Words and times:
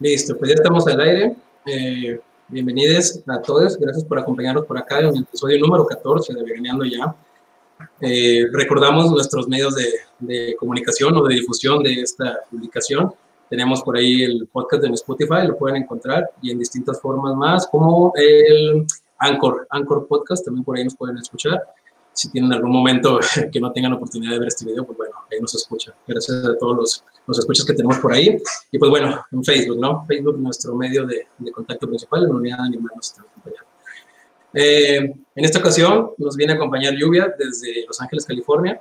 Listo, 0.00 0.34
pues 0.38 0.48
ya 0.48 0.54
estamos 0.54 0.86
al 0.86 0.98
aire. 0.98 1.36
Eh, 1.66 2.18
bienvenidos 2.48 3.20
a 3.26 3.42
todos. 3.42 3.76
Gracias 3.76 4.02
por 4.02 4.18
acompañarnos 4.18 4.64
por 4.64 4.78
acá 4.78 4.98
en 5.00 5.08
el 5.08 5.22
episodio 5.24 5.58
número 5.58 5.84
14 5.84 6.32
de 6.32 6.42
Veganeando 6.42 6.86
Ya. 6.86 7.14
Eh, 8.00 8.46
recordamos 8.50 9.10
nuestros 9.10 9.46
medios 9.46 9.74
de, 9.74 9.84
de, 10.20 10.56
comunicación 10.58 11.14
o 11.18 11.22
de 11.24 11.34
difusión 11.34 11.82
de 11.82 12.00
esta 12.00 12.40
publicación. 12.50 13.12
Tenemos 13.50 13.82
por 13.82 13.98
ahí 13.98 14.22
el 14.22 14.48
podcast 14.50 14.84
en 14.84 14.94
Spotify, 14.94 15.46
lo 15.46 15.58
pueden 15.58 15.82
encontrar, 15.82 16.30
y 16.40 16.50
en 16.50 16.58
distintas 16.58 16.98
formas 16.98 17.34
más, 17.34 17.66
como 17.66 18.14
el 18.16 18.86
Anchor, 19.18 19.66
Anchor 19.68 20.06
Podcast, 20.08 20.46
también 20.46 20.64
por 20.64 20.78
ahí 20.78 20.84
nos 20.84 20.96
pueden 20.96 21.18
escuchar 21.18 21.62
si 22.12 22.30
tienen 22.30 22.52
algún 22.52 22.72
momento 22.72 23.18
que 23.52 23.60
no 23.60 23.72
tengan 23.72 23.92
oportunidad 23.92 24.32
de 24.32 24.38
ver 24.38 24.48
este 24.48 24.64
video, 24.64 24.84
pues 24.84 24.96
bueno, 24.96 25.09
ahí 25.32 25.40
nos 25.40 25.54
escuchan. 25.54 25.94
Gracias 26.06 26.44
a 26.44 26.56
todos 26.58 26.76
los, 26.76 27.04
los 27.26 27.38
escuchas 27.38 27.64
que 27.64 27.74
tenemos 27.74 27.98
por 27.98 28.12
ahí. 28.12 28.40
Y 28.70 28.78
pues 28.78 28.90
bueno, 28.90 29.24
en 29.32 29.44
Facebook, 29.44 29.78
¿no? 29.78 30.04
Facebook, 30.06 30.38
nuestro 30.38 30.74
medio 30.74 31.06
de, 31.06 31.26
de 31.38 31.52
contacto 31.52 31.86
principal, 31.86 32.28
Unidad. 32.30 32.58
Eh, 34.52 34.98
en 34.98 35.44
esta 35.44 35.60
ocasión 35.60 36.10
nos 36.18 36.36
viene 36.36 36.54
a 36.54 36.56
acompañar 36.56 36.94
Lluvia 36.94 37.32
desde 37.38 37.86
Los 37.86 38.00
Ángeles, 38.00 38.26
California. 38.26 38.80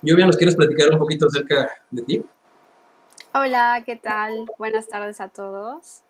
Lluvia, 0.00 0.26
¿nos 0.26 0.36
quieres 0.36 0.56
platicar 0.56 0.90
un 0.90 0.98
poquito 0.98 1.26
acerca 1.26 1.70
de 1.90 2.02
ti? 2.02 2.24
Hola, 3.34 3.82
¿qué 3.86 3.96
tal? 3.96 4.46
Buenas 4.58 4.88
tardes 4.88 5.20
a 5.20 5.28
todos. 5.28 6.02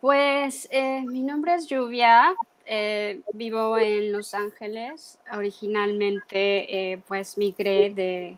Pues 0.00 0.68
eh, 0.70 1.02
mi 1.06 1.22
nombre 1.22 1.54
es 1.54 1.66
Lluvia, 1.66 2.34
eh, 2.66 3.22
vivo 3.32 3.78
en 3.78 4.12
Los 4.12 4.34
Ángeles. 4.34 5.18
Originalmente, 5.32 6.92
eh, 6.92 7.02
pues 7.08 7.38
migré 7.38 7.90
de, 7.90 8.36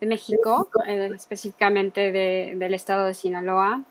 de 0.00 0.06
México, 0.06 0.68
eh, 0.86 1.10
específicamente 1.14 2.12
de, 2.12 2.54
del 2.56 2.74
estado 2.74 3.06
de 3.06 3.14
Sinaloa. 3.14 3.82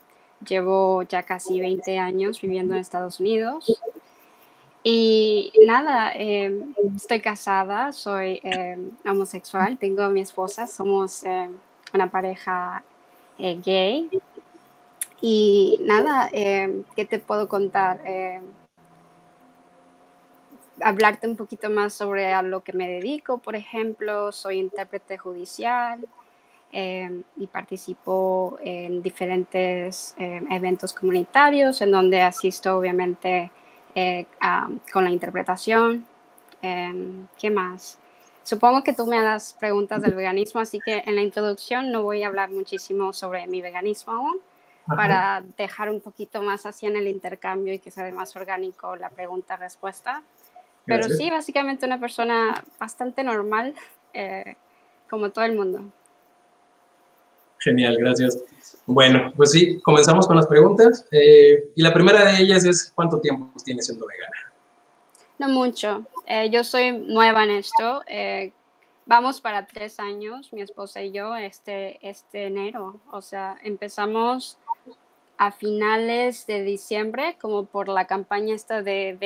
Llevo 0.46 1.02
ya 1.02 1.22
casi 1.22 1.60
20 1.60 1.98
años 1.98 2.40
viviendo 2.40 2.74
en 2.74 2.80
Estados 2.80 3.20
Unidos. 3.20 3.80
Y 4.82 5.52
nada, 5.66 6.12
em, 6.14 6.74
estoy 6.94 7.20
casada, 7.20 7.92
soy 7.92 8.40
em, 8.44 8.92
homosexual, 9.04 9.78
tengo 9.78 10.02
a 10.02 10.10
mi 10.10 10.20
esposa, 10.20 10.66
somos 10.66 11.24
em, 11.24 11.56
una 11.92 12.10
pareja 12.10 12.84
gay. 13.38 14.08
Y 15.20 15.78
nada, 15.80 16.28
¿qué 16.30 17.04
te 17.08 17.18
puedo 17.18 17.48
contar? 17.48 18.00
Hablarte 20.80 21.26
un 21.26 21.36
poquito 21.36 21.70
más 21.70 21.94
sobre 21.94 22.32
a 22.32 22.42
lo 22.42 22.62
que 22.62 22.72
me 22.72 22.88
dedico. 22.88 23.38
Por 23.38 23.56
ejemplo, 23.56 24.32
soy 24.32 24.58
intérprete 24.58 25.18
judicial 25.18 26.06
eh, 26.72 27.22
y 27.36 27.46
participo 27.46 28.58
en 28.60 29.02
diferentes 29.02 30.14
eh, 30.18 30.42
eventos 30.50 30.92
comunitarios 30.92 31.80
en 31.80 31.90
donde 31.90 32.22
asisto 32.22 32.76
obviamente 32.76 33.50
eh, 33.94 34.26
a, 34.40 34.68
con 34.92 35.04
la 35.04 35.10
interpretación. 35.10 36.06
Em, 36.60 37.26
¿Qué 37.38 37.50
más? 37.50 37.98
Supongo 38.42 38.84
que 38.84 38.92
tú 38.92 39.06
me 39.06 39.18
hagas 39.18 39.56
preguntas 39.58 40.02
del 40.02 40.14
veganismo, 40.14 40.60
así 40.60 40.78
que 40.84 41.02
en 41.04 41.16
la 41.16 41.22
introducción 41.22 41.90
no 41.90 42.02
voy 42.02 42.22
a 42.22 42.28
hablar 42.28 42.50
muchísimo 42.50 43.12
sobre 43.12 43.46
mi 43.46 43.60
veganismo 43.60 44.12
aún, 44.12 44.38
para 44.86 45.42
dejar 45.56 45.90
un 45.90 46.00
poquito 46.00 46.42
más 46.42 46.64
así 46.64 46.86
en 46.86 46.96
el 46.96 47.08
intercambio 47.08 47.74
y 47.74 47.80
que 47.80 47.90
sea 47.90 48.08
más 48.12 48.36
orgánico 48.36 48.94
la 48.94 49.10
pregunta-respuesta. 49.10 50.22
Pero 50.86 51.08
sí, 51.08 51.30
básicamente 51.30 51.84
una 51.84 51.98
persona 51.98 52.64
bastante 52.78 53.24
normal, 53.24 53.74
eh, 54.14 54.54
como 55.10 55.30
todo 55.30 55.44
el 55.44 55.56
mundo. 55.56 55.82
Genial, 57.58 57.96
gracias. 57.98 58.38
Bueno, 58.86 59.32
pues 59.36 59.50
sí, 59.50 59.80
comenzamos 59.80 60.28
con 60.28 60.36
las 60.36 60.46
preguntas. 60.46 61.04
Eh, 61.10 61.70
y 61.74 61.82
la 61.82 61.92
primera 61.92 62.24
de 62.24 62.40
ellas 62.40 62.64
es, 62.64 62.92
¿cuánto 62.94 63.20
tiempo 63.20 63.52
tienes 63.64 63.86
siendo 63.86 64.06
vegana? 64.06 64.52
No 65.38 65.48
mucho. 65.48 66.06
Eh, 66.26 66.50
yo 66.50 66.62
soy 66.62 66.92
nueva 66.92 67.44
en 67.44 67.50
esto. 67.50 68.02
vamos 69.06 69.40
para 69.40 69.66
tres 69.66 69.98
años, 69.98 70.52
mi 70.52 70.62
esposa 70.62 71.02
y 71.02 71.10
yo, 71.10 71.34
este, 71.36 71.98
este 72.08 72.46
enero. 72.46 73.00
O 73.10 73.20
sea, 73.22 73.58
empezamos 73.62 74.58
a 75.38 75.52
finales 75.52 76.46
de 76.46 76.62
diciembre, 76.62 77.36
como 77.40 77.66
por 77.66 77.88
la 77.88 78.06
campaña 78.06 78.54
esta 78.54 78.82
de 78.82 79.16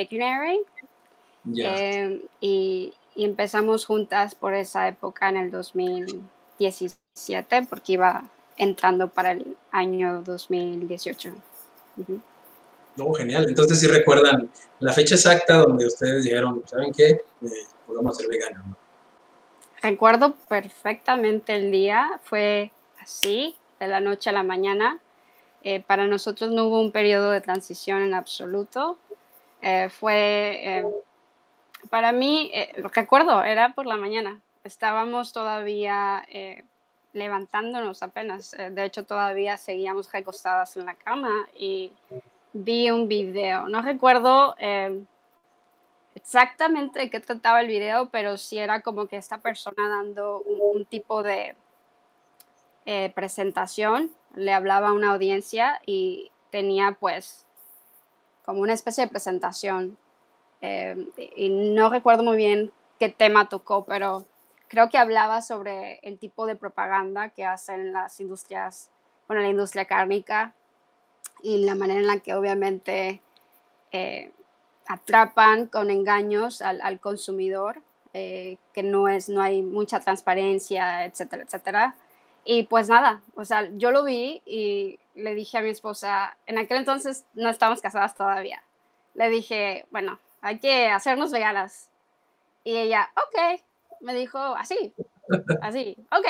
Veganary. 1.44 1.84
Em, 1.84 2.22
y, 2.40 2.94
empezamos 3.16 3.86
juntas 3.86 4.34
por 4.34 4.54
esa 4.54 4.88
época 4.88 5.28
en 5.28 5.36
el 5.36 5.50
2017, 5.50 7.66
porque 7.68 7.92
iba 7.94 8.24
entrando 8.56 9.08
para 9.08 9.32
el 9.32 9.56
año 9.72 10.22
2018. 10.22 11.34
No, 12.96 13.12
genial. 13.14 13.46
Entonces 13.48 13.80
sí 13.80 13.86
recuerdan 13.86 14.50
la 14.78 14.92
fecha 14.92 15.16
exacta 15.16 15.58
donde 15.58 15.86
ustedes 15.86 16.24
dijeron, 16.24 16.62
¿saben 16.66 16.92
qué? 16.92 17.10
Eh, 17.10 17.22
podemos 17.86 18.16
ser 18.16 18.28
veganos. 18.28 18.76
Recuerdo 19.82 20.34
perfectamente 20.48 21.56
el 21.56 21.72
día, 21.72 22.20
fue 22.24 22.70
así, 23.00 23.56
de 23.78 23.88
la 23.88 24.00
noche 24.00 24.30
a 24.30 24.32
la 24.32 24.42
mañana. 24.42 24.98
Eh, 25.62 25.80
para 25.80 26.06
nosotros 26.06 26.50
no 26.50 26.66
hubo 26.66 26.80
un 26.80 26.92
periodo 26.92 27.30
de 27.30 27.40
transición 27.40 28.02
en 28.02 28.14
absoluto. 28.14 28.98
Eh, 29.62 29.88
fue 29.90 30.84
para 31.90 32.12
mí, 32.12 32.50
eh, 32.54 32.72
lo 32.76 32.90
que 32.90 33.00
recuerdo, 33.00 33.42
era 33.42 33.74
por 33.74 33.86
la 33.86 33.96
mañana. 33.96 34.40
Estábamos 34.62 35.32
todavía 35.32 36.24
eh, 36.28 36.64
levantándonos 37.12 38.02
apenas. 38.02 38.54
Eh, 38.54 38.70
de 38.70 38.84
hecho, 38.84 39.04
todavía 39.04 39.56
seguíamos 39.56 40.10
recostadas 40.12 40.76
en 40.76 40.86
la 40.86 40.94
cama 40.94 41.48
y 41.54 41.92
vi 42.52 42.90
un 42.90 43.08
video. 43.08 43.68
No 43.68 43.82
recuerdo 43.82 44.54
exactamente 46.14 47.00
de 47.00 47.10
qué 47.10 47.20
trataba 47.20 47.60
el 47.60 47.66
video, 47.66 48.08
pero 48.10 48.36
sí 48.38 48.58
era 48.58 48.82
como 48.82 49.06
que 49.06 49.16
esta 49.16 49.38
persona 49.38 49.88
dando 49.88 50.42
un, 50.42 50.84
tipo 50.84 51.22
de 51.22 51.56
presentación, 53.14 54.10
le 54.34 54.52
hablaba 54.52 54.88
a 54.88 54.92
una 54.92 55.12
audiencia 55.12 55.80
y 55.86 56.32
tenía 56.50 56.96
pues 56.98 57.46
como 58.44 58.60
una 58.62 58.72
especie 58.72 59.04
de 59.04 59.10
presentación 59.10 59.96
eh, 60.60 60.96
y 61.36 61.48
no 61.48 61.90
recuerdo 61.90 62.22
muy 62.22 62.36
bien 62.36 62.72
qué 62.98 63.08
tema 63.08 63.48
tocó, 63.48 63.84
pero 63.84 64.26
creo 64.68 64.88
que 64.88 64.98
hablaba 64.98 65.42
sobre 65.42 65.98
el 66.02 66.18
tipo 66.18 66.46
de 66.46 66.56
propaganda 66.56 67.30
que 67.30 67.44
hacen 67.44 67.92
las 67.92 68.20
industrias, 68.20 68.90
bueno, 69.26 69.42
la 69.42 69.48
industria 69.48 69.84
cárnica 69.84 70.54
y 71.42 71.64
la 71.64 71.74
manera 71.74 72.00
en 72.00 72.06
la 72.06 72.18
que 72.18 72.34
obviamente 72.34 73.20
eh, 73.92 74.30
atrapan 74.86 75.66
con 75.66 75.90
engaños 75.90 76.62
al, 76.62 76.80
al 76.82 77.00
consumidor, 77.00 77.82
eh, 78.12 78.58
que 78.72 78.82
no, 78.82 79.08
es, 79.08 79.28
no 79.28 79.40
hay 79.40 79.62
mucha 79.62 80.00
transparencia, 80.00 81.04
etcétera, 81.04 81.44
etcétera. 81.44 81.96
Y 82.44 82.64
pues 82.64 82.88
nada, 82.88 83.22
o 83.34 83.44
sea, 83.44 83.68
yo 83.76 83.92
lo 83.92 84.02
vi 84.02 84.42
y 84.44 84.98
le 85.14 85.34
dije 85.34 85.58
a 85.58 85.62
mi 85.62 85.70
esposa, 85.70 86.36
en 86.46 86.58
aquel 86.58 86.78
entonces 86.78 87.24
no 87.34 87.48
estábamos 87.48 87.80
casadas 87.80 88.14
todavía, 88.14 88.62
le 89.14 89.28
dije, 89.28 89.86
bueno, 89.90 90.18
hay 90.40 90.58
que 90.58 90.88
hacernos 90.88 91.30
veganas. 91.30 91.88
Y 92.64 92.76
ella, 92.76 93.10
ok, 93.16 93.60
me 94.00 94.14
dijo 94.14 94.38
así, 94.38 94.94
así, 95.62 95.96
ok. 96.10 96.26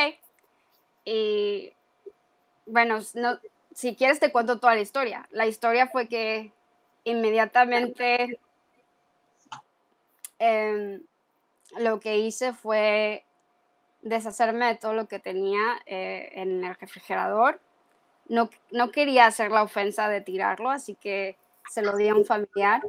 Y 1.04 1.72
bueno, 2.66 3.00
no, 3.14 3.38
si 3.74 3.96
quieres 3.96 4.20
te 4.20 4.32
cuento 4.32 4.58
toda 4.58 4.74
la 4.74 4.80
historia. 4.80 5.28
La 5.30 5.46
historia 5.46 5.88
fue 5.88 6.08
que 6.08 6.52
inmediatamente 7.04 8.38
em, 10.38 11.02
lo 11.78 12.00
que 12.00 12.18
hice 12.18 12.52
fue 12.52 13.24
deshacerme 14.02 14.66
de 14.66 14.74
todo 14.76 14.94
lo 14.94 15.06
que 15.06 15.18
tenía 15.18 15.80
eh, 15.86 16.30
en 16.34 16.64
el 16.64 16.74
refrigerador. 16.74 17.60
No, 18.28 18.50
no 18.70 18.90
quería 18.92 19.26
hacer 19.26 19.50
la 19.50 19.62
ofensa 19.62 20.08
de 20.08 20.20
tirarlo, 20.20 20.70
así 20.70 20.94
que 20.94 21.36
se 21.68 21.82
lo 21.82 21.96
di 21.96 22.08
a 22.08 22.14
un 22.14 22.24
familiar 22.24 22.82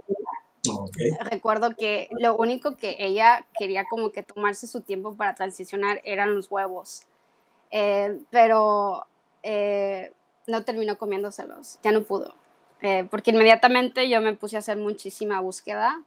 Recuerdo 1.21 1.75
que 1.75 2.07
lo 2.11 2.35
único 2.35 2.75
que 2.75 2.95
ella 2.99 3.45
quería 3.57 3.85
como 3.89 4.11
que 4.11 4.21
tomarse 4.21 4.67
su 4.67 4.81
tiempo 4.81 5.15
para 5.15 5.33
transicionar 5.33 6.01
eran 6.03 6.35
los 6.35 6.51
huevos, 6.51 7.03
eh, 7.71 8.19
pero 8.29 9.07
eh, 9.41 10.13
no 10.45 10.63
terminó 10.63 10.97
comiéndoselos, 10.97 11.79
ya 11.81 11.91
no 11.91 12.03
pudo, 12.03 12.35
eh, 12.81 13.07
porque 13.09 13.31
inmediatamente 13.31 14.07
yo 14.07 14.21
me 14.21 14.35
puse 14.35 14.55
a 14.55 14.59
hacer 14.59 14.77
muchísima 14.77 15.39
búsqueda 15.39 16.03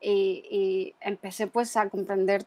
y, 0.00 0.94
empecé 1.00 1.46
pues 1.46 1.76
a 1.76 1.88
comprender 1.88 2.44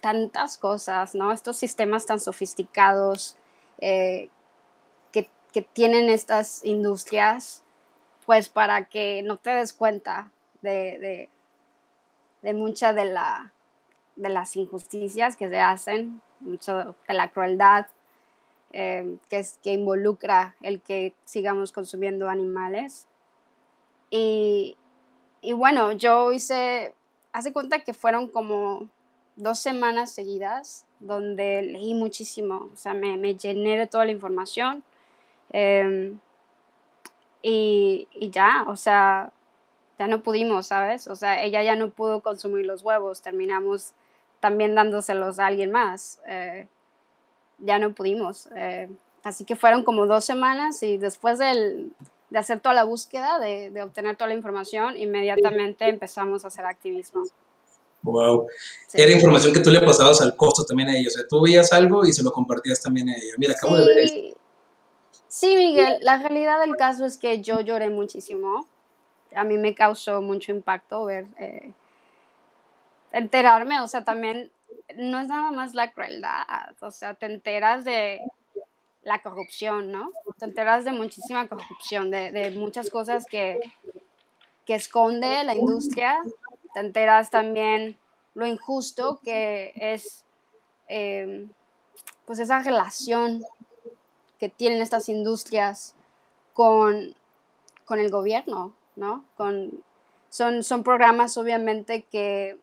tantas 0.00 0.56
cosas, 0.56 1.14
¿no? 1.16 1.32
Estos 1.32 1.56
sistemas 1.56 2.06
tan 2.06 2.20
sofisticados 2.20 3.36
que, 3.78 4.30
que 5.12 5.62
tienen 5.72 6.08
estas 6.08 6.64
industrias 6.64 7.64
pues 8.26 8.48
para 8.48 8.84
que 8.86 9.22
no 9.22 9.36
te 9.38 9.50
des 9.50 9.72
cuenta 9.72 10.30
de, 10.62 10.98
de, 10.98 11.28
de 12.42 12.54
mucha 12.54 12.92
de, 12.92 13.06
la, 13.06 13.52
de 14.16 14.28
las 14.28 14.56
injusticias 14.56 15.36
que 15.36 15.48
se 15.48 15.60
hacen, 15.60 16.20
mucho 16.40 16.96
de 17.08 17.14
la 17.14 17.28
crueldad. 17.30 17.86
eh, 18.72 19.16
que, 19.30 19.38
es, 19.38 19.58
que 19.62 19.72
involucra 19.72 20.54
el 20.62 20.80
que 20.80 21.14
sigamos 21.24 21.72
consumiendo 21.72 22.28
animales. 22.28 23.06
Y, 24.10 24.76
y 25.40 25.52
bueno, 25.54 25.92
yo 25.92 26.32
hice, 26.32 26.94
hace 27.32 27.52
cuenta 27.52 27.80
que 27.80 27.94
fueron 27.94 28.28
como 28.28 28.88
dos 29.36 29.58
semanas 29.60 30.12
seguidas 30.12 30.84
donde 31.00 31.62
leí 31.62 31.94
muchísimo, 31.94 32.70
o 32.72 32.76
sea, 32.76 32.94
me, 32.94 33.16
me 33.16 33.34
llené 33.34 33.78
de 33.78 33.86
toda 33.86 34.04
la 34.06 34.12
información. 34.12 34.82
Em, 35.50 36.18
y, 37.42 38.08
y, 38.12 38.30
ya, 38.30 38.64
o 38.68 38.76
sea, 38.76 39.32
ya 39.98 40.06
no 40.06 40.22
pudimos, 40.22 40.68
¿sabes? 40.68 41.06
O 41.08 41.16
sea, 41.16 41.42
ella 41.42 41.62
ya 41.62 41.76
no 41.76 41.90
pudo 41.90 42.20
consumir 42.20 42.66
los 42.66 42.82
huevos, 42.82 43.22
terminamos 43.22 43.92
también 44.40 44.74
dándoselos 44.74 45.38
a 45.38 45.46
alguien 45.46 45.70
más. 45.70 46.20
Eh, 46.26 46.66
ya 47.58 47.78
no 47.78 47.92
pudimos. 47.92 48.48
Eh, 48.54 48.88
así 49.22 49.44
que 49.44 49.56
fueron 49.56 49.82
como 49.82 50.06
dos 50.06 50.24
semanas 50.24 50.82
y 50.82 50.98
después 50.98 51.38
del, 51.38 51.92
de 52.30 52.38
hacer 52.38 52.60
toda 52.60 52.74
la 52.74 52.84
búsqueda, 52.84 53.38
de, 53.38 53.70
de, 53.70 53.82
obtener 53.82 54.16
toda 54.16 54.28
la 54.28 54.34
información, 54.34 54.96
inmediatamente 54.96 55.88
empezamos 55.88 56.44
a 56.44 56.48
hacer 56.48 56.66
activismo. 56.66 57.24
Wow. 58.02 58.46
Sí. 58.86 59.00
Era 59.00 59.12
información 59.12 59.52
que 59.52 59.60
tú 59.60 59.70
le 59.70 59.80
pasabas 59.80 60.20
al 60.20 60.36
costo 60.36 60.64
también 60.64 60.90
a 60.90 60.96
ella. 60.96 61.08
O 61.08 61.10
sea, 61.10 61.26
tú 61.28 61.40
veías 61.40 61.72
algo 61.72 62.04
y 62.04 62.12
se 62.12 62.22
lo 62.22 62.30
compartías 62.30 62.80
también 62.80 63.08
a 63.08 63.16
ella. 63.16 63.34
Mira, 63.36 63.54
acabo 63.54 63.76
sí. 63.76 63.82
de 63.82 63.94
ver. 63.94 64.35
Sí, 65.38 65.54
Miguel, 65.54 65.98
la 66.00 66.16
realidad 66.16 66.60
del 66.60 66.76
caso 66.76 67.04
es 67.04 67.18
que 67.18 67.42
yo 67.42 67.60
lloré 67.60 67.90
muchísimo. 67.90 68.66
A 69.34 69.44
mí 69.44 69.58
me 69.58 69.74
causó 69.74 70.22
mucho 70.22 70.50
impacto 70.50 71.04
ver, 71.04 71.26
eh, 71.38 71.72
enterarme, 73.12 73.78
o 73.82 73.86
sea, 73.86 74.02
también 74.02 74.50
no 74.96 75.20
es 75.20 75.28
nada 75.28 75.50
más 75.50 75.74
la 75.74 75.92
crueldad, 75.92 76.74
o 76.80 76.90
sea, 76.90 77.12
te 77.12 77.26
enteras 77.26 77.84
de 77.84 78.22
la 79.02 79.20
corrupción, 79.20 79.92
¿no? 79.92 80.10
Te 80.38 80.46
enteras 80.46 80.86
de 80.86 80.92
muchísima 80.92 81.46
corrupción, 81.48 82.10
de, 82.10 82.32
de 82.32 82.52
muchas 82.52 82.88
cosas 82.88 83.26
que, 83.26 83.60
que 84.64 84.74
esconde 84.74 85.44
la 85.44 85.54
industria, 85.54 86.22
te 86.72 86.80
enteras 86.80 87.28
también 87.28 87.98
lo 88.32 88.46
injusto 88.46 89.20
que 89.22 89.74
es, 89.76 90.24
eh, 90.88 91.46
pues 92.24 92.38
esa 92.38 92.60
relación 92.60 93.44
que 94.38 94.48
tienen 94.48 94.82
estas 94.82 95.08
industrias 95.08 95.94
con, 96.52 97.14
con 97.84 97.98
el 97.98 98.10
gobierno, 98.10 98.72
¿no? 98.96 99.24
Con, 99.36 99.82
son, 100.28 100.62
son 100.62 100.82
programas 100.82 101.36
obviamente 101.38 102.02
que 102.02 102.58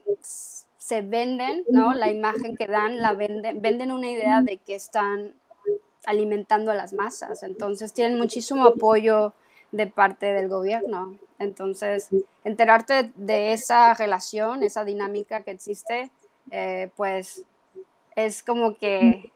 se 0.78 1.02
venden, 1.02 1.64
¿no? 1.70 1.94
La 1.94 2.12
imagen 2.12 2.56
que 2.56 2.68
dan, 2.68 3.00
la 3.00 3.14
venden, 3.14 3.62
venden 3.62 3.92
una 3.92 4.12
idea 4.12 4.42
de 4.42 4.58
que 4.58 4.75
están 4.75 5.34
alimentando 6.06 6.72
a 6.72 6.75
las 6.75 6.94
masas. 6.94 7.44
Entonces 7.44 7.94
tienen 7.94 8.18
muchísimo 8.18 8.66
apoyo 8.66 9.34
de 9.72 9.88
parte 9.88 10.28
del 10.28 10.50
gobierno. 10.50 11.18
Entonces, 11.40 12.10
enterarte 12.44 13.12
de 13.16 13.54
esa 13.54 13.94
relación, 13.94 14.64
esa 14.64 14.86
dinámica 14.86 15.42
que 15.42 15.52
existe, 15.52 16.12
eh, 16.52 16.90
pues 16.96 17.44
es 18.16 18.44
como 18.44 18.75
que, 18.75 19.31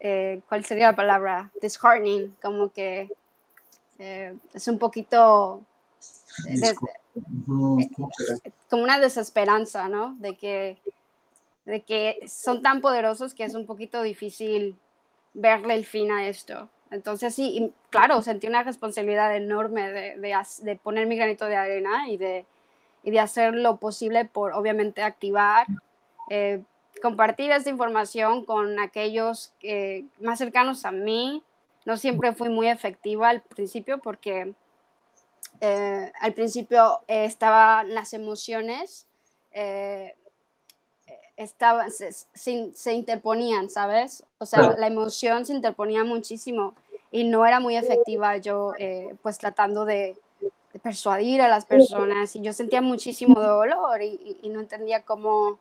eh, 0.00 0.40
¿cuál 0.48 0.64
sería 0.64 0.88
la 0.88 0.96
palabra? 0.96 1.50
Disheartening, 1.60 2.36
como 2.42 2.72
que 2.72 3.08
eh, 3.98 4.34
es 4.54 4.68
un 4.68 4.78
poquito... 4.78 5.62
De, 6.44 6.74
como 8.68 8.82
una 8.82 8.98
desesperanza, 8.98 9.88
¿no? 9.88 10.14
De 10.18 10.36
que, 10.36 10.78
de 11.64 11.82
que 11.82 12.18
son 12.28 12.62
tan 12.62 12.80
poderosos 12.80 13.34
que 13.34 13.44
es 13.44 13.54
un 13.54 13.66
poquito 13.66 14.02
difícil 14.02 14.78
verle 15.34 15.74
el 15.74 15.84
fin 15.84 16.10
a 16.12 16.28
esto. 16.28 16.68
Entonces, 16.90 17.34
sí, 17.34 17.56
y 17.56 17.72
claro, 17.90 18.22
sentí 18.22 18.46
una 18.46 18.62
responsabilidad 18.62 19.36
enorme 19.36 19.90
de, 19.92 20.16
de, 20.18 20.36
de, 20.62 20.76
poner 20.76 21.06
mi 21.06 21.16
granito 21.16 21.46
de 21.46 21.56
arena 21.56 22.08
y 22.08 22.16
de, 22.16 22.46
y 23.02 23.10
de 23.10 23.20
hacer 23.20 23.54
lo 23.54 23.76
posible 23.76 24.24
por, 24.24 24.52
obviamente, 24.52 25.02
activar, 25.02 25.66
eh, 26.30 26.62
compartir 27.00 27.50
esta 27.50 27.70
información 27.70 28.44
con 28.44 28.78
aquellos 28.78 29.52
eh, 29.62 30.04
más 30.20 30.38
cercanos 30.38 30.84
a 30.84 30.92
mí. 30.92 31.42
No 31.84 31.96
siempre 31.96 32.32
fui 32.32 32.48
muy 32.48 32.68
efectiva 32.68 33.30
al 33.30 33.42
principio 33.42 33.98
porque 33.98 34.54
eh, 35.60 36.12
al 36.20 36.32
principio 36.32 37.00
eh, 37.06 37.24
estaban 37.24 37.94
las 37.94 38.12
emociones, 38.12 39.06
eh, 39.52 40.14
estaban, 41.36 41.90
se, 41.90 42.12
se, 42.12 42.70
se, 42.74 42.92
interponían, 42.92 43.70
¿sabes? 43.70 44.24
O 44.38 44.46
sea, 44.46 44.60
claro. 44.60 44.76
la 44.78 44.86
emoción 44.86 45.44
se 45.46 45.54
interponía 45.54 46.04
muchísimo 46.04 46.74
y 47.10 47.24
no 47.24 47.44
era 47.46 47.60
muy 47.60 47.76
efectiva 47.76 48.36
yo, 48.36 48.72
eh, 48.78 49.14
pues 49.22 49.38
tratando 49.38 49.84
de, 49.84 50.16
de, 50.40 50.78
persuadir 50.78 51.42
a 51.42 51.48
las 51.48 51.66
personas 51.66 52.34
y 52.36 52.42
yo 52.42 52.52
sentía 52.52 52.80
muchísimo 52.80 53.40
dolor 53.40 54.02
y, 54.02 54.20
y, 54.24 54.38
y, 54.42 54.48
no 54.50 54.60
entendía 54.60 55.02
cómo, 55.02 55.58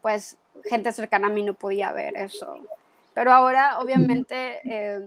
pues, 0.00 0.36
gente 0.68 0.92
cercana 0.92 1.28
a 1.28 1.30
mí 1.30 1.42
no 1.42 1.54
podía 1.54 1.92
ver 1.92 2.16
eso. 2.16 2.58
Pero 3.18 3.32
ahora, 3.32 3.80
obviamente, 3.80 4.60
eh, 4.64 5.00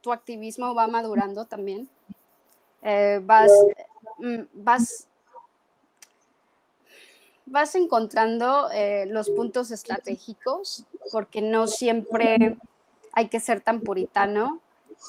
tu 0.00 0.12
activismo 0.12 0.74
va 0.74 0.86
madurando 0.86 1.44
también 1.44 1.90
eh, 2.82 3.20
vas, 3.22 3.52
mm, 4.16 4.40
vas, 4.54 5.06
vas 7.44 7.74
encontrando 7.74 8.70
eh, 8.72 9.04
los 9.06 9.28
puntos 9.28 9.70
estratégicos, 9.72 10.84
porque 11.12 11.42
no 11.42 11.66
siempre 11.66 12.56
hay 13.12 13.28
que 13.28 13.40
ser 13.40 13.60
tan 13.60 13.80
puritano 13.80 14.60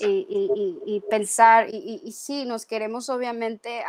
y, 0.01 1.01
pensar, 1.09 1.67
y, 1.69 2.11
sí, 2.11 2.43
nos 2.43 2.65
queremos 2.65 3.09
obviamente 3.09 3.81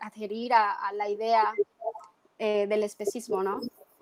adherir 0.00 0.52
a, 0.52 0.92
la 0.94 1.08
idea 1.08 1.54
del 2.38 2.82
especismo, 2.82 3.42
¿no? 3.42 3.60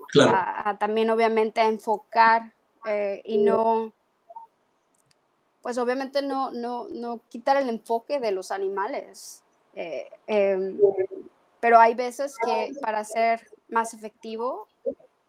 Claro. 0.09 0.33
A, 0.65 0.79
también 0.79 1.11
obviamente 1.11 1.61
a 1.61 1.69
enfocar 1.69 2.53
eh, 2.87 3.23
y 3.25 3.39
no 3.39 3.93
pues 5.67 5.79
obviamente 5.79 6.23
no, 6.23 6.53
no, 6.53 6.87
no 6.91 7.21
quitar 7.29 7.57
el 7.57 7.69
enfoque 7.69 8.21
de 8.21 8.31
los 8.31 8.53
animales. 8.53 9.43
Eh, 9.75 10.09
eh, 10.29 10.77
pero 11.59 11.81
hay 11.81 11.95
veces 11.95 12.37
que 12.45 12.73
para 12.81 13.03
ser 13.03 13.45
más 13.69 13.93
efectivo 13.93 14.69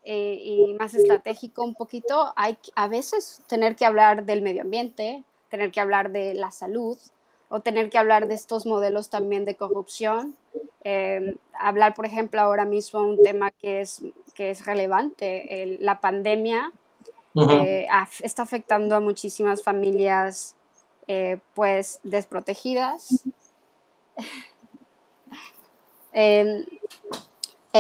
eh, 0.04 0.40
y 0.40 0.76
más 0.76 0.94
estratégico 0.94 1.64
un 1.64 1.74
poquito, 1.74 2.34
hay 2.36 2.56
a 2.76 2.88
veces 2.88 3.42
tener 3.48 3.76
que 3.76 3.86
hablar 3.88 4.26
del 4.26 4.44
medio 4.44 4.62
ambiente, 4.62 5.24
tener 5.50 5.72
que 5.72 5.82
hablar 5.82 6.12
de 6.12 6.36
la 6.36 6.52
salud 6.52 7.00
o 7.50 7.62
tener 7.62 7.90
que 7.90 7.98
hablar 7.98 8.28
de 8.28 8.36
estos 8.36 8.68
modelos 8.68 9.10
también 9.10 9.44
de 9.44 9.56
corrupción. 9.56 10.38
Eh, 10.84 11.36
hablar, 11.54 11.96
por 11.96 12.06
ejemplo, 12.06 12.40
ahora 12.40 12.66
mismo 12.66 13.02
un 13.02 13.24
tema 13.24 13.50
que 13.50 13.82
es, 13.82 14.04
que 14.38 14.52
es 14.52 14.66
relevante, 14.68 15.64
el, 15.64 15.80
la 15.82 16.00
pandemia 16.00 16.72
eh, 17.50 17.88
está 18.22 18.44
afectando 18.44 18.96
a 18.96 19.00
muchísimas 19.00 19.64
familias 19.64 20.56
eh, 21.08 21.40
pues 21.56 22.00
desprotegidas. 22.04 23.24
eh, 26.14 26.66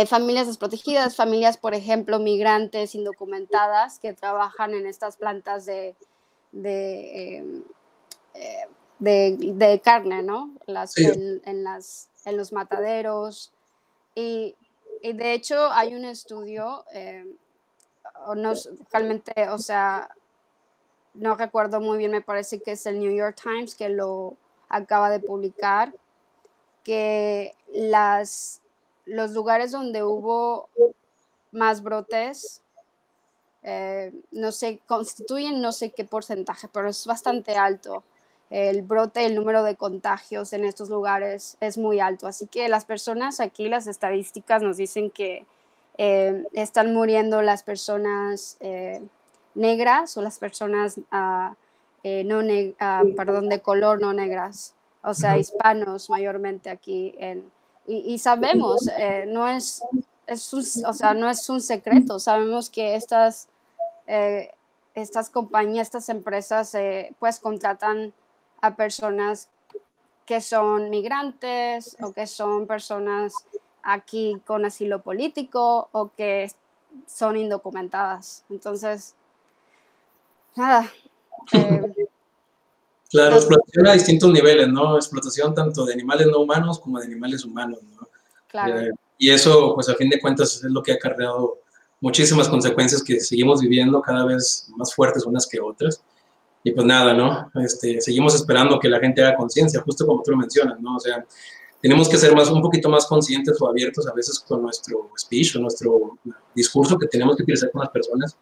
familias 0.07 0.47
desprotegidas, 0.47 1.15
familias, 1.15 1.57
por 1.57 1.75
ejemplo, 1.75 2.17
migrantes 2.17 2.95
indocumentadas 2.95 3.99
que 3.99 4.13
trabajan 4.13 4.73
en 4.73 4.87
estas 4.87 5.17
plantas 5.17 5.67
de, 5.67 5.95
de, 6.51 7.37
em, 7.37 7.63
de, 8.97 9.35
de 9.53 9.79
carne, 9.79 10.23
¿no? 10.23 10.55
Las, 10.65 10.93
sí. 10.93 11.05
en, 11.05 11.39
en, 11.45 11.63
las, 11.63 12.09
en 12.25 12.35
los 12.35 12.51
mataderos. 12.51 13.53
Y, 14.15 14.55
y, 15.01 15.13
de 15.13 15.33
hecho 15.33 15.71
hay 15.71 15.95
un 15.95 16.05
estudio 16.05 16.83
o 18.25 18.35
no 18.35 18.53
realmente, 18.91 19.49
o 19.49 19.57
sea, 19.57 20.09
no 21.13 21.35
recuerdo 21.35 21.79
muy 21.79 21.97
bien, 21.97 22.11
me 22.11 22.21
parece 22.21 22.59
que 22.61 22.73
es 22.73 22.85
el 22.85 22.99
New 22.99 23.11
York 23.11 23.39
Times 23.41 23.75
que 23.75 23.89
lo 23.89 24.35
acaba 24.69 25.09
de 25.09 25.19
publicar, 25.19 25.93
que 26.83 27.55
las, 27.73 28.61
los 29.05 29.31
lugares 29.31 29.71
donde 29.71 30.03
hubo 30.03 30.69
más 31.51 31.81
brotes, 31.81 32.61
eh, 33.63 34.13
no 34.31 34.51
sé, 34.51 34.79
constituyen 34.85 35.61
no 35.61 35.71
sé 35.71 35.91
qué 35.91 36.05
porcentaje, 36.05 36.67
pero 36.71 36.89
es 36.89 37.05
bastante 37.05 37.55
alto. 37.55 38.03
El 38.49 38.81
brote, 38.81 39.25
el 39.25 39.35
número 39.35 39.63
de 39.63 39.75
contagios 39.75 40.53
en 40.53 40.63
estos 40.63 40.89
lugares 40.89 41.57
es 41.59 41.77
muy 41.77 41.99
alto. 41.99 42.27
Así 42.27 42.47
que 42.47 42.69
las 42.69 42.85
personas 42.85 43.39
aquí, 43.39 43.67
las 43.67 43.87
estadísticas 43.87 44.61
nos 44.61 44.77
dicen 44.77 45.11
que 45.11 45.45
eh, 45.97 46.45
están 46.53 46.93
muriendo 46.93 47.41
las 47.41 47.63
personas 47.63 48.57
eh, 48.59 49.01
negras 49.55 50.15
o 50.15 50.21
las 50.21 50.37
personas 50.37 50.97
uh, 50.97 51.55
eh, 52.03 52.23
no 52.23 52.39
uh, 52.39 53.15
perdón, 53.15 53.49
de 53.49 53.59
color 53.59 53.99
no 53.99 54.13
negras, 54.13 54.75
o 55.03 55.13
sea, 55.13 55.37
hispanos 55.37 56.09
mayormente 56.09 56.69
aquí. 56.69 57.15
En, 57.17 57.51
y, 57.85 58.13
y, 58.13 58.19
sabemos, 58.19 58.89
no, 59.27 59.47
es, 59.47 59.81
es 60.27 60.53
un, 60.53 60.63
o 60.85 60.93
sea, 60.93 61.13
no 61.13 61.29
es 61.29 61.49
un 61.49 61.61
secreto, 61.61 62.19
sabemos 62.19 62.69
que 62.69 62.95
estas, 62.95 63.47
estas 64.97 65.29
compañías, 65.29 65.87
estas 65.87 66.09
empresas, 66.09 66.73
eh, 66.73 67.13
pues 67.19 67.39
contratan 67.39 68.13
a 68.61 68.75
personas 68.75 69.49
que 70.25 70.41
son 70.41 70.89
migrantes 70.89 71.95
o 72.01 72.11
que 72.11 72.27
son 72.27 72.67
personas 72.67 73.33
aquí 73.83 74.39
con 74.45 74.65
asilo 74.65 75.01
político 75.01 75.87
o 75.91 76.11
que 76.15 76.51
son 77.07 77.37
indocumentadas. 77.37 78.43
Entonces, 78.49 79.15
nada. 80.55 80.91
Eh, 81.53 82.07
claro, 83.09 83.35
explotación 83.37 83.87
a 83.87 83.93
distintos 83.93 84.31
niveles, 84.31 84.67
¿no? 84.67 84.97
Explotación 84.97 85.55
tanto 85.55 85.85
de 85.85 85.93
animales 85.93 86.27
no 86.27 86.39
humanos 86.39 86.79
como 86.79 86.99
de 86.99 87.05
animales 87.05 87.45
humanos, 87.45 87.79
¿no? 87.95 88.07
Claro. 88.47 88.81
Eh, 88.81 88.91
y 89.17 89.31
eso, 89.31 89.73
pues 89.75 89.87
a 89.89 89.95
fin 89.95 90.09
de 90.09 90.19
cuentas, 90.19 90.55
es 90.55 90.63
lo 90.63 90.83
que 90.83 90.91
ha 90.91 90.95
acarreado 90.95 91.59
muchísimas 92.01 92.47
consecuencias 92.47 93.03
que 93.03 93.19
seguimos 93.19 93.61
viviendo 93.61 94.01
cada 94.01 94.25
vez 94.25 94.67
más 94.75 94.93
fuertes 94.93 95.25
unas 95.25 95.47
que 95.47 95.59
otras. 95.59 96.03
Y 96.67 96.71
pues 96.73 96.85
nada, 96.85 97.13
¿no? 97.13 97.49
Este, 97.63 98.01
seguimos 98.01 98.35
esperando 98.35 98.77
que 98.77 98.89
la 98.89 98.99
gente 98.99 99.23
haga 99.23 99.37
conciencia, 99.37 99.81
justo 99.83 100.05
como 100.05 100.21
tú 100.21 100.31
lo 100.31 100.37
mencionas, 100.37 100.77
¿no? 100.81 100.97
O 100.97 100.99
sea, 100.99 101.25
tenemos 101.81 102.09
que 102.09 102.17
ser 102.17 102.35
más, 102.35 102.49
un 102.49 102.61
poquito 102.61 102.89
más 102.89 103.05
conscientes 103.05 103.55
o 103.61 103.69
abiertos 103.69 104.05
a 104.05 104.13
veces 104.13 104.37
con 104.45 104.63
nuestro 104.63 105.09
speech 105.17 105.55
o 105.55 105.59
nuestro 105.59 106.17
discurso 106.53 106.97
que 106.97 107.07
tenemos 107.07 107.37
que 107.37 107.43
utilizar 107.43 107.71
con 107.71 107.79
las 107.79 107.89
personas. 107.89 108.37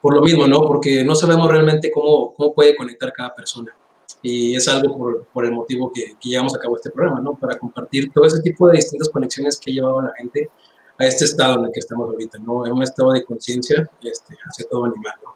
Por 0.00 0.14
lo 0.14 0.22
mismo, 0.22 0.46
¿no? 0.46 0.60
Porque 0.62 1.02
no 1.02 1.16
sabemos 1.16 1.50
realmente 1.50 1.90
cómo, 1.90 2.32
cómo 2.34 2.54
puede 2.54 2.76
conectar 2.76 3.12
cada 3.12 3.34
persona. 3.34 3.74
Y 4.22 4.54
es 4.54 4.68
algo 4.68 4.96
por, 4.96 5.24
por 5.32 5.44
el 5.44 5.50
motivo 5.50 5.90
que, 5.92 6.14
que, 6.20 6.28
llevamos 6.28 6.54
a 6.54 6.60
cabo 6.60 6.76
este 6.76 6.90
programa, 6.90 7.20
¿no? 7.20 7.34
Para 7.34 7.58
compartir 7.58 8.12
todo 8.12 8.24
ese 8.24 8.40
tipo 8.40 8.68
de 8.68 8.76
distintas 8.76 9.08
conexiones 9.08 9.58
que 9.58 9.72
ha 9.72 9.74
llevado 9.74 9.98
a 9.98 10.04
la 10.04 10.12
gente 10.16 10.48
a 10.96 11.06
este 11.06 11.24
estado 11.24 11.58
en 11.58 11.64
el 11.64 11.72
que 11.72 11.80
estamos 11.80 12.08
ahorita, 12.08 12.38
¿no? 12.38 12.64
En 12.64 12.72
un 12.72 12.84
estado 12.84 13.10
de 13.10 13.24
conciencia 13.24 13.90
este, 14.00 14.36
hacia 14.48 14.68
todo 14.68 14.84
animal, 14.84 15.14
¿no? 15.24 15.33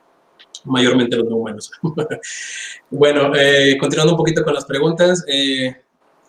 Mayormente 0.68 1.16
los 1.16 1.26
no 1.26 1.36
humanos. 1.36 1.70
bueno, 2.90 3.34
eh, 3.34 3.76
continuando 3.78 4.12
un 4.12 4.18
poquito 4.18 4.44
con 4.44 4.54
las 4.54 4.64
preguntas, 4.64 5.24
eh, 5.26 5.74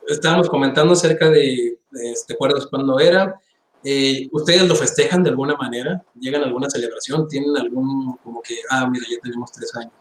estábamos 0.07 0.49
comentando 0.49 0.93
acerca 0.93 1.29
de, 1.29 1.77
de 1.91 2.13
¿te 2.27 2.33
acuerdas 2.33 2.67
cuándo 2.67 2.99
era? 2.99 3.39
Eh, 3.83 4.27
¿Ustedes 4.31 4.67
lo 4.67 4.75
festejan 4.75 5.23
de 5.23 5.29
alguna 5.29 5.55
manera? 5.55 6.03
¿Llegan 6.15 6.41
a 6.43 6.45
alguna 6.45 6.69
celebración? 6.69 7.27
¿Tienen 7.27 7.55
algún, 7.57 8.17
como 8.17 8.41
que, 8.41 8.55
ah, 8.69 8.89
mira, 8.89 9.05
ya 9.09 9.17
tenemos 9.21 9.51
tres 9.51 9.73
años? 9.75 9.93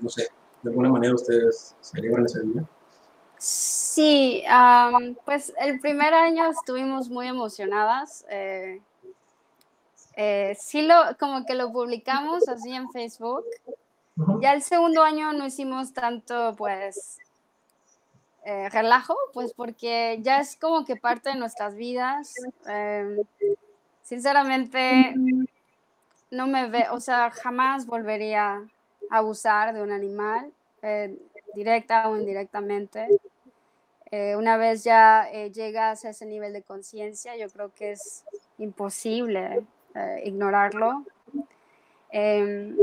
No 0.00 0.08
sé, 0.08 0.28
¿de 0.62 0.70
alguna 0.70 0.88
manera 0.88 1.14
ustedes 1.14 1.76
celebran 1.80 2.24
ese 2.24 2.40
día? 2.42 2.64
Sí, 3.38 4.42
pues 5.24 5.52
el 5.60 5.80
primer 5.80 6.12
año 6.12 6.50
estuvimos 6.50 7.08
muy 7.08 7.26
emocionadas. 7.26 8.26
Eh, 8.30 8.80
eh, 10.22 10.54
sí, 10.60 10.82
lo, 10.82 10.94
como 11.18 11.46
que 11.46 11.54
lo 11.54 11.72
publicamos 11.72 12.46
así 12.46 12.70
en 12.74 12.90
Facebook. 12.90 13.42
Ya 14.42 14.52
el 14.52 14.60
segundo 14.60 15.02
año 15.02 15.32
no 15.32 15.46
hicimos 15.46 15.94
tanto, 15.94 16.54
pues, 16.58 17.16
eh, 18.44 18.68
relajo, 18.68 19.16
pues 19.32 19.54
porque 19.54 20.18
ya 20.20 20.40
es 20.40 20.56
como 20.56 20.84
que 20.84 20.96
parte 20.96 21.30
de 21.30 21.36
nuestras 21.36 21.74
vidas. 21.74 22.34
Em, 22.66 23.16
sinceramente, 24.02 25.14
no 26.30 26.46
me 26.46 26.68
ve, 26.68 26.84
o 26.90 27.00
sea, 27.00 27.30
jamás 27.30 27.86
volvería 27.86 28.56
a 29.10 29.16
abusar 29.16 29.72
de 29.72 29.82
un 29.82 29.90
animal, 29.90 30.52
directa 31.54 32.10
o 32.10 32.18
indirectamente. 32.18 33.08
Eh, 34.10 34.36
una 34.36 34.58
vez 34.58 34.84
ya 34.84 35.30
eh, 35.32 35.50
llegas 35.50 36.04
a 36.04 36.10
ese 36.10 36.26
nivel 36.26 36.52
de 36.52 36.62
conciencia, 36.62 37.38
yo 37.38 37.48
creo 37.48 37.72
que 37.72 37.92
es 37.92 38.24
imposible 38.58 39.64
eh, 39.94 40.22
ignorarlo. 40.24 41.04
Em, 42.10 42.76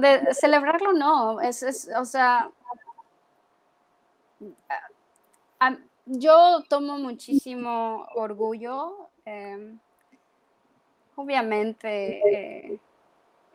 de 0.00 0.34
celebrarlo 0.34 0.92
no, 0.92 1.40
es, 1.40 1.62
es 1.62 1.90
o 1.96 2.04
sea, 2.04 2.50
yo 6.06 6.62
tomo 6.68 6.98
muchísimo 6.98 8.06
orgullo, 8.14 9.10
em, 9.24 9.78
obviamente, 11.14 12.80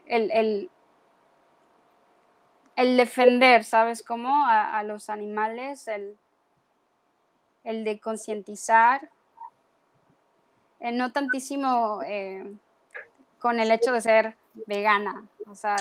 el, 0.06 0.32
el, 0.32 0.70
el, 2.76 2.98
defender, 2.98 3.64
¿sabes 3.64 4.04
cómo? 4.04 4.46
A, 4.46 4.78
a 4.78 4.84
los 4.84 5.10
animales, 5.10 5.88
el 5.88 6.18
el 7.66 7.84
de 7.84 8.00
concientizar, 8.00 9.10
eh, 10.80 10.92
no 10.92 11.12
tantísimo 11.12 12.02
eh, 12.06 12.56
con 13.40 13.60
el 13.60 13.72
hecho 13.72 13.92
de 13.92 14.02
ser 14.02 14.36
vegana. 14.68 15.26
O 15.48 15.56
sea, 15.56 15.76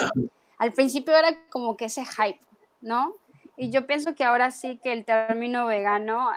al 0.59 0.73
principio 0.73 1.17
era 1.17 1.37
como 1.51 1.77
que 1.77 1.87
ese 1.87 2.05
hype, 2.05 2.41
¿no? 2.81 3.15
Y 3.57 3.71
yo 3.71 3.87
pienso 3.87 4.15
que 4.15 4.25
ahora 4.25 4.51
sí 4.51 4.81
que 4.83 4.93
el 4.93 5.05
término 5.05 5.67
vegano 5.67 6.31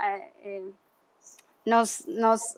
eh, 0.44 0.64
nos, 1.66 2.08
nos, 2.08 2.58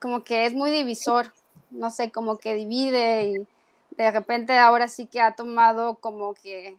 como 0.00 0.24
que 0.24 0.46
es 0.46 0.54
muy 0.54 0.70
divisor, 0.70 1.32
no 1.70 1.90
sé, 1.90 2.10
como 2.10 2.38
que 2.38 2.54
divide 2.54 3.28
y 3.28 3.46
de 3.96 4.10
repente 4.10 4.58
ahora 4.58 4.88
sí 4.88 5.06
que 5.06 5.20
ha 5.20 5.34
tomado 5.34 5.94
como 5.96 6.34
que 6.34 6.76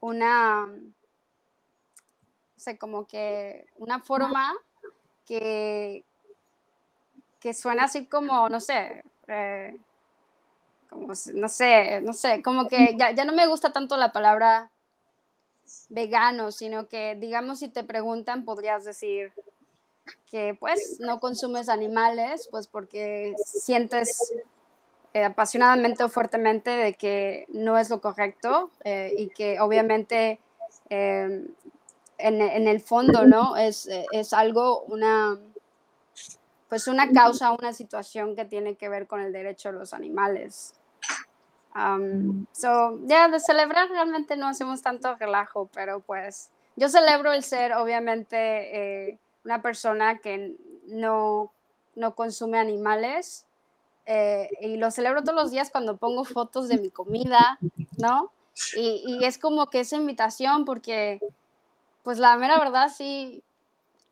una, 0.00 0.66
como 2.78 3.06
que 3.06 3.66
una 3.76 4.00
forma 4.00 4.54
que, 5.26 6.04
que 7.46 7.54
suena 7.54 7.84
así 7.84 8.06
como, 8.06 8.48
no 8.48 8.58
sé, 8.58 9.04
eh, 9.28 9.78
como, 10.90 11.12
no 11.34 11.48
sé, 11.48 12.00
no 12.00 12.12
sé, 12.12 12.42
como 12.42 12.66
que 12.66 12.96
ya, 12.98 13.12
ya 13.12 13.24
no 13.24 13.32
me 13.32 13.46
gusta 13.46 13.72
tanto 13.72 13.96
la 13.96 14.10
palabra 14.10 14.72
vegano, 15.88 16.50
sino 16.50 16.88
que, 16.88 17.14
digamos, 17.14 17.60
si 17.60 17.68
te 17.68 17.84
preguntan, 17.84 18.44
podrías 18.44 18.84
decir 18.84 19.32
que 20.28 20.56
pues 20.58 20.98
no 20.98 21.20
consumes 21.20 21.68
animales, 21.68 22.48
pues 22.50 22.66
porque 22.66 23.36
sientes 23.44 24.32
eh, 25.14 25.22
apasionadamente 25.22 26.02
o 26.02 26.08
fuertemente 26.08 26.70
de 26.70 26.94
que 26.94 27.46
no 27.50 27.78
es 27.78 27.90
lo 27.90 28.00
correcto 28.00 28.72
eh, 28.82 29.14
y 29.16 29.28
que 29.28 29.60
obviamente 29.60 30.40
en, 30.88 31.54
el 32.18 32.80
fondo, 32.80 33.24
¿no? 33.24 33.56
Es, 33.56 33.88
es, 34.10 34.32
algo, 34.32 34.82
una, 34.88 35.38
pues 36.68 36.88
una 36.88 37.10
causa, 37.12 37.52
una 37.52 37.72
situación 37.72 38.34
que 38.34 38.44
tiene 38.44 38.74
que 38.74 38.88
ver 38.88 39.06
con 39.06 39.20
el 39.20 39.32
derecho 39.32 39.70
de 39.70 39.78
los 39.78 39.92
animales. 39.92 40.74
Um, 41.74 42.46
so, 42.52 42.98
ya 43.06 43.28
de 43.28 43.38
celebrar 43.38 43.88
realmente 43.90 44.36
no 44.36 44.48
hacemos 44.48 44.82
tanto 44.82 45.14
relajo, 45.16 45.68
pero 45.74 46.00
pues 46.00 46.50
yo 46.74 46.88
celebro 46.88 47.32
el 47.32 47.42
ser, 47.42 47.74
obviamente, 47.74 49.08
eh, 49.08 49.18
una 49.44 49.62
persona 49.62 50.18
que 50.18 50.56
no, 50.86 51.52
no 51.94 52.14
consume 52.14 52.58
animales. 52.58 53.44
Eh, 54.06 54.48
y 54.60 54.76
lo 54.76 54.90
celebro 54.90 55.22
todos 55.22 55.34
los 55.34 55.50
días 55.50 55.70
cuando 55.70 55.96
pongo 55.96 56.24
fotos 56.24 56.68
de 56.68 56.78
mi 56.78 56.90
comida, 56.90 57.58
¿no? 57.98 58.32
Y, 58.76 59.02
y 59.04 59.24
es 59.24 59.36
como 59.36 59.66
que 59.66 59.80
esa 59.80 59.96
invitación 59.96 60.64
porque 60.64 61.20
pues 62.02 62.18
la 62.18 62.36
mera 62.36 62.58
verdad 62.58 62.88
sí 62.88 63.42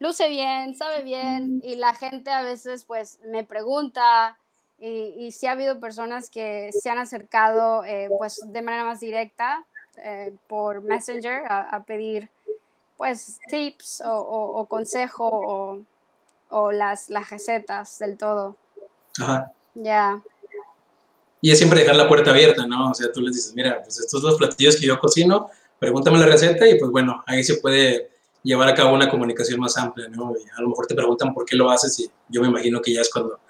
luce 0.04 0.28
bien, 0.28 0.76
sabe 0.76 1.02
bien 1.02 1.62
y 1.64 1.76
la 1.76 1.94
gente 1.94 2.30
a 2.30 2.42
veces 2.42 2.84
pues 2.84 3.18
me 3.24 3.42
pregunta 3.42 4.36
y, 4.78 5.14
y 5.16 5.32
sí 5.32 5.46
ha 5.46 5.52
habido 5.52 5.80
personas 5.80 6.28
que 6.28 6.70
se 6.78 6.90
han 6.90 6.98
acercado 6.98 7.84
eh, 7.84 8.10
pues 8.18 8.38
de 8.44 8.60
manera 8.60 8.84
más 8.84 9.00
directa 9.00 9.64
eh, 9.96 10.34
por 10.46 10.82
Messenger 10.82 11.44
a, 11.48 11.82
pedir 11.84 12.28
pues 12.98 13.38
tips 13.48 14.02
o, 14.04 14.14
o, 14.14 14.66
consejo 14.66 15.26
o, 15.26 15.80
o, 16.50 16.70
las, 16.70 17.08
las 17.08 17.30
recetas 17.30 17.98
del 17.98 18.18
todo. 18.18 18.56
Ajá. 19.20 19.52
Ya. 19.74 20.20
Y 21.40 21.50
es 21.50 21.58
siempre 21.58 21.80
dejar 21.80 21.96
la 21.96 22.08
puerta 22.08 22.30
abierta, 22.30 22.66
¿no? 22.66 22.90
O 22.90 22.94
sea, 22.94 23.10
tú 23.10 23.20
les 23.20 23.34
dices, 23.34 23.54
mira, 23.54 23.82
pues 23.82 23.98
estos 24.00 24.20
son 24.20 24.30
los 24.30 24.38
platillos 24.38 24.76
que 24.76 24.86
yo 24.86 24.98
cocino, 24.98 25.50
pregúntame 25.78 26.18
la 26.18 26.26
receta 26.26 26.68
y 26.68 26.78
pues 26.78 26.90
bueno, 26.90 27.22
ahí 27.26 27.42
se 27.42 27.56
puede 27.56 28.13
llevar 28.44 28.68
a 28.68 28.74
cabo 28.74 28.94
una 28.94 29.10
comunicación 29.10 29.58
más 29.58 29.76
amplia, 29.76 30.08
¿no? 30.08 30.32
Y 30.36 30.48
a 30.56 30.60
lo 30.60 30.68
mejor 30.68 30.86
te 30.86 30.94
preguntan 30.94 31.34
por 31.34 31.44
qué 31.44 31.56
lo 31.56 31.70
haces 31.70 31.98
y 31.98 32.10
yo 32.28 32.42
me 32.42 32.48
imagino 32.48 32.80
que 32.80 32.92
ya 32.92 33.00
es 33.00 33.10
cuando 33.10 33.40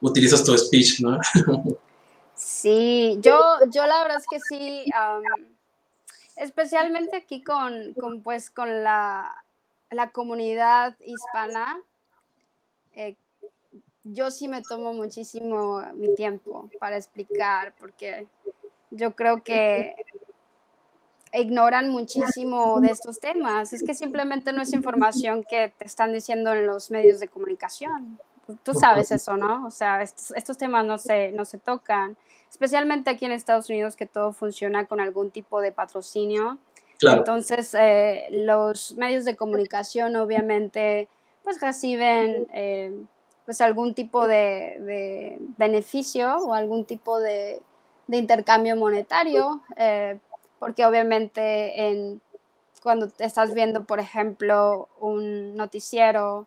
utilizas 0.00 0.44
tu 0.44 0.56
speech, 0.56 1.00
¿no? 1.00 1.18
Sí, 2.34 3.18
yo, 3.20 3.38
yo 3.70 3.86
la 3.86 4.02
verdad 4.02 4.18
es 4.18 4.26
que 4.28 4.40
sí, 4.40 4.84
especialmente 6.34 7.16
aquí 7.16 7.40
con, 7.42 7.94
con, 7.94 8.20
pues, 8.20 8.50
con 8.50 8.82
la, 8.82 9.32
la 9.90 10.10
comunidad 10.10 10.96
hispana, 10.98 11.80
eh, 12.94 13.14
yo 14.02 14.32
sí 14.32 14.48
me 14.48 14.62
tomo 14.62 14.92
muchísimo 14.92 15.82
mi 15.94 16.16
tiempo 16.16 16.68
para 16.80 16.96
explicar, 16.96 17.74
porque 17.78 18.26
yo 18.90 19.14
creo 19.14 19.44
que 19.44 19.94
ignoran 21.32 21.90
muchísimo 21.90 22.80
de 22.80 22.88
estos 22.88 23.20
temas. 23.20 23.72
Es 23.72 23.82
que 23.82 23.94
simplemente 23.94 24.52
no 24.52 24.62
es 24.62 24.72
información 24.72 25.44
que 25.48 25.72
te 25.76 25.86
están 25.86 26.12
diciendo 26.12 26.52
en 26.52 26.66
los 26.66 26.90
medios 26.90 27.20
de 27.20 27.28
comunicación. 27.28 28.18
Tú 28.62 28.74
sabes 28.74 29.10
eso, 29.10 29.36
¿no? 29.36 29.66
O 29.66 29.70
sea, 29.70 30.02
estos, 30.02 30.58
temas 30.58 30.84
no 30.84 30.98
se, 30.98 31.32
no 31.32 31.44
se 31.44 31.58
tocan. 31.58 32.16
especialmente 32.50 33.10
aquí 33.10 33.24
en 33.24 33.32
Estados 33.32 33.70
Unidos 33.70 33.96
que 33.96 34.06
todo 34.06 34.32
funciona 34.32 34.86
con 34.86 35.00
algún 35.00 35.30
tipo 35.30 35.60
de 35.60 35.72
patrocinio. 35.72 36.58
Entonces, 37.00 37.74
eh, 37.78 38.26
los 38.30 38.94
medios 38.96 39.24
de 39.24 39.36
comunicación 39.36 40.14
obviamente 40.16 41.08
pues 41.42 41.60
reciben 41.60 42.46
eh, 42.52 42.92
pues 43.44 43.60
algún 43.60 43.94
tipo 43.94 44.26
de, 44.26 45.38
beneficio 45.56 46.36
o 46.38 46.54
algún 46.54 46.84
tipo 46.84 47.18
de, 47.18 47.60
intercambio 48.08 48.76
monetario, 48.76 49.62
eh, 49.76 50.18
porque 50.62 50.86
obviamente 50.86 51.88
en, 51.88 52.20
cuando 52.84 53.10
estás 53.18 53.52
viendo, 53.52 53.82
por 53.82 53.98
ejemplo, 53.98 54.88
un 55.00 55.56
noticiero, 55.56 56.46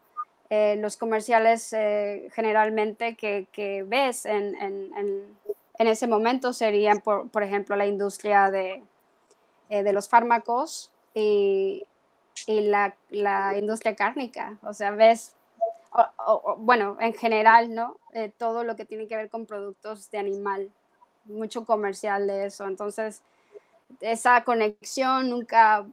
eh, 0.50 0.78
los 0.78 0.96
comerciales 0.96 1.74
eh, 1.74 2.30
generalmente 2.34 3.16
que, 3.16 3.86
ves 3.86 4.26
en, 4.26 4.56
ese 5.80 6.08
momento 6.08 6.54
serían, 6.54 7.02
por, 7.02 7.44
ejemplo, 7.44 7.76
la 7.76 7.88
industria 7.88 8.50
de, 8.50 8.82
los 9.70 10.08
fármacos 10.08 10.92
y, 11.14 11.86
la, 12.48 12.96
la, 13.10 13.58
industria 13.58 13.98
cárnica. 13.98 14.58
O 14.64 14.72
sea, 14.72 14.92
ves 14.92 15.36
bueno, 16.60 16.96
en 17.02 17.14
general, 17.14 17.76
¿no? 17.76 17.98
Eh, 18.14 18.32
todo 18.38 18.64
lo 18.64 18.78
que 18.78 18.86
tiene 18.86 19.10
que 19.10 19.18
ver 19.18 19.30
con 19.30 19.46
productos 19.46 20.10
de 20.10 20.20
animal, 20.20 20.72
mucho 21.26 21.66
comercial 21.66 22.28
de 22.28 22.46
eso. 22.46 22.66
Entonces, 22.66 23.22
esa 24.02 24.44
conexión 24.44 25.30
nunca 25.30 25.86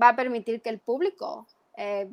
va 0.00 0.10
a 0.10 0.16
permitir 0.16 0.62
que 0.62 0.70
el 0.70 0.78
público 0.78 1.46
eh, 1.76 2.08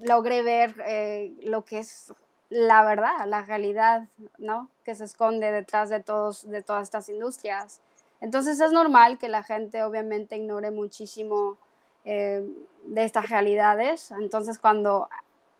logre 0.00 0.42
ver 0.42 0.74
eh, 0.86 1.32
lo 1.42 1.64
que 1.64 1.78
es 1.78 2.12
la 2.48 2.84
verdad, 2.84 3.26
la 3.26 3.42
realidad, 3.42 4.08
¿no? 4.38 4.70
Que 4.84 4.94
se 4.94 5.04
esconde 5.04 5.52
detrás 5.52 5.88
de, 5.88 6.00
todos, 6.00 6.48
de 6.48 6.62
todas 6.62 6.82
estas 6.82 7.08
industrias. 7.08 7.80
Entonces 8.20 8.60
es 8.60 8.72
normal 8.72 9.18
que 9.18 9.28
la 9.28 9.42
gente 9.42 9.84
obviamente 9.84 10.36
ignore 10.36 10.70
muchísimo 10.70 11.58
de 12.02 13.04
estas 13.04 13.28
realidades. 13.28 14.10
Entonces 14.10 14.58
cuando 14.58 15.08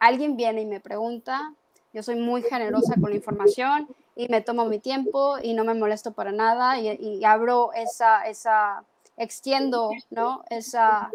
alguien 0.01 0.37
viene 0.37 0.63
y 0.63 0.67
me 0.67 0.81
pregunta, 0.81 1.55
yo 1.93 2.03
soy 2.03 2.17
muy 2.17 2.43
generosa 2.43 2.95
con 3.01 3.11
la 3.11 3.17
información 3.17 3.89
y 4.21 4.29
me 4.29 4.43
tomo 4.43 4.67
mi 4.67 4.79
tiempo 4.79 5.39
y 5.43 5.55
no 5.55 5.65
me 5.65 5.73
molesto 5.73 6.13
para 6.13 6.31
nada 6.31 6.79
y, 6.79 7.25
abro 7.25 7.73
esa, 7.73 8.29
esa, 8.29 8.85
extiendo, 9.17 9.93
¿no? 10.11 10.45
Esa, 10.51 11.11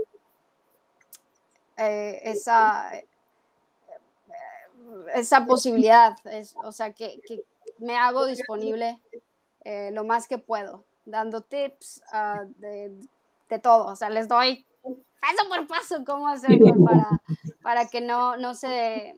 eh, 1.77 2.19
esa, 2.23 2.91
esa 5.13 5.45
posibilidad, 5.45 6.17
o 6.63 6.71
sea, 6.71 6.93
que, 6.93 7.21
me 7.77 7.95
hago 7.95 8.25
disponible 8.25 8.97
eh, 9.63 9.91
lo 9.91 10.03
más 10.03 10.27
que 10.27 10.39
puedo, 10.39 10.83
dando 11.05 11.41
tips 11.41 12.01
ah, 12.11 12.43
de, 12.57 12.91
de 13.49 13.59
todo, 13.59 13.85
o 13.85 13.95
sea, 13.95 14.09
les 14.09 14.27
doy 14.27 14.65
paso 14.81 15.47
por 15.47 15.67
paso 15.67 16.03
cómo 16.05 16.27
hacerlo 16.27 16.73
para, 16.83 17.21
para 17.61 17.87
que 17.87 18.01
no, 18.01 18.35
no 18.37 18.55
se, 18.55 19.15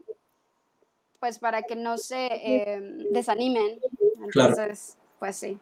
pues 1.20 1.40
para 1.40 1.64
que 1.64 1.76
no 1.76 1.98
se 1.98 2.28
em, 2.28 3.12
desanimen. 3.12 3.80
Entonces, 4.24 4.98
pues 5.20 5.36
sí. 5.36 5.58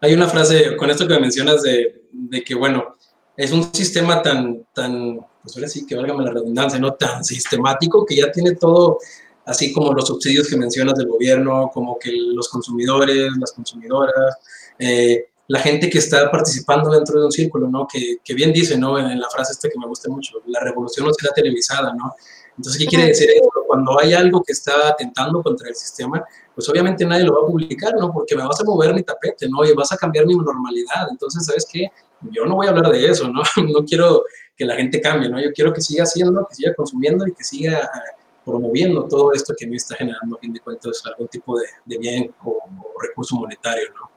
Hay 0.00 0.14
una 0.14 0.28
frase 0.28 0.76
con 0.76 0.90
esto 0.90 1.06
que 1.06 1.18
mencionas 1.18 1.62
de, 1.62 2.02
de, 2.10 2.42
que, 2.42 2.54
bueno, 2.54 2.96
es 3.36 3.52
un 3.52 3.72
sistema 3.74 4.22
tan, 4.22 4.64
tan, 4.72 5.20
pues 5.42 5.56
ahora 5.56 5.68
sí 5.68 5.86
que 5.86 5.94
válgame 5.94 6.24
la 6.24 6.32
redundancia, 6.32 6.78
¿no? 6.78 6.94
Tan 6.94 7.24
sistemático 7.24 8.06
que 8.06 8.16
ya 8.16 8.32
tiene 8.32 8.54
todo, 8.54 8.98
así 9.44 9.72
como 9.72 9.92
los 9.92 10.06
subsidios 10.06 10.48
que 10.48 10.56
mencionas 10.56 10.94
del 10.94 11.08
gobierno, 11.08 11.70
como 11.72 11.98
que 11.98 12.12
los 12.12 12.48
consumidores, 12.48 13.30
las 13.38 13.52
consumidoras, 13.52 14.36
eh, 14.78 15.26
la 15.48 15.58
gente 15.58 15.90
que 15.90 15.98
está 15.98 16.30
participando 16.30 16.90
dentro 16.90 17.18
de 17.18 17.26
un 17.26 17.32
círculo, 17.32 17.68
¿no? 17.68 17.86
Que, 17.92 18.18
que 18.24 18.34
bien 18.34 18.52
dice, 18.52 18.78
¿no? 18.78 18.98
En, 18.98 19.18
la 19.20 19.28
frase 19.28 19.52
esta 19.52 19.68
que 19.68 19.78
me 19.78 19.86
gusta 19.86 20.08
mucho, 20.08 20.40
la 20.46 20.60
revolución 20.60 21.06
no 21.06 21.12
será 21.12 21.32
televisada, 21.34 21.92
¿no? 21.92 22.14
Entonces, 22.60 22.78
¿qué 22.82 22.88
quiere 22.88 23.06
decir 23.06 23.30
eso? 23.30 23.48
Cuando 23.66 23.98
hay 23.98 24.12
algo 24.12 24.42
que 24.42 24.52
está 24.52 24.88
atentando 24.88 25.42
contra 25.42 25.70
el 25.70 25.74
sistema, 25.74 26.22
pues 26.54 26.68
obviamente 26.68 27.06
nadie 27.06 27.24
lo 27.24 27.32
va 27.32 27.44
a 27.44 27.46
publicar, 27.46 27.94
¿no? 27.98 28.12
Porque 28.12 28.36
me 28.36 28.46
vas 28.46 28.60
a 28.60 28.64
mover 28.64 28.92
mi 28.92 29.02
tapete, 29.02 29.48
¿no? 29.48 29.64
Y 29.64 29.72
vas 29.72 29.90
a 29.92 29.96
cambiar 29.96 30.26
mi 30.26 30.34
normalidad. 30.34 31.08
Entonces, 31.10 31.46
¿sabes 31.46 31.66
qué? 31.72 31.90
Yo 32.30 32.44
no 32.44 32.56
voy 32.56 32.66
a 32.66 32.70
hablar 32.70 32.92
de 32.92 33.06
eso, 33.06 33.28
¿no? 33.28 33.40
No 33.66 33.82
quiero 33.86 34.24
que 34.54 34.66
la 34.66 34.76
gente 34.76 35.00
cambie, 35.00 35.30
¿no? 35.30 35.40
Yo 35.40 35.54
quiero 35.54 35.72
que 35.72 35.80
siga 35.80 36.04
haciendo, 36.04 36.46
que 36.46 36.54
siga 36.54 36.74
consumiendo 36.74 37.26
y 37.26 37.32
que 37.32 37.42
siga 37.42 37.78
eh, 37.78 37.88
promoviendo 38.44 39.08
todo 39.08 39.32
esto 39.32 39.54
que 39.58 39.66
me 39.66 39.76
está 39.76 39.96
generando, 39.96 40.36
a 40.36 40.38
fin 40.38 40.52
de 40.52 40.60
cuentas, 40.60 41.02
algún 41.06 41.28
tipo 41.28 41.58
de, 41.58 41.96
bien 41.96 42.30
o 42.44 42.60
recurso 43.00 43.36
monetario, 43.36 43.88
¿no? 43.94 44.10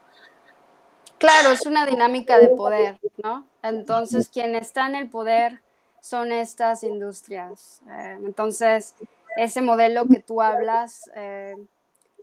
Claro, 1.18 1.52
es 1.52 1.65
una 1.65 1.86
dinámica 1.86 2.38
de 2.39 2.50
poder, 2.50 3.00
¿no? 3.24 3.48
Entonces, 3.62 4.28
quien 4.28 4.54
está 4.56 4.88
en 4.88 4.96
el 4.96 5.10
poder 5.10 5.62
son 6.04 6.34
estas 6.34 6.84
industrias. 6.84 7.82
Eh, 7.89 8.18
entonces, 8.26 8.94
ese 9.38 9.62
modelo 9.62 10.06
que 10.06 10.20
tú 10.20 10.42
hablas, 10.42 11.10
eh, 11.16 11.56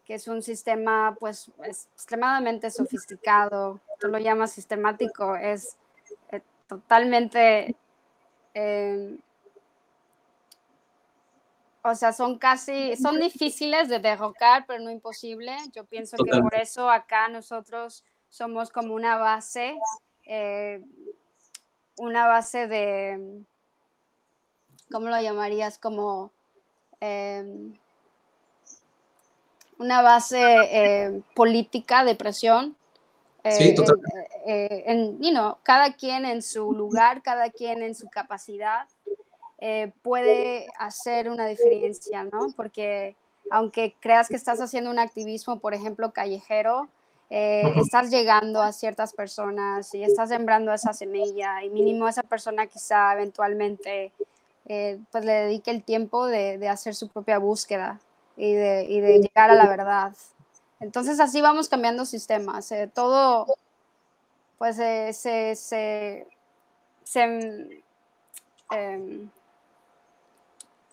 que 0.05 0.14
es 0.14 0.29
un 0.29 0.43
sistema, 0.43 1.16
pues, 1.19 1.51
extremadamente 1.64 2.71
sofisticado, 2.71 3.81
tú 3.99 4.09
lo 4.09 4.19
llamas 4.19 4.53
sistemático, 4.53 5.35
es 5.35 5.79
eh, 6.31 6.43
totalmente... 6.69 7.75
o 11.83 11.95
sea, 11.95 12.12
son 12.12 12.38
casi, 12.38 12.95
son 12.97 13.19
difíciles 13.19 13.88
de 13.88 13.99
derrocar, 13.99 14.66
pero 14.66 14.81
no 14.81 14.90
imposible. 14.90 15.57
Yo 15.73 15.85
pienso 15.85 16.19
que 16.19 16.38
por 16.38 16.55
eso 16.55 16.90
acá 16.90 17.29
nosotros 17.29 18.05
somos 18.29 18.69
como 18.69 18.93
una 18.93 19.16
base, 19.16 19.79
una 21.97 22.27
base 22.27 22.66
de, 22.66 23.43
¿cómo 24.90 25.09
lo 25.09 25.20
llamarías? 25.20 25.79
Como 25.79 26.31
em, 27.00 27.74
una 29.79 30.03
base 30.03 30.40
eh, 30.42 31.22
política 31.35 32.05
de 32.05 32.14
presión. 32.14 32.76
sí, 33.44 33.74
eh, 34.46 34.85
en, 34.87 35.18
cada 35.62 35.94
quien 35.94 36.24
en 36.24 36.42
su 36.42 36.72
lugar, 36.72 37.22
cada 37.22 37.50
quien 37.50 37.83
en 37.83 37.94
su 37.94 38.09
capacidad 38.09 38.87
puede 40.03 40.68
hacer 40.79 41.29
una 41.29 41.46
diferencia, 41.46 42.24
¿no? 42.24 42.48
Porque 42.57 43.14
aunque 43.50 43.94
creas 44.00 44.29
que 44.29 44.37
estás 44.37 44.61
haciendo 44.61 44.90
un 44.90 44.98
activismo, 44.98 45.59
por 45.59 45.74
ejemplo, 45.74 46.12
callejero, 46.12 46.88
eh, 47.29 47.72
estás 47.76 48.11
llegando 48.11 48.61
a 48.61 48.72
ciertas 48.72 49.12
personas 49.12 49.94
y 49.94 50.03
estás 50.03 50.31
sembrando 50.31 50.72
esa 50.72 50.92
semilla 50.92 51.62
y 51.62 51.70
mínimo 51.70 52.09
esa 52.09 52.24
persona 52.24 52.66
quizá 52.66 53.12
eventualmente 53.12 54.12
eh, 54.73 55.01
pues 55.11 55.25
le 55.25 55.33
dedique 55.33 55.73
el 55.73 55.83
tiempo 55.83 56.29
de, 56.29 56.57
de 56.57 56.69
hacer 56.69 56.95
su 56.95 57.09
propia 57.09 57.39
búsqueda 57.39 57.99
y 58.37 58.53
de, 58.53 58.85
y 58.89 59.01
de, 59.01 59.19
llegar 59.19 59.51
a 59.51 59.57
la 59.57 59.69
verdad. 59.69 60.13
Entonces 60.79 61.19
así 61.19 61.41
vamos 61.41 61.69
cambiando 61.69 62.05
sistemas. 62.05 62.71
Eh, 62.71 62.89
todo 62.95 63.49
pues 64.59 64.77
se, 64.77 65.13
se, 65.13 65.57
se, 65.57 66.27
em, 68.71 69.29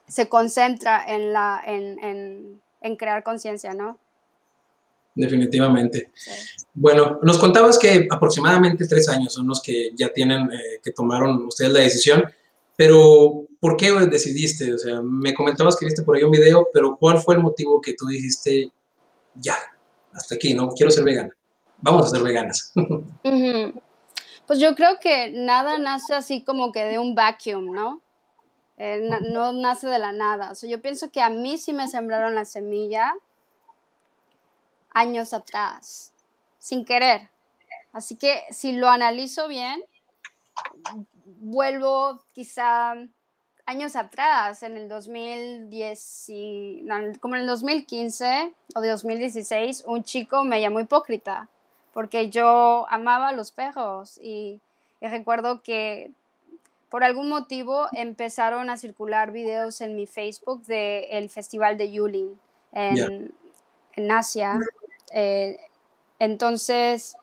se, 0.07 0.27
concentra 0.27 1.05
en, 1.07 1.31
la, 1.31 1.61
en, 1.63 2.03
en, 2.03 2.61
en 2.81 2.95
crear 2.95 3.21
conciencia, 3.21 3.75
¿no? 3.75 3.99
definitivamente. 5.13 6.11
Bueno, 6.73 7.19
nos 7.21 7.37
contabas 7.37 7.77
que 7.77 8.07
aproximadamente 8.09 8.87
tres 8.87 9.07
años 9.09 9.33
son 9.33 9.47
los 9.47 9.61
que 9.61 9.91
ya 9.95 10.11
tienen, 10.11 10.51
eh, 10.51 10.79
que 10.83 10.91
tomaron 10.91 11.45
ustedes 11.45 11.73
la 11.73 11.79
decisión, 11.79 12.23
pero 12.77 13.47
¿por 13.59 13.77
qué 13.77 13.91
decidiste? 13.91 14.73
O 14.73 14.77
sea, 14.77 15.01
me 15.01 15.33
comentabas 15.33 15.75
que 15.75 15.85
viste 15.85 16.03
por 16.03 16.15
ahí 16.15 16.23
un 16.23 16.31
video, 16.31 16.67
pero 16.73 16.97
¿cuál 16.97 17.19
fue 17.19 17.35
el 17.35 17.41
motivo 17.41 17.81
que 17.81 17.93
tú 17.93 18.07
dijiste, 18.07 18.71
ya, 19.35 19.55
hasta 20.13 20.35
aquí, 20.35 20.53
no 20.53 20.69
quiero 20.69 20.91
ser 20.91 21.03
vegana? 21.03 21.35
Vamos 21.79 22.07
a 22.07 22.09
ser 22.09 22.23
veganas. 22.23 22.73
Pues 24.47 24.59
yo 24.59 24.75
creo 24.75 24.97
que 25.01 25.29
nada 25.31 25.77
nace 25.77 26.13
así 26.13 26.41
como 26.41 26.71
que 26.71 26.85
de 26.85 26.99
un 26.99 27.15
vacuum, 27.15 27.73
¿no? 27.73 28.01
Eh, 28.77 29.09
no 29.29 29.51
nace 29.51 29.87
de 29.87 29.99
la 29.99 30.13
nada. 30.13 30.51
O 30.51 30.55
sea, 30.55 30.69
yo 30.69 30.81
pienso 30.81 31.11
que 31.11 31.21
a 31.21 31.29
mí 31.29 31.57
sí 31.57 31.73
me 31.73 31.89
sembraron 31.89 32.33
la 32.33 32.45
semilla 32.45 33.13
años 34.91 35.33
atrás, 35.33 36.13
sin 36.59 36.85
querer. 36.85 37.29
Así 37.91 38.15
que 38.15 38.43
si 38.49 38.71
lo 38.71 38.87
analizo 38.87 39.49
bien, 39.49 39.83
vuelvo 41.25 42.23
quizá 42.31 42.95
años 43.67 43.95
atrás, 43.95 44.63
en 44.63 44.77
el 44.77 44.89
2010, 44.89 46.27
como 47.19 47.35
en 47.35 47.41
el 47.41 47.47
2015 47.47 48.53
o 48.73 48.81
de 48.81 48.89
2016, 48.89 49.83
un 49.85 50.03
chico 50.03 50.43
me 50.45 50.61
llamó 50.61 50.79
hipócrita 50.79 51.49
porque 51.93 52.29
yo 52.29 52.87
amaba 52.89 53.33
los 53.33 53.51
perros 53.51 54.19
y, 54.23 54.61
recuerdo 55.01 55.61
que 55.61 56.11
por 56.89 57.03
algún 57.03 57.29
motivo 57.29 57.87
empezaron 57.91 58.69
a 58.69 58.77
circular 58.77 59.31
videos 59.31 59.81
en 59.81 59.95
mi 59.95 60.07
Facebook 60.07 60.63
del 60.65 61.29
festival 61.29 61.77
de 61.77 61.91
Yulin 61.91 62.39
en, 62.71 63.33
en 63.95 64.11
Asia. 64.11 64.59
Eh, 65.11 65.59
entonces, 66.19 67.15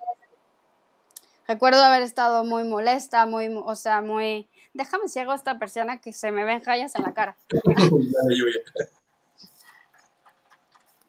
recuerdo 1.48 1.82
haber 1.82 2.02
estado 2.02 2.44
muy 2.44 2.64
molesta, 2.64 3.26
muy, 3.26 3.46
o 3.46 3.76
sea, 3.76 4.02
muy... 4.02 4.46
Déjame 4.74 5.08
ciego 5.08 5.30
a 5.30 5.36
esta 5.36 5.58
persona 5.58 6.00
que 6.00 6.12
se 6.12 6.32
me 6.32 6.44
ven 6.44 6.62
rayas 6.64 6.94
en 6.96 7.02
la 7.02 7.14
cara. 7.14 7.36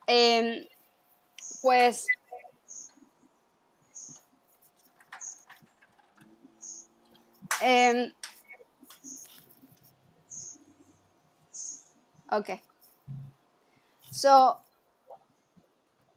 eh, 0.07 0.69
pues 1.61 2.05
eh, 7.61 8.13
ok. 12.31 12.49
So, 14.11 14.59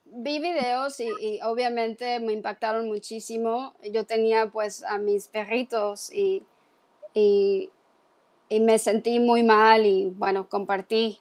vi 0.04 0.38
videos 0.38 1.00
y, 1.00 1.40
obviamente 1.42 2.20
me 2.20 2.32
impactaron 2.32 2.86
muchísimo. 2.86 3.74
Yo 3.90 4.04
tenía 4.04 4.50
pues 4.50 4.84
a 4.84 4.98
mis 4.98 5.28
perritos 5.28 6.12
y, 6.12 6.44
y, 7.14 7.70
y, 8.48 8.60
me 8.60 8.78
sentí 8.78 9.20
muy 9.20 9.42
mal 9.42 9.86
y 9.86 10.10
bueno, 10.10 10.48
compartí 10.48 11.20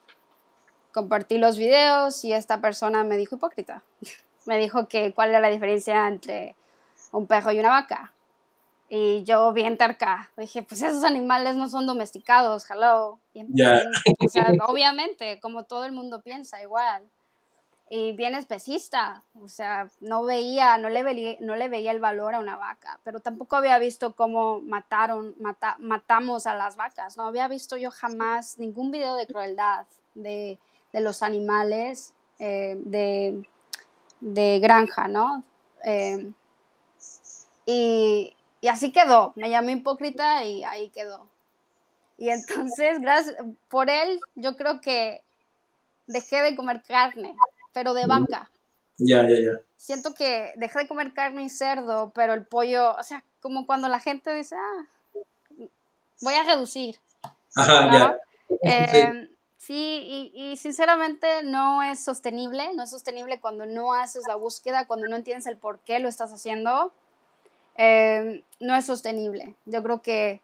compartí 0.98 1.38
los 1.38 1.60
videos 1.60 2.24
y 2.26 2.34
esta 2.34 2.60
persona 2.60 3.04
me 3.04 3.18
dijo 3.18 3.36
hipócrita. 3.36 3.84
me 4.48 4.58
dijo 4.58 4.88
que 4.88 5.14
cuál 5.14 5.30
era 5.30 5.40
la 5.40 5.50
diferencia 5.50 6.08
entre 6.08 6.56
un 7.12 7.28
perro 7.28 7.52
y 7.52 7.60
una 7.60 7.70
vaca. 7.70 8.14
Y 8.90 9.24
yo 9.26 9.52
bien 9.54 9.78
terca, 9.78 10.32
dije, 10.38 10.64
pues 10.64 10.82
esos 10.82 11.04
animales 11.04 11.56
no 11.56 11.70
son 11.70 11.86
domesticados, 11.86 12.66
hello. 12.70 13.20
obviamente, 14.66 15.40
como 15.42 15.66
todo 15.66 15.86
el 15.86 15.92
mundo 15.92 16.22
piensa 16.22 16.64
igual. 16.64 17.04
Y 17.90 18.12
bien 18.12 18.36
especista, 18.36 19.24
o 19.42 19.48
sea, 19.48 19.90
no 20.02 20.24
veía, 20.24 20.78
no 20.78 20.90
le 20.90 21.04
veía, 21.04 21.38
no 21.40 21.56
le 21.56 21.70
veía 21.70 21.92
el 21.92 22.02
valor 22.02 22.36
a 22.36 22.40
una 22.40 22.58
vaca, 22.58 23.00
pero 23.06 23.22
tampoco 23.22 23.56
había 23.56 23.80
visto 23.80 24.14
cómo 24.14 24.60
mataron, 24.60 25.36
matamos 25.80 26.48
a 26.48 26.56
las 26.56 26.76
vacas, 26.76 27.16
no 27.16 27.24
había 27.24 27.48
visto 27.48 27.78
yo 27.78 27.90
jamás 27.90 28.58
ningún 28.58 28.92
video 28.92 29.16
de 29.16 29.26
crueldad, 29.26 29.86
de, 30.16 30.60
de 30.92 31.00
los 31.00 31.24
animales 31.24 32.14
eh, 32.40 32.76
de, 32.78 33.48
de, 34.20 34.60
granja, 34.60 35.08
¿no? 35.08 35.46
Eh, 35.86 36.30
y, 37.66 38.36
y, 38.60 38.68
así 38.68 38.92
quedó, 38.92 39.32
me 39.38 39.50
llamé 39.50 39.74
hipócrita 39.74 40.44
y 40.44 40.66
ahí 40.66 40.90
quedó. 40.90 41.26
Y 42.18 42.30
entonces, 42.30 43.00
gracias 43.00 43.38
por 43.70 43.90
él, 43.90 44.20
yo 44.36 44.58
creo 44.58 44.82
que 44.82 45.24
dejé 46.08 46.42
de 46.42 46.56
comer 46.56 46.82
carne, 46.84 47.36
pero 47.78 47.94
de 47.94 48.08
vaca. 48.08 48.50
Ya, 48.98 49.22
ya, 49.30 49.40
ya. 49.40 49.62
Siento 49.76 50.16
que 50.16 50.52
dejé 50.56 50.80
de 50.80 50.88
comer 50.88 51.14
carne 51.14 51.44
y 51.44 51.50
cerdo, 51.50 52.12
pero 52.16 52.34
el 52.34 52.44
pollo, 52.44 52.96
o 52.96 53.04
sea, 53.04 53.24
como 53.40 53.68
cuando 53.68 53.88
la 53.88 54.00
gente 54.00 54.34
dice, 54.34 54.56
ah, 54.56 54.88
voy 56.22 56.34
a 56.34 56.42
reducir. 56.42 56.98
Ajá, 57.56 57.92
ya. 57.94 58.18
Eh, 58.64 59.30
Sí, 59.58 60.32
y, 60.34 60.56
sinceramente 60.56 61.44
no 61.44 61.84
es 61.84 62.00
sostenible, 62.00 62.74
no 62.74 62.84
es 62.84 62.90
sostenible 62.90 63.42
cuando 63.42 63.66
no 63.66 63.94
haces 63.94 64.24
la 64.26 64.36
búsqueda, 64.36 64.88
cuando 64.88 65.08
no 65.08 65.18
entiendes 65.18 65.46
el 65.48 65.58
por 65.58 65.80
qué 65.80 66.00
lo 66.00 66.08
estás 66.08 66.32
haciendo, 66.32 66.94
eh, 67.76 68.46
no 68.62 68.76
es 68.76 68.86
sostenible. 68.86 69.56
Yo 69.66 69.84
creo 69.84 70.02
que 70.02 70.42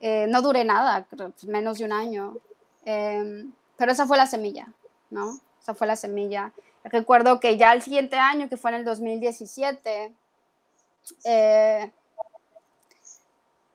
eh, 0.00 0.26
no 0.28 0.42
duré 0.42 0.64
nada, 0.64 1.06
menos 1.46 1.78
de 1.78 1.86
un 1.86 1.92
año, 1.92 2.36
pero 2.84 3.92
esa 3.92 4.06
fue 4.06 4.18
la 4.18 4.26
semilla, 4.26 4.68
¿no? 5.08 5.40
Esa 5.60 5.74
fue 5.74 5.86
la 5.86 5.96
semilla. 5.96 6.52
Recuerdo 6.84 7.40
que 7.40 7.56
ya 7.56 7.72
el 7.72 7.82
siguiente 7.82 8.16
año, 8.16 8.48
que 8.48 8.56
fue 8.56 8.70
en 8.70 8.78
el 8.78 8.84
2017, 8.84 10.14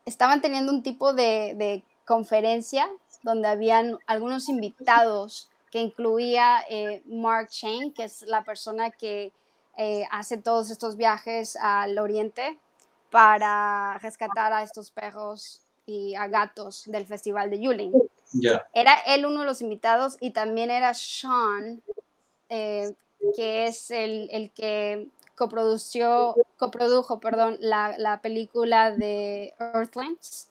estaban 0.06 0.41
teniendo 0.41 0.71
un 0.71 0.84
tipo 0.84 1.13
de, 1.13 1.54
de 1.56 1.84
conferencia 2.06 2.89
donde 3.24 3.48
habían 3.48 3.98
algunos 4.06 4.50
invitados 4.50 5.50
que 5.71 5.82
incluía 5.82 6.63
eh, 6.69 7.02
Mark 7.06 7.50
Chain, 7.50 7.91
que 7.91 8.06
es 8.06 8.21
la 8.21 8.43
persona 8.43 8.91
que 8.91 9.34
eh, 9.78 10.06
hace 10.10 10.38
todos 10.38 10.69
estos 10.69 10.95
viajes 10.95 11.58
al 11.58 11.98
oriente 11.98 12.58
para 13.10 13.98
rescatar 13.98 14.54
a 14.54 14.63
estos 14.63 14.91
perros 14.91 15.62
y 15.86 16.15
a 16.15 16.28
gatos 16.28 16.84
del 16.86 17.06
festival 17.06 17.50
de 17.50 17.60
Yulin. 17.60 17.93
Era 18.74 18.95
él 19.08 19.26
uno 19.26 19.41
de 19.41 19.45
los 19.45 19.62
invitados 19.62 20.17
y 20.19 20.32
también 20.32 20.71
era 20.71 20.93
Sean, 20.93 21.82
eh, 22.50 22.93
que 23.36 23.67
es 23.67 23.91
el, 23.91 24.30
el 24.32 24.52
que 24.52 25.08
coprodució, 25.36 26.36
coprodujo 26.58 27.19
perdón, 27.19 27.58
la, 27.60 27.95
la 27.98 28.21
película 28.21 28.91
de 28.91 29.54
Earthlings. 29.60 30.50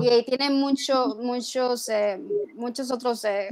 y 0.00 0.24
tiene 0.24 0.50
mucho, 0.50 1.16
muchos, 1.20 1.88
eh, 1.88 2.20
muchos 2.54 2.90
otros 2.90 3.24
eh, 3.24 3.48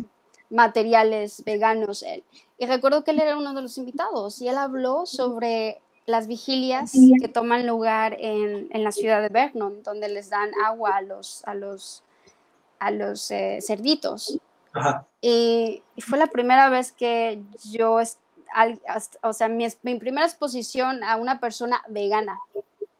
materiales 0.49 1.43
veganos 1.45 2.03
él. 2.03 2.23
Y 2.59 2.67
recuerdo 2.67 3.05
que 3.05 3.11
él 3.11 3.21
era 3.21 3.37
uno 3.37 3.53
de 3.55 3.63
los 3.63 3.79
invitados 3.79 4.41
y 4.41 4.49
él 4.49 4.59
habló 4.59 5.07
sobre 5.07 5.81
las 6.07 6.27
vigilias 6.27 6.93
que 7.21 7.29
toman 7.29 7.67
lugar 7.67 8.17
en, 8.19 8.69
en 8.71 8.85
la 8.85 8.93
ciudad 8.93 9.23
de 9.23 9.29
Vernon, 9.29 9.83
donde 9.83 10.09
les 10.09 10.29
dan 10.29 10.51
agua 10.65 10.97
a 10.97 11.03
los, 11.03 11.43
a 11.45 11.55
los, 11.55 12.03
a 12.81 12.91
los 12.91 13.31
eh, 13.31 13.59
cerditos. 13.63 14.39
Y, 15.21 15.83
y, 15.97 16.01
fue 16.01 16.19
la 16.19 16.29
primera 16.29 16.69
vez 16.69 16.93
que 16.93 17.43
yo 17.71 17.99
o 19.23 19.33
sea, 19.33 19.49
mi, 19.49 19.69
primera 19.99 20.27
exposición 20.27 21.05
a 21.05 21.17
una 21.17 21.41
persona 21.41 21.83
vegana. 21.89 22.39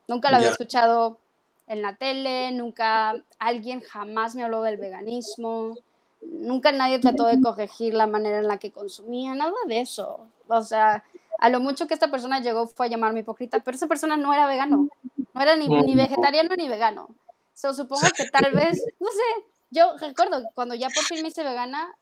Nunca 0.09 0.31
lo 0.31 0.37
había 0.39 0.51
escuchado 0.51 1.19
en 1.67 1.83
la 1.83 1.97
tele, 1.97 2.51
nunca 2.53 3.15
alguien 3.39 3.81
jamás 3.81 4.35
me 4.35 4.43
habló 4.43 4.63
del 4.63 4.77
veganismo, 4.77 5.77
nunca 6.21 6.73
nadie 6.73 6.99
trató 6.99 7.27
de 7.27 7.41
corregir 7.41 7.95
la 7.95 8.07
manera 8.07 8.39
en 8.39 8.49
la 8.49 8.59
que 8.59 8.73
consumía, 8.73 9.35
nada 9.35 9.53
de 9.67 9.81
eso. 9.81 10.27
O 10.49 10.63
sea, 10.63 11.05
a 11.39 11.49
lo 11.49 11.61
mucho 11.61 11.87
que 11.87 11.95
esta 11.95 12.11
persona 12.11 12.41
llegó 12.41 12.67
fue 12.67 12.87
a 12.87 12.89
llamarme 12.89 13.21
hipócrita, 13.21 13.61
pero 13.61 13.77
esa 13.77 13.87
persona 13.87 14.17
no 14.17 14.35
era 14.35 14.47
vegano, 14.47 14.89
no 15.33 15.41
era 15.41 15.55
ni, 15.55 15.69
ni 15.69 15.95
vegetariano 15.95 16.55
ni 16.57 16.69
vegano. 16.69 17.09
So, 17.55 17.73
supongo 17.75 18.09
que 18.17 18.25
tal 18.31 18.53
vez, 18.53 18.83
no 18.99 19.09
sé, 19.09 19.45
yo 19.71 19.97
recuerdo 19.99 20.51
cuando 20.55 20.75
ya 20.75 20.89
por 20.89 21.05
fin 21.05 21.23
me 21.23 21.29
hice 21.29 21.45
vegana, 21.45 21.95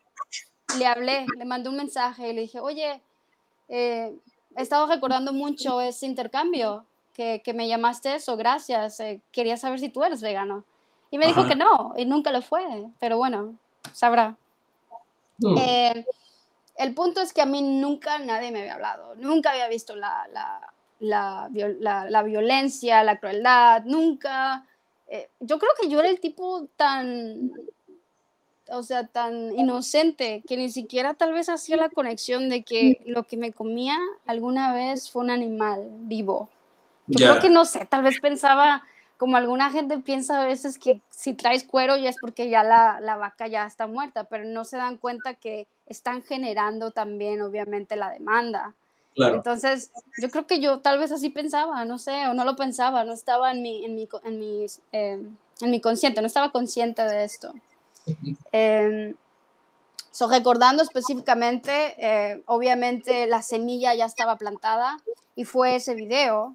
le 0.79 0.87
hablé, 0.87 1.27
le 1.37 1.45
mandé 1.45 1.69
un 1.69 1.77
mensaje 1.77 2.31
y 2.31 2.33
le 2.33 2.43
dije, 2.43 2.61
oye, 2.61 3.01
eh, 3.69 4.15
he 4.57 4.63
estado 4.63 4.87
recordando 4.87 5.33
mucho 5.33 5.81
ese 5.81 6.07
intercambio 6.07 6.85
que, 7.15 7.43
que 7.45 7.55
me 7.55 7.69
llamaste 7.69 8.15
eso, 8.15 8.37
gracias. 8.37 9.01
Eh, 9.01 9.21
quería 9.33 9.57
saber 9.57 9.81
si 9.81 9.89
tú 9.89 10.03
eres 10.05 10.21
vegano. 10.21 10.65
Y 11.11 11.19
me 11.19 11.27
dijo 11.27 11.47
que 11.47 11.57
no, 11.57 11.95
y 11.97 12.05
nunca 12.05 12.31
lo 12.31 12.43
fue, 12.43 12.63
pero 12.99 13.17
bueno, 13.17 13.55
sabrá. 13.93 14.37
Mm. 15.39 15.57
Eh, 15.59 16.07
el 16.77 16.95
punto 16.95 17.23
es 17.23 17.33
que 17.33 17.41
a 17.41 17.47
mí 17.47 17.63
nunca 17.63 18.19
nadie 18.19 18.51
me 18.51 18.61
había 18.61 18.75
hablado, 18.75 19.15
nunca 19.17 19.51
había 19.51 19.69
visto 19.69 19.97
la, 19.97 20.29
la, 20.33 20.71
la, 21.01 22.11
la 22.11 22.23
violencia, 22.23 23.03
la 23.03 23.19
crueldad, 23.19 23.85
nunca. 23.85 24.67
Yo 25.41 25.59
creo 25.59 25.73
que 25.81 25.89
yo 25.89 26.01
era 26.01 26.09
el 26.09 26.21
tipo 26.21 26.69
tan 26.77 27.53
o 28.71 28.83
sea, 28.83 29.07
tan 29.07 29.59
inocente 29.59 30.43
que 30.47 30.57
ni 30.57 30.71
siquiera 30.71 31.15
tal 31.15 31.33
vez 31.33 31.49
hacía 31.49 31.77
la 31.77 31.89
conexión 31.89 32.49
de 32.49 32.63
que 32.63 33.01
lo 33.07 33.25
que 33.25 33.37
me 33.37 33.53
comía 33.53 33.99
alguna 34.27 34.73
vez 34.73 35.11
fue 35.11 35.23
un 35.23 35.31
animal 35.31 35.87
vivo. 36.01 36.49
Yo 37.07 37.27
creo 37.27 37.41
que 37.41 37.49
no 37.49 37.65
sé, 37.65 37.87
tal 37.87 38.03
vez 38.03 38.21
pensaba, 38.21 38.85
como 39.17 39.39
alguna 39.39 39.71
gente 39.71 39.99
piensa 39.99 40.43
a 40.43 40.47
veces 40.47 40.79
que 40.79 41.01
si 41.09 41.33
traes 41.33 41.65
cuero 41.65 41.97
ya 41.97 42.11
es 42.11 42.17
porque 42.21 42.51
ya 42.51 42.63
la, 42.63 43.01
la 43.01 43.17
vaca 43.17 43.47
ya 43.47 43.67
está 43.67 43.87
muerta, 43.87 44.25
pero 44.25 44.45
no 44.45 44.65
se 44.65 44.77
dan 44.77 44.99
cuenta 44.99 45.35
que 45.35 45.67
están 45.87 46.23
generando 46.23 46.91
también 46.91 47.41
obviamente 47.41 47.97
la 47.97 48.11
demanda. 48.11 48.75
Claro. 49.15 49.37
Entonces, 49.37 49.91
yo 50.21 50.31
creo 50.31 50.47
que 50.47 50.61
yo 50.61 50.81
tal 50.81 50.99
vez 50.99 51.11
así 51.11 51.31
pensaba, 51.31 51.85
no 51.85 51.99
sé, 51.99 52.27
o 52.29 52.35
no 52.35 52.45
lo 52.45 52.55
pensaba, 52.57 53.05
no 53.05 53.13
estaba 53.13 53.51
en 53.51 53.63
mi, 53.63 53.85
en 53.85 53.95
mi, 53.97 54.09
en 54.23 54.39
mi, 54.39 54.67
eh, 54.93 55.23
en 55.61 55.71
mi 55.71 55.81
consciente, 55.81 56.21
no 56.21 56.27
estaba 56.27 56.53
consciente 56.53 57.03
de 57.03 57.25
esto. 57.25 57.53
Eh, 58.53 59.15
so, 60.11 60.29
recordando 60.29 60.83
específicamente, 60.83 61.95
eh, 61.99 62.43
obviamente 62.47 63.27
la 63.27 63.43
semilla 63.43 63.95
ya 63.95 64.07
estaba 64.07 64.37
plantada 64.37 64.99
y 65.35 65.45
fue 65.45 65.77
ese 65.77 65.95
video, 65.95 66.55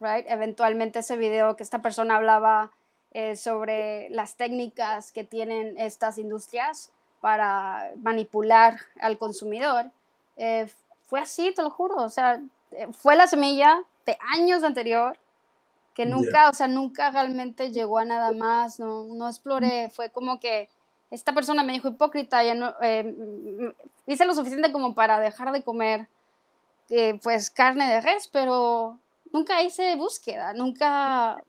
right? 0.00 0.26
Eventualmente 0.28 0.98
ese 1.00 1.16
video 1.16 1.56
que 1.56 1.62
esta 1.62 1.80
persona 1.80 2.16
hablaba 2.16 2.72
eh, 3.12 3.36
sobre 3.36 4.08
las 4.10 4.36
técnicas 4.36 5.12
que 5.12 5.24
tienen 5.24 5.78
estas 5.78 6.18
industrias 6.18 6.90
para 7.20 7.92
manipular 8.02 8.80
al 9.00 9.18
consumidor. 9.18 9.90
Eh, 11.14 11.20
fue 11.20 11.20
así, 11.20 11.54
te 11.54 11.62
lo 11.62 11.70
juro, 11.70 11.96
o 11.96 12.10
sea, 12.10 12.40
fue 12.92 13.16
la 13.16 13.26
semilla 13.26 13.82
de 14.04 14.18
años 14.32 14.64
anterior 14.64 15.16
que 15.94 16.06
nunca, 16.06 16.50
o 16.50 16.54
sea, 16.54 16.66
nunca 16.66 17.10
realmente 17.12 17.70
llegó 17.70 17.98
a 17.98 18.04
nada 18.04 18.32
más, 18.32 18.80
no, 18.80 19.04
no 19.04 19.28
exploré, 19.28 19.90
fue 19.90 20.10
como 20.10 20.40
que 20.40 20.68
esta 21.10 21.32
persona 21.32 21.62
me 21.62 21.72
dijo 21.72 21.86
hipócrita, 21.88 22.42
ya 22.42 22.54
no, 22.54 22.74
eh, 22.82 23.14
hice 24.06 24.24
lo 24.24 24.34
suficiente 24.34 24.72
como 24.72 24.94
para 24.94 25.20
dejar 25.20 25.52
de 25.52 25.62
comer 25.62 26.08
pues 27.22 27.50
carne 27.50 27.88
de 27.88 28.00
res, 28.00 28.28
pero 28.28 28.98
nunca 29.32 29.62
hice 29.62 29.94
búsqueda, 29.96 30.52
nunca, 30.52 31.42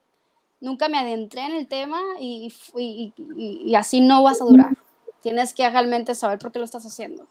nunca 0.62 0.90
me 0.90 1.00
adentré 1.00 1.42
en 1.42 1.54
el 1.54 1.68
tema 1.68 2.00
y, 2.20 2.54
y, 2.76 3.76
así 3.76 4.00
no 4.02 4.24
vas 4.24 4.42
a 4.42 4.46
durar. 4.46 4.78
Tienes 5.22 5.54
que 5.54 5.68
realmente 5.70 6.14
saber 6.16 6.40
por 6.40 6.52
qué 6.52 6.60
lo 6.60 6.66
estás 6.66 6.86
haciendo. 6.86 7.28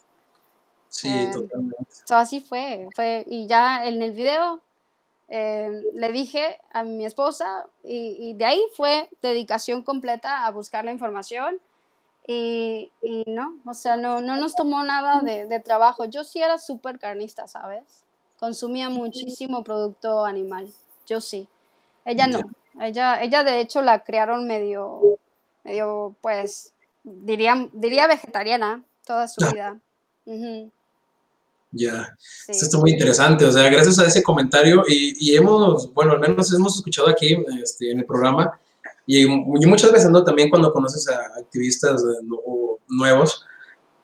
Sí, 0.95 1.09
em, 1.09 1.33
totalmente. 1.33 1.85
así 2.11 2.41
fue, 2.41 2.89
fue. 2.95 3.25
Y 3.27 3.49
ya 3.49 3.85
en 3.85 4.01
el 4.01 4.13
video 4.13 4.61
em, 5.27 5.83
le 5.93 6.13
dije 6.13 6.61
a 6.73 6.85
mi 6.85 7.05
esposa 7.05 7.67
y, 7.83 8.35
de 8.35 8.45
ahí 8.45 8.63
fue 8.77 9.09
dedicación 9.21 9.83
completa 9.83 10.47
a 10.47 10.51
buscar 10.53 10.85
la 10.85 10.93
información 10.93 11.59
y, 12.27 12.93
no, 13.27 13.59
o 13.67 13.75
sea, 13.75 13.97
no, 13.97 14.21
no 14.21 14.37
nos 14.37 14.55
tomó 14.55 14.85
nada 14.85 15.21
de, 15.21 15.47
de 15.47 15.61
trabajo. 15.61 16.05
Yo 16.05 16.23
sí 16.23 16.41
era 16.41 16.59
súper 16.59 16.99
carnista, 17.01 17.49
¿sabes? 17.49 17.83
Consumía 18.39 18.89
muchísimo 18.89 19.65
producto 19.65 20.25
animal, 20.25 20.73
yo 21.07 21.21
sí. 21.21 21.49
Ella 22.05 22.29
no, 22.29 22.39
ella, 22.81 23.21
ella 23.21 23.43
de 23.43 23.61
hecho 23.61 23.83
la 23.83 24.05
criaron 24.05 24.47
medio, 24.47 25.19
medio 25.65 26.15
pues, 26.21 26.73
diría, 27.03 27.69
diría 27.73 28.07
vegetariana 28.07 28.85
toda 29.05 29.27
su 29.27 29.45
vida. 29.53 29.81
Ya, 31.77 32.17
esto 32.47 32.67
está 32.67 32.79
muy 32.79 32.93
interesante, 32.93 33.45
o 33.45 33.51
sea, 33.51 33.69
gracias 33.69 33.99
a 33.99 34.07
ese 34.07 34.23
comentario 34.23 34.85
y, 34.87 35.15
y 35.19 35.35
hemos, 35.35 35.93
bueno, 35.93 36.13
al 36.13 36.21
menos 36.21 36.53
hemos 36.55 36.77
escuchado 36.77 37.09
aquí 37.09 37.37
este, 37.61 37.91
en 37.91 37.99
el 37.99 38.07
programa 38.07 38.61
y, 39.07 39.27
muchas 39.27 39.93
veces 39.93 40.11
¿no? 40.11 40.25
también 40.25 40.51
cuando 40.51 40.73
conoces 40.73 41.09
a 41.09 41.39
activistas 41.39 42.03
nuevos 42.89 43.45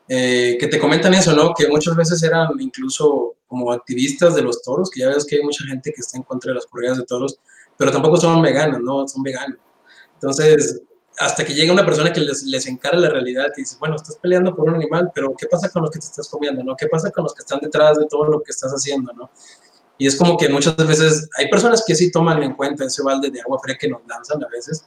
eh, 0.09 0.56
que 0.59 0.66
te 0.66 0.78
comentan 0.78 1.14
eso, 1.14 1.35
¿no? 1.35 1.54
Que 1.54 1.68
muchas 1.68 1.94
veces 1.94 2.22
eran 2.22 2.48
incluso 2.59 3.37
como 3.46 3.70
activistas 3.72 4.35
de 4.35 4.42
los 4.42 4.61
toros, 4.62 4.90
que 4.90 5.00
ya 5.00 5.09
ves 5.09 5.24
que 5.24 5.37
hay 5.37 5.42
mucha 5.42 5.64
gente 5.64 5.92
que 5.92 6.00
está 6.00 6.16
en 6.18 6.24
contra 6.24 6.50
de 6.50 6.56
las 6.56 6.66
corridas 6.66 6.98
de 6.98 7.04
toros, 7.04 7.38
pero 7.76 7.92
tampoco 7.92 8.16
son 8.16 8.42
veganos, 8.42 8.80
¿no? 8.80 9.06
Son 9.06 9.22
veganos. 9.22 9.59
Entonces, 10.14 10.83
hasta 11.20 11.44
que 11.44 11.52
llega 11.52 11.70
una 11.70 11.85
persona 11.85 12.11
que 12.11 12.20
les, 12.20 12.44
les 12.44 12.66
encara 12.66 12.98
la 12.98 13.11
realidad 13.11 13.48
y 13.54 13.61
dice, 13.61 13.76
bueno, 13.78 13.96
estás 13.96 14.16
peleando 14.16 14.56
por 14.56 14.66
un 14.70 14.76
animal, 14.76 15.12
pero 15.14 15.35
¿qué 15.37 15.46
pasa 15.46 15.68
con 15.68 15.83
los 15.83 15.90
que 15.90 15.98
te 15.98 16.06
estás 16.06 16.26
comiendo, 16.30 16.64
no? 16.64 16.74
¿Qué 16.74 16.87
pasa 16.87 17.11
con 17.11 17.24
los 17.24 17.35
que 17.35 17.40
están 17.40 17.61
detrás 17.61 17.98
de 17.98 18.06
todo 18.06 18.24
lo 18.24 18.42
que 18.42 18.50
estás 18.50 18.72
haciendo, 18.72 19.12
no? 19.12 19.30
Y 19.98 20.06
es 20.06 20.16
como 20.16 20.38
que 20.38 20.48
muchas 20.48 20.74
veces 20.78 21.28
hay 21.37 21.50
personas 21.50 21.85
que 21.87 21.94
sí 21.94 22.11
toman 22.11 22.42
en 22.42 22.54
cuenta 22.54 22.87
ese 22.87 23.02
balde 23.02 23.30
de 23.30 23.38
agua 23.42 23.59
fría 23.62 23.76
que 23.78 23.87
nos 23.87 24.00
lanzan 24.09 24.42
a 24.42 24.48
veces, 24.48 24.87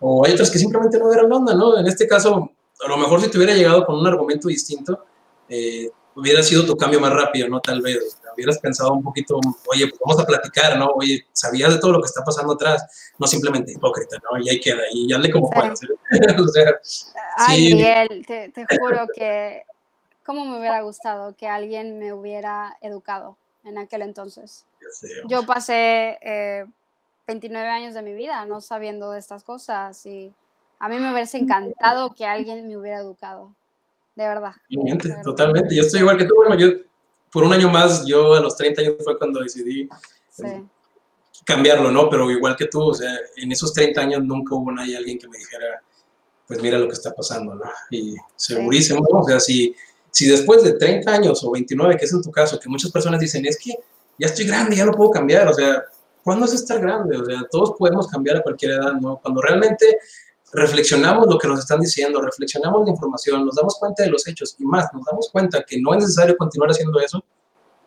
o 0.00 0.26
hay 0.26 0.34
otras 0.34 0.50
que 0.50 0.58
simplemente 0.58 0.98
no 0.98 1.10
dieron 1.10 1.32
onda, 1.32 1.54
¿no? 1.54 1.78
En 1.78 1.86
este 1.86 2.06
caso, 2.06 2.50
a 2.84 2.88
lo 2.88 2.98
mejor 2.98 3.22
si 3.22 3.28
te 3.28 3.38
hubiera 3.38 3.54
llegado 3.54 3.86
con 3.86 3.98
un 3.98 4.06
argumento 4.06 4.48
distinto, 4.48 5.02
eh, 5.48 5.90
hubiera 6.14 6.42
sido 6.42 6.66
tu 6.66 6.76
cambio 6.76 7.00
más 7.00 7.14
rápido, 7.14 7.48
¿no? 7.48 7.58
Tal 7.60 7.80
vez, 7.80 8.18
hubieras 8.40 8.58
pensado 8.58 8.92
un 8.92 9.02
poquito, 9.02 9.38
oye, 9.68 9.88
pues 9.88 10.00
vamos 10.04 10.22
a 10.22 10.26
platicar, 10.26 10.78
¿no? 10.78 10.88
Oye, 10.96 11.26
sabías 11.32 11.72
de 11.72 11.78
todo 11.78 11.92
lo 11.92 12.00
que 12.00 12.06
está 12.06 12.24
pasando 12.24 12.54
atrás, 12.54 13.12
no 13.18 13.26
simplemente 13.26 13.72
hipócrita, 13.72 14.16
¿no? 14.30 14.38
Y 14.42 14.48
ahí 14.50 14.60
queda, 14.60 14.82
y 14.92 15.12
hazle 15.12 15.30
como 15.30 15.50
puedas. 15.50 15.80
o 16.40 16.48
sea, 16.48 16.80
Ay, 17.36 17.74
Miguel, 17.74 18.24
te, 18.26 18.48
te 18.50 18.66
juro 18.78 19.06
que, 19.14 19.62
¿cómo 20.24 20.44
me 20.44 20.58
hubiera 20.58 20.82
gustado 20.82 21.34
que 21.36 21.48
alguien 21.48 21.98
me 21.98 22.12
hubiera 22.12 22.76
educado? 22.80 23.36
en 23.64 23.78
aquel 23.78 24.02
entonces. 24.02 24.64
Yo 25.28 25.44
pasé 25.46 26.18
29 27.26 27.66
eh, 27.66 27.70
años 27.70 27.94
de 27.94 28.02
mi 28.02 28.14
vida 28.14 28.44
no 28.46 28.60
sabiendo 28.60 29.12
de 29.12 29.18
estas 29.18 29.44
cosas 29.44 30.04
y 30.06 30.32
a 30.78 30.88
mí 30.88 30.98
me 30.98 31.12
hubiese 31.12 31.38
encantado 31.38 32.14
que 32.14 32.26
alguien 32.26 32.66
me 32.68 32.76
hubiera 32.76 32.98
educado, 32.98 33.54
de 34.16 34.26
verdad. 34.26 34.52
Totalmente, 35.22 35.74
yo 35.74 35.82
estoy 35.82 36.00
igual 36.00 36.16
que 36.16 36.24
tú, 36.24 36.34
bueno, 36.36 36.56
yo 36.56 36.68
por 37.32 37.44
un 37.44 37.52
año 37.52 37.70
más, 37.70 38.04
yo 38.06 38.34
a 38.34 38.40
los 38.40 38.56
30 38.56 38.82
años 38.82 38.94
fue 39.02 39.18
cuando 39.18 39.40
decidí 39.40 39.88
eh, 40.44 40.64
cambiarlo, 41.44 41.90
¿no? 41.90 42.08
Pero 42.08 42.30
igual 42.30 42.56
que 42.56 42.66
tú, 42.66 42.82
o 42.82 42.94
sea, 42.94 43.16
en 43.36 43.52
esos 43.52 43.72
30 43.72 44.00
años 44.00 44.24
nunca 44.24 44.54
hubo 44.54 44.72
nadie, 44.72 44.96
alguien 44.96 45.18
que 45.18 45.28
me 45.28 45.38
dijera, 45.38 45.82
pues 46.46 46.60
mira 46.60 46.78
lo 46.78 46.86
que 46.86 46.94
está 46.94 47.12
pasando, 47.12 47.54
¿no? 47.54 47.64
Y 47.90 48.16
segurísimo, 48.36 49.06
o 49.08 49.24
sea, 49.24 49.38
si 49.38 49.74
si 50.10 50.26
después 50.26 50.62
de 50.62 50.72
30 50.72 51.10
años 51.10 51.44
o 51.44 51.50
29, 51.50 51.96
que 51.96 52.04
es 52.04 52.12
en 52.12 52.22
tu 52.22 52.30
caso, 52.30 52.58
que 52.58 52.68
muchas 52.68 52.90
personas 52.90 53.20
dicen, 53.20 53.46
es 53.46 53.58
que 53.58 53.74
ya 54.18 54.26
estoy 54.26 54.46
grande, 54.46 54.76
ya 54.76 54.84
no 54.84 54.92
puedo 54.92 55.10
cambiar, 55.10 55.48
o 55.48 55.54
sea, 55.54 55.84
¿cuándo 56.22 56.46
es 56.46 56.52
estar 56.52 56.80
grande? 56.80 57.16
O 57.16 57.24
sea, 57.24 57.46
todos 57.50 57.74
podemos 57.78 58.08
cambiar 58.08 58.38
a 58.38 58.42
cualquier 58.42 58.72
edad, 58.72 58.92
¿no? 58.94 59.18
Cuando 59.18 59.40
realmente 59.40 59.98
reflexionamos 60.52 61.26
lo 61.26 61.38
que 61.38 61.48
nos 61.48 61.60
están 61.60 61.80
diciendo, 61.80 62.20
reflexionamos 62.20 62.84
la 62.84 62.90
información, 62.90 63.44
nos 63.44 63.56
damos 63.56 63.78
cuenta 63.78 64.02
de 64.02 64.10
los 64.10 64.26
hechos 64.26 64.56
y 64.58 64.64
más, 64.64 64.86
nos 64.92 65.04
damos 65.04 65.30
cuenta 65.30 65.62
que 65.64 65.80
no 65.80 65.92
es 65.94 66.00
necesario 66.00 66.36
continuar 66.36 66.70
haciendo 66.70 66.98
eso, 67.00 67.22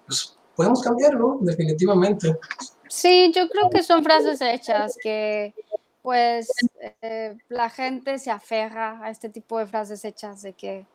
pues 0.06 0.38
podemos 0.56 0.82
cambiar, 0.82 1.16
¿no? 1.16 1.38
Definitivamente. 1.42 2.38
Sí, 2.88 3.32
yo 3.36 3.50
creo 3.50 3.70
que 3.70 3.84
son 3.84 4.04
frases 4.04 4.40
hechas 4.42 4.96
que 5.02 5.54
pues 6.02 6.48
eh, 7.02 7.36
la 7.48 7.70
gente 7.70 8.20
se 8.20 8.30
aferra 8.30 9.00
a 9.02 9.10
este 9.10 9.30
tipo 9.30 9.58
de 9.58 9.66
frases 9.66 10.04
hechas 10.04 10.42
de 10.42 10.54
que 10.54 10.86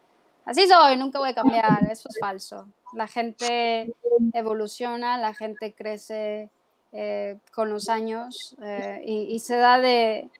así 0.44 0.68
soy, 0.68 0.96
nunca 0.96 1.18
voy 1.18 1.30
a 1.30 1.34
cambiar, 1.34 1.88
eso 1.90 2.08
es 2.08 2.18
falso. 2.20 2.68
La 2.92 3.08
gente 3.08 3.94
evoluciona, 4.32 5.18
la 5.18 5.34
gente 5.34 5.72
crece 5.72 6.50
eh, 6.92 7.38
con 7.52 7.70
los 7.70 7.88
años 7.88 8.54
eh, 8.62 9.02
y, 9.04 9.38
se 9.40 9.56
da 9.56 9.78
de, 9.78 10.30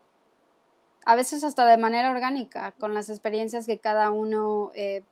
a 1.09 1.17
veces 1.17 1.43
hasta 1.43 1.65
de 1.67 1.79
manera 1.79 2.11
orgánica, 2.11 2.73
con 2.79 2.93
las 2.93 3.09
experiencias 3.09 3.67
que 3.67 3.79
cada 3.79 4.11
uno 4.11 4.71
eh, 4.75 5.03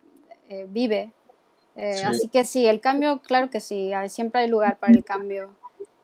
vive. 0.68 1.12
Así 2.04 2.28
que 2.28 2.44
sí, 2.44 2.66
el 2.66 2.80
cambio, 2.80 3.20
claro 3.20 3.50
que 3.50 3.60
sí, 3.60 3.92
siempre 4.08 4.42
hay 4.42 4.48
lugar 4.48 4.78
para 4.78 4.92
el 4.92 5.04
cambio. 5.04 5.50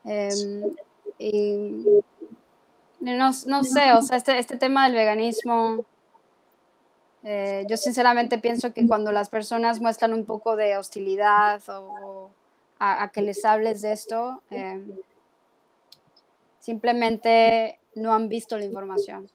Em, 0.05 0.63
y 1.19 1.85
no, 2.99 3.31
no, 3.45 3.63
sé, 3.63 3.93
o 3.93 4.01
sea, 4.01 4.17
este, 4.17 4.37
este 4.37 4.57
tema 4.57 4.85
del 4.85 4.95
veganismo 4.95 5.85
eh, 7.23 7.65
yo 7.69 7.77
sinceramente 7.77 8.37
pienso 8.37 8.73
que 8.73 8.85
cuando 8.85 9.11
las 9.11 9.29
personas 9.29 9.79
muestran 9.79 10.13
un 10.13 10.25
poco 10.25 10.57
de 10.57 10.77
hostilidad 10.77 11.61
o, 11.69 12.29
a, 12.79 13.09
que 13.13 13.21
les 13.21 13.45
hables 13.45 13.81
de 13.81 13.93
esto, 13.93 14.41
eh, 14.51 14.83
simplemente 16.59 17.79
no 17.95 18.13
han 18.13 18.27
visto 18.27 18.57
la 18.57 18.65
información. 18.65 19.29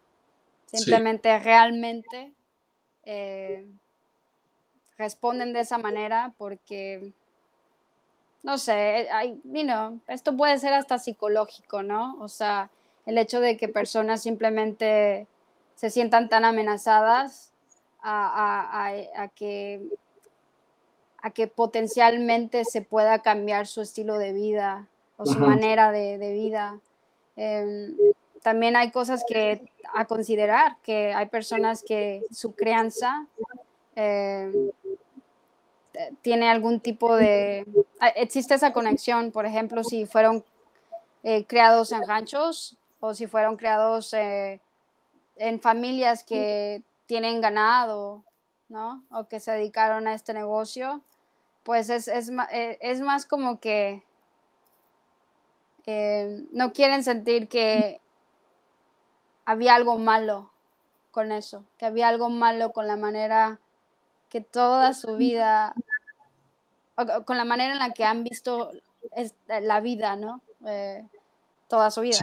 Simplemente 0.72 1.38
realmente 1.38 2.32
eh, 3.04 3.66
responden 4.98 5.52
de 5.54 5.60
esa 5.60 5.78
manera 5.78 6.34
porque, 6.36 7.12
no 8.42 8.58
sé, 8.58 9.08
hay, 9.10 9.40
esto 10.08 10.36
puede 10.36 10.58
ser 10.58 10.74
hasta 10.74 10.98
psicológico, 10.98 11.82
¿no? 11.82 12.18
O 12.20 12.28
sea, 12.28 12.70
el 13.06 13.16
hecho 13.16 13.40
de 13.40 13.56
que 13.56 13.68
personas 13.68 14.22
simplemente 14.22 15.26
se 15.74 15.88
sientan 15.88 16.28
tan 16.28 16.44
amenazadas 16.44 17.52
a, 18.02 19.30
que, 19.34 19.80
a 21.22 21.30
que 21.30 21.46
potencialmente 21.46 22.64
se 22.64 22.82
pueda 22.82 23.20
cambiar 23.20 23.66
su 23.66 23.80
estilo 23.80 24.18
de 24.18 24.32
vida 24.32 24.88
o 25.16 25.24
su 25.24 25.38
manera 25.38 25.90
de, 25.92 26.32
vida. 26.32 26.80
Em, 27.36 27.96
también 28.42 28.76
hay 28.76 28.90
cosas 28.90 29.24
que 29.26 29.70
a 29.94 30.04
considerar, 30.04 30.76
que 30.82 31.12
hay 31.12 31.26
personas 31.26 31.82
que 31.82 32.22
su 32.30 32.54
crianza 32.54 33.26
em, 33.94 34.70
tiene 36.22 36.48
algún 36.48 36.80
tipo 36.80 37.16
de... 37.16 37.66
Existe 38.16 38.54
esa 38.54 38.72
conexión, 38.72 39.32
por 39.32 39.46
ejemplo, 39.46 39.82
si 39.82 40.06
fueron 40.06 40.44
eh, 41.22 41.44
creados 41.46 41.92
en 41.92 42.06
ranchos 42.06 42.76
o 43.00 43.14
si 43.14 43.26
fueron 43.26 43.56
creados 43.56 44.12
eh, 44.14 44.60
en 45.36 45.60
familias 45.60 46.24
que 46.24 46.82
tienen 47.06 47.40
ganado, 47.40 48.22
¿no? 48.68 49.02
O 49.10 49.24
que 49.24 49.40
se 49.40 49.52
dedicaron 49.52 50.06
a 50.06 50.14
este 50.14 50.34
negocio, 50.34 51.02
pues 51.62 51.90
es, 51.90 52.08
es, 52.08 52.30
eh, 52.52 52.78
es 52.80 53.00
más 53.00 53.26
como 53.26 53.60
que 53.60 54.02
eh, 55.86 56.44
no 56.52 56.72
quieren 56.72 57.02
sentir 57.02 57.48
que 57.48 58.00
había 59.48 59.74
algo 59.74 59.96
malo 59.96 60.50
con 61.10 61.32
eso, 61.32 61.64
que 61.78 61.86
había 61.86 62.08
algo 62.08 62.28
malo 62.28 62.70
con 62.72 62.86
la 62.86 62.98
manera 62.98 63.58
que 64.28 64.42
toda 64.42 64.92
su 64.92 65.16
vida, 65.16 65.74
con 67.24 67.38
la 67.38 67.46
manera 67.46 67.72
en 67.72 67.78
la 67.78 67.94
que 67.94 68.04
han 68.04 68.24
visto 68.24 68.70
la 69.48 69.80
vida, 69.80 70.16
¿no? 70.16 70.42
Eh, 70.66 71.02
toda 71.66 71.90
su 71.90 72.02
vida. 72.02 72.18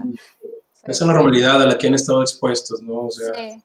Esa 0.83 0.91
es 0.91 1.01
la 1.01 1.13
normalidad 1.13 1.63
a 1.63 1.65
la 1.65 1.77
que 1.79 1.87
han 1.87 1.95
estado 1.95 2.21
expuestos, 2.21 2.83
¿no? 2.83 3.07
O 3.07 3.11
sea, 3.11 3.33
sí. 3.33 3.63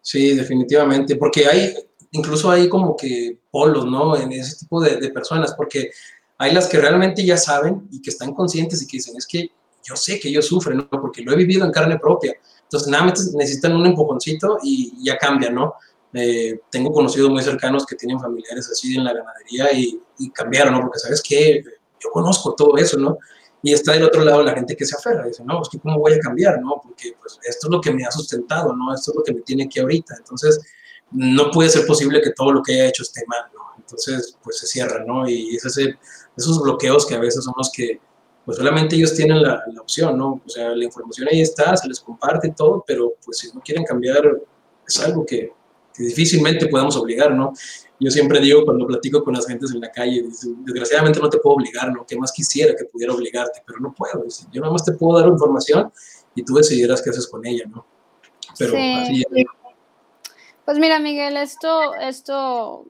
Sí, 0.00 0.34
definitivamente, 0.34 1.16
porque 1.16 1.46
hay, 1.46 1.74
incluso 2.12 2.50
hay 2.50 2.70
como 2.70 2.96
que 2.96 3.36
polos, 3.50 3.84
¿no? 3.84 4.16
En 4.16 4.32
ese 4.32 4.56
tipo 4.56 4.80
de, 4.80 5.10
personas, 5.10 5.52
porque 5.54 5.90
hay 6.38 6.54
las 6.54 6.68
que 6.68 6.78
realmente 6.78 7.22
ya 7.22 7.36
saben 7.36 7.86
y 7.90 8.00
que 8.00 8.08
están 8.08 8.32
conscientes 8.32 8.80
y 8.80 8.86
que 8.86 8.96
dicen, 8.96 9.14
es 9.18 9.26
que 9.26 9.50
yo 9.82 9.94
sé 9.94 10.18
que 10.18 10.30
ellos 10.30 10.46
sufren, 10.46 10.78
¿no? 10.78 10.88
Porque 10.88 11.20
lo 11.20 11.32
he 11.32 11.36
vivido 11.36 11.66
en 11.66 11.70
carne 11.70 11.98
propia. 11.98 12.34
Entonces, 12.64 12.88
nada 12.88 13.04
más 13.04 13.32
necesitan 13.34 13.76
un 13.76 13.86
empujoncito 13.86 14.58
y 14.62 14.92
ya 15.04 15.16
cambia, 15.16 15.50
¿no? 15.50 15.74
Eh, 16.12 16.60
tengo 16.70 16.92
conocidos 16.92 17.30
muy 17.30 17.42
cercanos 17.42 17.84
que 17.86 17.96
tienen 17.96 18.20
familiares 18.20 18.68
así 18.70 18.96
en 18.96 19.04
la 19.04 19.12
ganadería 19.12 19.72
y, 19.72 20.00
cambiaron, 20.32 20.74
¿no? 20.74 20.80
Porque, 20.82 20.98
¿sabes 20.98 21.22
qué? 21.22 21.64
yo 22.04 22.10
conozco 22.10 22.54
todo 22.54 22.76
eso, 22.76 22.98
¿no? 22.98 23.18
Y 23.62 23.72
está 23.72 23.92
del 23.92 24.04
otro 24.04 24.22
lado 24.22 24.42
la 24.42 24.52
gente 24.52 24.76
que 24.76 24.84
se 24.84 24.94
aferra, 24.94 25.26
dice, 25.26 25.42
no, 25.44 25.62
es 25.62 25.68
que 25.70 25.78
cómo 25.78 25.98
voy 25.98 26.12
a 26.12 26.18
cambiar, 26.18 26.60
¿no? 26.60 26.80
Porque 26.82 27.16
pues 27.18 27.38
esto 27.48 27.66
es 27.66 27.70
lo 27.70 27.80
que 27.80 27.92
me 27.92 28.04
ha 28.04 28.10
sustentado, 28.10 28.76
¿no? 28.76 28.94
Esto 28.94 29.12
es 29.12 29.16
lo 29.16 29.24
que 29.24 29.32
me 29.32 29.40
tiene 29.40 29.64
aquí 29.64 29.80
ahorita. 29.80 30.14
Entonces, 30.18 30.60
no 31.10 31.50
puede 31.50 31.70
ser 31.70 31.86
posible 31.86 32.20
que 32.20 32.32
todo 32.32 32.52
lo 32.52 32.62
que 32.62 32.74
haya 32.74 32.88
hecho 32.88 33.02
esté 33.02 33.24
mal, 33.26 33.44
¿no? 33.54 33.62
Entonces, 33.78 34.36
pues 34.42 34.58
se 34.58 34.66
cierra, 34.66 35.02
¿no? 35.06 35.26
Y 35.28 35.56
es 35.56 35.64
ese, 35.64 35.98
esos 36.36 36.60
bloqueos 36.60 37.06
que 37.06 37.14
a 37.14 37.20
veces 37.20 37.42
son 37.42 37.54
los 37.56 37.70
que, 37.72 38.00
pues 38.44 38.58
solamente 38.58 38.96
ellos 38.96 39.14
tienen 39.14 39.42
la, 39.42 39.62
la, 39.72 39.80
opción, 39.80 40.18
¿no? 40.18 40.42
O 40.44 40.48
sea, 40.48 40.70
la 40.70 40.84
información 40.84 41.28
ahí 41.30 41.40
está, 41.40 41.76
se 41.76 41.88
les 41.88 42.00
comparte 42.00 42.52
todo, 42.56 42.84
pero 42.86 43.14
pues 43.24 43.38
si 43.38 43.48
no 43.54 43.60
quieren 43.60 43.84
cambiar, 43.84 44.22
es 44.86 45.00
algo 45.00 45.24
que, 45.24 45.52
que 45.94 46.02
difícilmente 46.02 46.66
podemos 46.66 46.96
obligar, 46.96 47.32
¿no? 47.32 47.52
Yo 48.00 48.10
siempre 48.10 48.40
digo 48.40 48.64
cuando 48.64 48.86
platico 48.86 49.22
con 49.22 49.34
las 49.34 49.46
gentes 49.46 49.72
en 49.72 49.80
la 49.80 49.90
calle, 49.90 50.24
desgraciadamente 50.64 51.20
no 51.20 51.30
te 51.30 51.38
puedo 51.38 51.56
obligar, 51.56 51.92
¿no? 51.92 52.04
Que 52.04 52.18
más 52.18 52.32
quisiera 52.32 52.74
que 52.76 52.84
pudiera 52.84 53.14
obligarte, 53.14 53.62
pero 53.64 53.78
no 53.78 53.94
puedo. 53.94 54.24
Yo 54.52 54.60
nada 54.60 54.72
más 54.72 54.84
te 54.84 54.92
puedo 54.92 55.18
dar 55.18 55.28
información 55.28 55.92
y 56.34 56.44
tú 56.44 56.54
decidirás 56.54 57.00
qué 57.00 57.10
haces 57.10 57.28
con 57.28 57.46
ella, 57.46 57.64
¿no? 57.68 57.86
Pero 58.58 58.72
sí. 58.72 59.24
así 59.24 59.46
Pues 60.64 60.78
mira, 60.78 60.98
Miguel, 60.98 61.36
esto, 61.36 61.94
esto, 61.94 62.84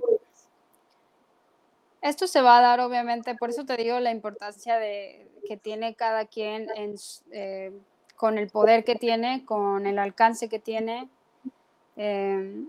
esto 2.04 2.26
se 2.26 2.42
va 2.42 2.58
a 2.58 2.60
dar 2.60 2.80
obviamente, 2.80 3.34
por 3.34 3.48
eso 3.48 3.64
te 3.64 3.78
digo 3.78 3.98
la 3.98 4.10
importancia 4.10 4.76
de 4.76 5.26
que 5.48 5.56
tiene 5.56 5.94
cada 5.94 6.26
quien 6.26 6.68
en, 6.76 6.96
eh, 7.32 7.72
con 8.14 8.36
el 8.36 8.50
poder 8.50 8.84
que 8.84 8.94
tiene, 8.94 9.46
con 9.46 9.86
el 9.86 9.98
alcance 9.98 10.50
que 10.50 10.58
tiene. 10.58 11.08
Eh, 11.96 12.66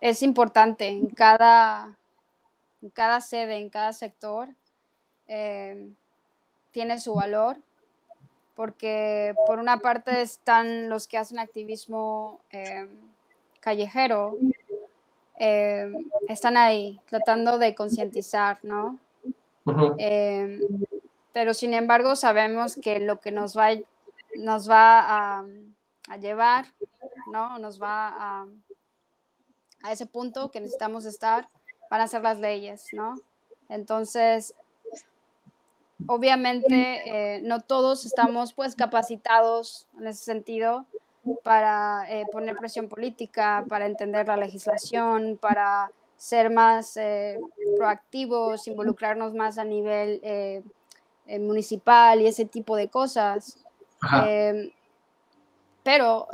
es 0.00 0.22
importante 0.22 0.88
en 0.88 1.10
cada, 1.10 1.96
en 2.82 2.90
cada 2.90 3.20
sede, 3.20 3.58
en 3.58 3.70
cada 3.70 3.92
sector, 3.92 4.48
eh, 5.28 5.88
tiene 6.72 6.98
su 6.98 7.14
valor, 7.14 7.56
porque 8.56 9.32
por 9.46 9.60
una 9.60 9.78
parte 9.78 10.22
están 10.22 10.88
los 10.88 11.06
que 11.06 11.18
hacen 11.18 11.38
activismo 11.38 12.40
eh, 12.50 12.88
callejero, 13.60 14.36
eh, 15.40 15.90
están 16.28 16.56
ahí 16.56 17.00
tratando 17.06 17.58
de 17.58 17.74
concientizar, 17.74 18.58
¿no? 18.62 18.98
pero 21.32 21.54
sin 21.54 21.74
embargo 21.74 22.16
sabemos 22.16 22.76
que 22.76 22.98
lo 22.98 23.20
que 23.20 23.30
nos 23.30 23.56
va, 23.56 23.70
nos 24.36 24.68
va 24.68 25.00
a, 25.00 25.44
a 26.08 26.16
llevar, 26.16 26.66
¿no? 27.30 27.58
Nos 27.58 27.80
va 27.80 28.08
a 28.08 28.46
a 29.82 29.92
ese 29.92 30.06
punto 30.06 30.50
que 30.50 30.60
necesitamos 30.60 31.04
estar, 31.04 31.48
van 31.90 32.00
a 32.00 32.08
ser 32.08 32.22
las 32.22 32.38
leyes, 32.38 32.86
¿no? 32.92 33.16
Entonces, 33.68 34.54
obviamente, 36.06 37.02
eh, 37.36 37.40
no 37.42 37.60
todos 37.60 38.04
estamos 38.04 38.52
pues 38.52 38.74
capacitados 38.74 39.86
en 39.98 40.06
ese 40.08 40.24
sentido 40.24 40.86
para 41.42 42.06
eh, 42.08 42.24
poner 42.32 42.56
presión 42.56 42.88
política, 42.88 43.64
para 43.68 43.86
entender 43.86 44.26
la 44.26 44.36
legislación, 44.36 45.38
para 45.40 45.90
ser 46.16 46.50
más 46.50 46.96
eh, 46.96 47.38
proactivos, 47.76 48.66
involucrarnos 48.66 49.34
más 49.34 49.58
a 49.58 49.64
nivel 49.64 50.20
municipal 51.40 52.20
y 52.20 52.26
ese 52.26 52.44
tipo 52.44 52.76
de 52.76 52.88
cosas. 52.88 53.58
pero 55.82 56.28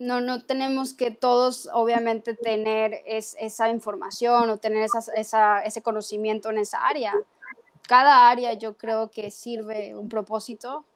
no, 0.00 0.22
no 0.22 0.42
tenemos 0.42 0.94
que 0.94 1.10
todos, 1.10 1.68
obviamente, 1.72 2.34
tener 2.34 3.02
esa 3.04 3.68
información 3.68 4.48
o 4.48 4.56
tener 4.56 4.88
ese 5.14 5.82
conocimiento 5.82 6.48
en 6.48 6.58
esa 6.58 6.86
área. 6.86 7.12
Cada 7.86 8.30
área 8.30 8.54
yo 8.54 8.78
creo 8.78 9.10
que 9.10 9.30
sirve 9.30 9.94
un 9.94 10.08
propósito, 10.08 10.86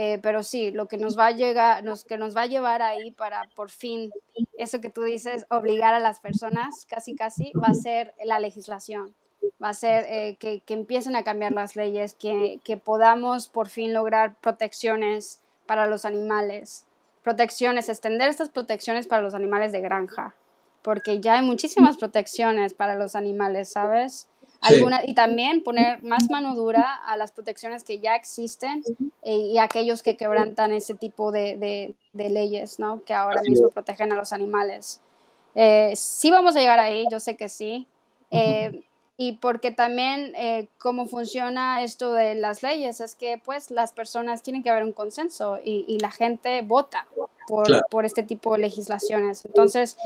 eh, 0.00 0.20
pero 0.22 0.44
sí, 0.44 0.70
lo 0.70 0.86
que 0.86 0.96
nos 0.96 1.18
va 1.18 1.26
a 1.26 1.30
llegar, 1.32 1.82
nos, 1.82 2.04
que 2.04 2.18
nos 2.18 2.36
va 2.36 2.42
a 2.42 2.46
llevar 2.46 2.82
ahí 2.82 3.10
para 3.10 3.48
por 3.56 3.68
fin, 3.68 4.12
eso 4.56 4.80
que 4.80 4.90
tú 4.90 5.02
dices, 5.02 5.44
obligar 5.50 5.92
a 5.92 5.98
las 5.98 6.20
personas, 6.20 6.86
casi 6.88 7.16
casi, 7.16 7.50
va 7.60 7.66
a 7.66 7.74
ser 7.74 8.14
la 8.24 8.38
legislación, 8.38 9.12
va 9.60 9.70
a 9.70 9.74
ser 9.74 10.06
eh, 10.08 10.36
que, 10.38 10.60
que, 10.60 10.74
empiecen 10.74 11.16
a 11.16 11.24
cambiar 11.24 11.50
las 11.50 11.74
leyes, 11.74 12.14
que, 12.14 12.60
que 12.62 12.76
podamos 12.76 13.48
por 13.48 13.68
fin 13.70 13.92
lograr 13.92 14.36
protecciones 14.36 15.40
para 15.66 15.88
los 15.88 16.04
animales, 16.04 16.86
protecciones, 17.24 17.88
extender 17.88 18.28
estas 18.28 18.50
protecciones 18.50 19.08
para 19.08 19.22
los 19.22 19.34
animales 19.34 19.72
de 19.72 19.80
granja, 19.80 20.32
porque 20.82 21.18
ya 21.18 21.40
hay 21.40 21.44
muchísimas 21.44 21.96
protecciones 21.96 22.72
para 22.72 22.94
los 22.94 23.16
animales, 23.16 23.70
¿sabes? 23.70 24.28
Alguna, 24.60 25.02
y 25.06 25.14
también 25.14 25.62
poner 25.62 26.02
más 26.02 26.28
mano 26.30 26.56
dura 26.56 26.94
a 27.06 27.16
las 27.16 27.30
protecciones 27.30 27.84
que 27.84 28.00
ya 28.00 28.16
existen 28.16 28.82
y, 28.98 29.10
eh, 29.22 29.36
y 29.36 29.58
aquellos 29.58 30.02
que 30.02 30.16
quebrantan 30.16 30.72
ese 30.72 30.94
tipo 30.94 31.30
de, 31.30 31.56
de, 31.56 31.94
de 32.12 32.28
leyes, 32.28 32.80
¿no? 32.80 33.04
Que 33.04 33.14
ahora 33.14 33.40
mismo 33.42 33.68
protegen 33.70 34.10
a 34.12 34.16
los 34.16 34.32
animales. 34.32 35.00
Eh, 35.54 35.92
sí 35.96 36.30
vamos 36.30 36.56
a 36.56 36.60
llegar 36.60 36.78
ahí, 36.78 37.06
yo 37.10 37.20
sé 37.20 37.36
que 37.36 37.48
sí. 37.48 37.86
Eh, 38.30 38.82
y 39.16 39.32
porque 39.32 39.72
también 39.72 40.32
eh, 40.36 40.68
cómo 40.78 41.06
funciona 41.06 41.82
esto 41.82 42.12
de 42.12 42.36
las 42.36 42.62
leyes 42.62 43.00
es 43.00 43.16
que 43.16 43.40
pues 43.44 43.72
las 43.72 43.92
personas 43.92 44.42
tienen 44.44 44.62
que 44.62 44.70
haber 44.70 44.84
un 44.84 44.92
consenso 44.92 45.58
y, 45.64 45.84
y 45.88 45.98
la 45.98 46.12
gente 46.12 46.62
vota 46.62 47.08
por, 47.48 47.66
claro. 47.66 47.84
por, 47.90 48.04
este 48.04 48.22
tipo 48.22 48.52
de 48.52 48.60
legislaciones. 48.60 49.44
Entonces, 49.44 49.96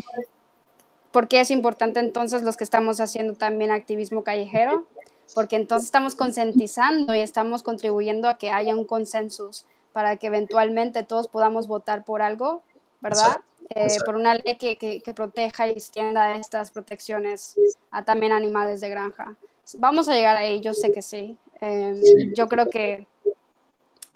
¿por 1.13 1.29
qué 1.29 1.41
es 1.41 1.51
importante 1.51 2.01
entonces 2.01 2.43
los 2.43 2.57
que 2.57 2.65
estamos 2.65 3.01
haciendo 3.01 3.35
también 3.35 3.71
activismo 3.71 4.25
callejero? 4.25 4.87
Porque 5.35 5.57
entonces 5.57 5.87
estamos 5.87 6.15
concientizando 6.15 7.15
y 7.15 7.21
estamos 7.21 7.63
contribuyendo 7.63 8.29
a 8.29 8.39
que 8.39 8.51
haya 8.51 8.75
un 8.75 8.85
consenso 8.85 9.51
para 9.93 10.17
que 10.17 10.27
eventualmente 10.27 11.03
todos 11.05 11.29
podamos 11.29 11.69
votar 11.69 12.05
por 12.05 12.23
algo, 12.23 12.63
¿verdad? 13.01 13.41
Eh, 13.71 13.99
por 14.05 14.17
una 14.17 14.35
ley 14.35 14.57
que, 14.59 14.77
que, 14.77 15.01
que, 15.01 15.15
proteja 15.15 15.69
y 15.69 15.71
extienda 15.71 16.37
estas 16.37 16.71
protecciones 16.71 17.55
a 17.91 18.05
también 18.05 18.33
animales 18.33 18.81
de 18.81 18.91
granja. 18.91 19.37
Vamos 19.79 20.09
a 20.09 20.15
llegar 20.15 20.37
ahí, 20.37 20.61
yo 20.61 20.75
sé 20.75 20.93
que 20.93 21.01
sí. 21.01 21.39
Eh, 21.61 22.01
sí. 22.03 22.33
Yo 22.35 22.49
creo 22.49 22.69
que 22.69 23.07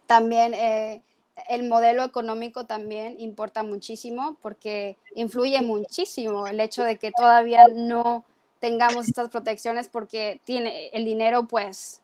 también 0.07 0.53
eh, 0.55 1.03
el 1.49 1.69
modelo 1.69 2.05
económico 2.05 2.65
también 2.65 3.17
importa 3.19 3.63
muchísimo 3.63 4.37
porque 4.41 4.97
influye 5.15 5.61
muchísimo 5.63 6.47
el 6.47 6.61
hecho 6.61 6.83
de 6.83 6.97
que 6.97 7.13
todavía 7.13 7.67
no 7.69 8.25
tengamos 8.59 9.09
estas 9.09 9.29
protecciones 9.29 9.89
porque 9.89 10.41
tiene 10.45 10.89
el 10.89 11.05
dinero 11.05 11.47
pues 11.47 12.01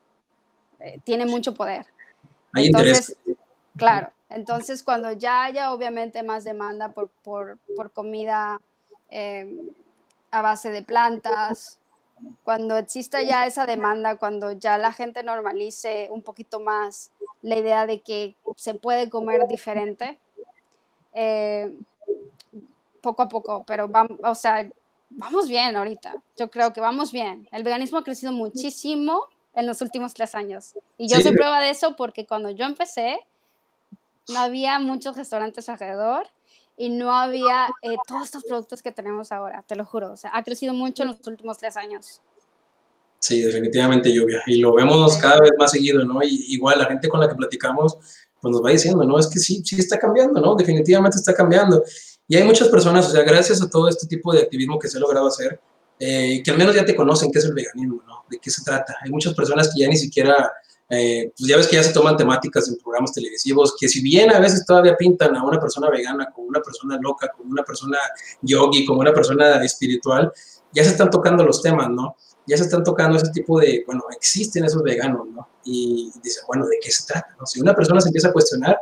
eh, 0.80 1.00
tiene 1.04 1.26
mucho 1.26 1.54
poder. 1.54 1.86
Hay 2.52 2.66
Entonces, 2.66 3.16
interés. 3.18 3.38
Claro, 3.76 4.12
entonces, 4.34 4.82
cuando 4.82 5.12
ya 5.12 5.44
haya 5.44 5.72
obviamente 5.72 6.22
más 6.22 6.44
demanda 6.44 6.90
por, 6.90 7.08
por, 7.22 7.58
por 7.76 7.90
comida 7.90 8.60
eh, 9.10 9.60
a 10.30 10.42
base 10.42 10.70
de 10.70 10.82
plantas, 10.82 11.78
cuando 12.44 12.76
exista 12.76 13.22
ya 13.22 13.46
esa 13.46 13.66
demanda, 13.66 14.16
cuando 14.16 14.52
ya 14.52 14.78
la 14.78 14.92
gente 14.92 15.22
normalice 15.22 16.08
un 16.10 16.22
poquito 16.22 16.60
más 16.60 17.10
la 17.42 17.56
idea 17.56 17.86
de 17.86 18.00
que 18.00 18.36
se 18.56 18.74
puede 18.74 19.10
comer 19.10 19.46
diferente, 19.48 20.18
eh, 21.12 21.72
poco 23.00 23.22
a 23.22 23.28
poco, 23.28 23.64
pero 23.66 23.88
vamos, 23.88 24.18
o 24.22 24.34
sea, 24.34 24.68
vamos 25.10 25.48
bien 25.48 25.76
ahorita. 25.76 26.14
Yo 26.36 26.50
creo 26.50 26.72
que 26.72 26.80
vamos 26.80 27.12
bien. 27.12 27.48
El 27.50 27.64
veganismo 27.64 27.98
ha 27.98 28.04
crecido 28.04 28.32
muchísimo 28.32 29.26
en 29.54 29.66
los 29.66 29.82
últimos 29.82 30.14
tres 30.14 30.34
años. 30.34 30.74
Y 30.96 31.08
yo 31.08 31.16
sí. 31.16 31.24
soy 31.24 31.32
prueba 31.32 31.60
de 31.60 31.70
eso 31.70 31.96
porque 31.96 32.26
cuando 32.26 32.50
yo 32.50 32.64
empecé, 32.64 33.18
no 34.28 34.38
había 34.38 34.78
muchos 34.78 35.16
restaurantes 35.16 35.68
alrededor 35.68 36.28
y 36.82 36.88
no 36.88 37.14
había 37.14 37.68
eh, 37.80 37.94
todos 38.08 38.24
estos 38.24 38.42
productos 38.42 38.82
que 38.82 38.90
tenemos 38.90 39.30
ahora, 39.30 39.62
te 39.64 39.76
lo 39.76 39.84
juro. 39.84 40.12
O 40.12 40.16
sea, 40.16 40.32
ha 40.34 40.42
crecido 40.42 40.74
mucho 40.74 41.04
en 41.04 41.10
los 41.10 41.26
últimos 41.28 41.56
tres 41.56 41.76
años. 41.76 42.20
Sí, 43.20 43.40
definitivamente 43.40 44.12
lluvia. 44.12 44.42
Y 44.48 44.56
lo 44.56 44.74
vemos 44.74 45.16
cada 45.18 45.38
vez 45.38 45.52
más 45.56 45.70
seguido, 45.70 46.04
¿no? 46.04 46.20
Y, 46.24 46.46
igual 46.48 46.80
la 46.80 46.86
gente 46.86 47.08
con 47.08 47.20
la 47.20 47.28
que 47.28 47.36
platicamos, 47.36 47.96
pues 48.40 48.50
nos 48.50 48.64
va 48.64 48.70
diciendo, 48.70 49.04
¿no? 49.04 49.16
Es 49.16 49.28
que 49.28 49.38
sí, 49.38 49.62
sí 49.64 49.76
está 49.78 49.96
cambiando, 49.96 50.40
¿no? 50.40 50.56
Definitivamente 50.56 51.18
está 51.18 51.32
cambiando. 51.32 51.84
Y 52.26 52.34
hay 52.34 52.42
muchas 52.42 52.66
personas, 52.66 53.06
o 53.06 53.12
sea, 53.12 53.22
gracias 53.22 53.62
a 53.62 53.70
todo 53.70 53.88
este 53.88 54.08
tipo 54.08 54.32
de 54.32 54.40
activismo 54.40 54.76
que 54.76 54.88
se 54.88 54.96
ha 54.96 55.00
logrado 55.00 55.28
hacer, 55.28 55.60
eh, 56.00 56.42
que 56.42 56.50
al 56.50 56.58
menos 56.58 56.74
ya 56.74 56.84
te 56.84 56.96
conocen 56.96 57.30
qué 57.30 57.38
es 57.38 57.44
el 57.44 57.54
veganismo, 57.54 58.02
¿no? 58.08 58.24
De 58.28 58.40
qué 58.40 58.50
se 58.50 58.64
trata. 58.64 58.96
Hay 59.04 59.10
muchas 59.12 59.34
personas 59.34 59.72
que 59.72 59.82
ya 59.82 59.88
ni 59.88 59.96
siquiera 59.96 60.50
eh, 60.94 61.32
pues 61.38 61.48
ya 61.48 61.56
ves 61.56 61.68
que 61.68 61.76
ya 61.76 61.82
se 61.82 61.94
toman 61.94 62.18
temáticas 62.18 62.68
en 62.68 62.76
programas 62.76 63.14
televisivos 63.14 63.74
que 63.80 63.88
si 63.88 64.02
bien 64.02 64.30
a 64.30 64.38
veces 64.38 64.66
todavía 64.66 64.94
pintan 64.94 65.34
a 65.34 65.42
una 65.42 65.58
persona 65.58 65.88
vegana 65.88 66.30
como 66.30 66.48
una 66.48 66.60
persona 66.60 66.98
loca, 67.00 67.32
como 67.34 67.50
una 67.50 67.62
persona 67.62 67.96
yogi, 68.42 68.84
como 68.84 69.00
una 69.00 69.14
persona 69.14 69.64
espiritual, 69.64 70.30
ya 70.70 70.84
se 70.84 70.90
están 70.90 71.08
tocando 71.08 71.46
los 71.46 71.62
temas, 71.62 71.88
¿no? 71.88 72.14
Ya 72.46 72.58
se 72.58 72.64
están 72.64 72.84
tocando 72.84 73.16
ese 73.16 73.30
tipo 73.30 73.58
de, 73.58 73.84
bueno, 73.86 74.02
existen 74.14 74.66
esos 74.66 74.82
veganos, 74.82 75.26
¿no? 75.28 75.48
Y, 75.64 76.12
dicen, 76.22 76.44
bueno, 76.46 76.66
¿de 76.66 76.76
qué 76.82 76.90
se 76.90 77.06
trata? 77.06 77.36
¿no? 77.40 77.46
Si 77.46 77.58
una 77.58 77.74
persona 77.74 77.98
se 78.02 78.10
empieza 78.10 78.28
a 78.28 78.32
cuestionar, 78.32 78.76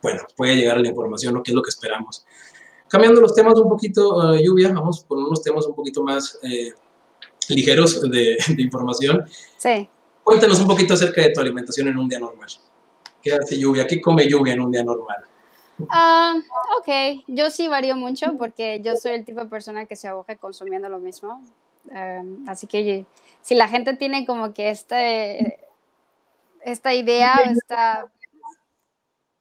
bueno, 0.00 0.22
puede 0.36 0.54
llegar 0.54 0.76
a 0.76 0.80
la 0.80 0.88
información, 0.88 1.34
¿no? 1.34 1.42
¿Qué 1.42 1.50
es 1.50 1.54
lo 1.56 1.62
que 1.62 1.70
esperamos? 1.70 2.24
Cambiando 2.86 3.20
los 3.20 3.34
temas 3.34 3.58
un 3.58 3.68
poquito, 3.68 4.16
uh, 4.16 4.36
Lluvia, 4.36 4.72
vamos 4.72 5.04
con 5.08 5.24
unos 5.24 5.42
temas 5.42 5.66
un 5.66 5.74
poquito 5.74 6.04
más... 6.04 6.38
Eh, 6.42 6.72
ligeros 7.48 8.00
de, 8.02 8.36
información. 8.58 9.24
Sí. 9.56 9.88
Cuéntanos 10.28 10.60
un 10.60 10.68
poquito 10.68 10.92
acerca 10.92 11.22
de 11.22 11.30
tu 11.30 11.40
alimentación 11.40 11.88
en 11.88 11.96
un 11.96 12.06
día 12.06 12.18
normal. 12.18 12.50
¿Qué 13.22 13.32
hace 13.32 13.58
lluvia? 13.58 13.86
¿Qué 13.86 13.98
come 13.98 14.28
lluvia 14.28 14.52
en 14.52 14.60
un 14.60 14.70
día 14.70 14.84
normal? 14.84 15.24
Ah, 15.88 16.34
ok, 16.78 17.24
yo 17.28 17.50
sí 17.50 17.66
varío 17.66 17.96
mucho 17.96 18.36
porque 18.36 18.82
yo 18.82 18.94
soy 18.96 19.12
el 19.12 19.24
tipo 19.24 19.40
de 19.40 19.46
persona 19.46 19.86
que 19.86 19.96
se 19.96 20.06
aburre 20.06 20.36
consumiendo 20.36 20.90
lo 20.90 20.98
mismo. 20.98 21.42
Em, 21.90 22.46
así 22.46 22.66
que 22.66 23.06
si 23.40 23.54
la 23.54 23.68
gente 23.68 23.96
tiene 23.96 24.26
como 24.26 24.52
que 24.52 24.68
este, 24.68 25.60
esta 26.60 26.92
idea, 26.92 27.34
esta, 27.50 28.12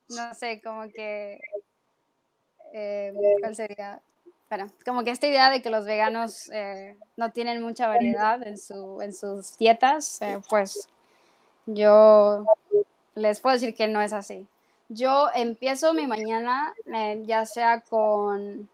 no 0.07 0.33
sé, 0.35 0.61
como 0.63 0.87
que, 0.87 1.37
em, 2.71 3.13
¿cuál 3.41 3.57
sería? 3.57 4.01
Bueno, 4.49 4.71
como 4.85 5.03
que 5.03 5.11
esta 5.11 5.27
idea 5.27 5.49
de 5.49 5.61
que 5.61 5.69
los 5.69 5.85
veganos 5.85 6.49
eh, 6.53 6.95
no 7.17 7.31
tienen 7.31 7.61
mucha 7.61 7.87
variedad 7.87 8.41
en, 8.47 8.57
su, 8.57 9.01
en 9.01 9.13
sus 9.13 9.57
dietas, 9.57 10.21
eh, 10.21 10.39
pues 10.49 10.87
yo 11.65 12.45
les 13.15 13.41
puedo 13.41 13.55
decir 13.55 13.75
que 13.75 13.87
no 13.87 14.01
es 14.01 14.13
así. 14.13 14.47
Yo 14.87 15.27
empiezo 15.35 15.93
mi 15.93 16.07
mañana 16.07 16.73
eh, 16.85 17.23
ya 17.25 17.45
sea 17.45 17.81
con 17.81 18.69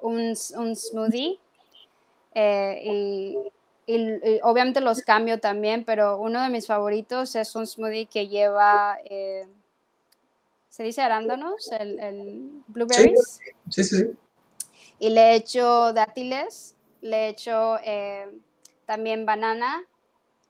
un, 0.00 0.36
un 0.56 0.76
smoothie 0.76 1.40
y, 2.36 3.36
y, 3.86 4.40
obviamente 4.44 4.80
los 4.80 5.00
cambio 5.02 5.40
también, 5.40 5.82
pero 5.82 6.18
uno 6.18 6.40
de 6.40 6.48
mis 6.48 6.68
favoritos 6.68 7.34
es 7.34 7.56
un 7.56 7.66
smoothie 7.66 8.06
que 8.06 8.28
lleva, 8.28 8.98
¿se 10.68 10.82
dice 10.84 11.02
arándanos? 11.02 11.72
El, 11.72 11.98
el 11.98 12.62
blueberries. 12.68 13.40
Sí, 13.68 13.82
sí, 13.82 13.96
sí 13.96 14.16
y 14.98 15.10
le 15.10 15.34
echo 15.34 15.92
dátiles, 15.92 16.74
le 17.00 17.28
echo 17.28 17.78
eh, 17.84 18.26
también 18.86 19.24
banana, 19.24 19.84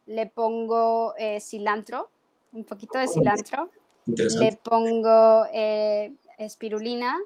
le 0.06 0.26
pongo 0.26 1.14
eh, 1.18 1.40
cilantro, 1.40 2.08
un 2.52 2.64
poquito 2.64 2.98
de 2.98 3.08
cilantro, 3.08 3.70
le 4.06 4.58
pongo 4.62 5.46
eh, 5.52 6.12
espirulina, 6.38 7.18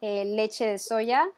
leche 0.00 0.66
de 0.66 0.78
soya 0.78 1.28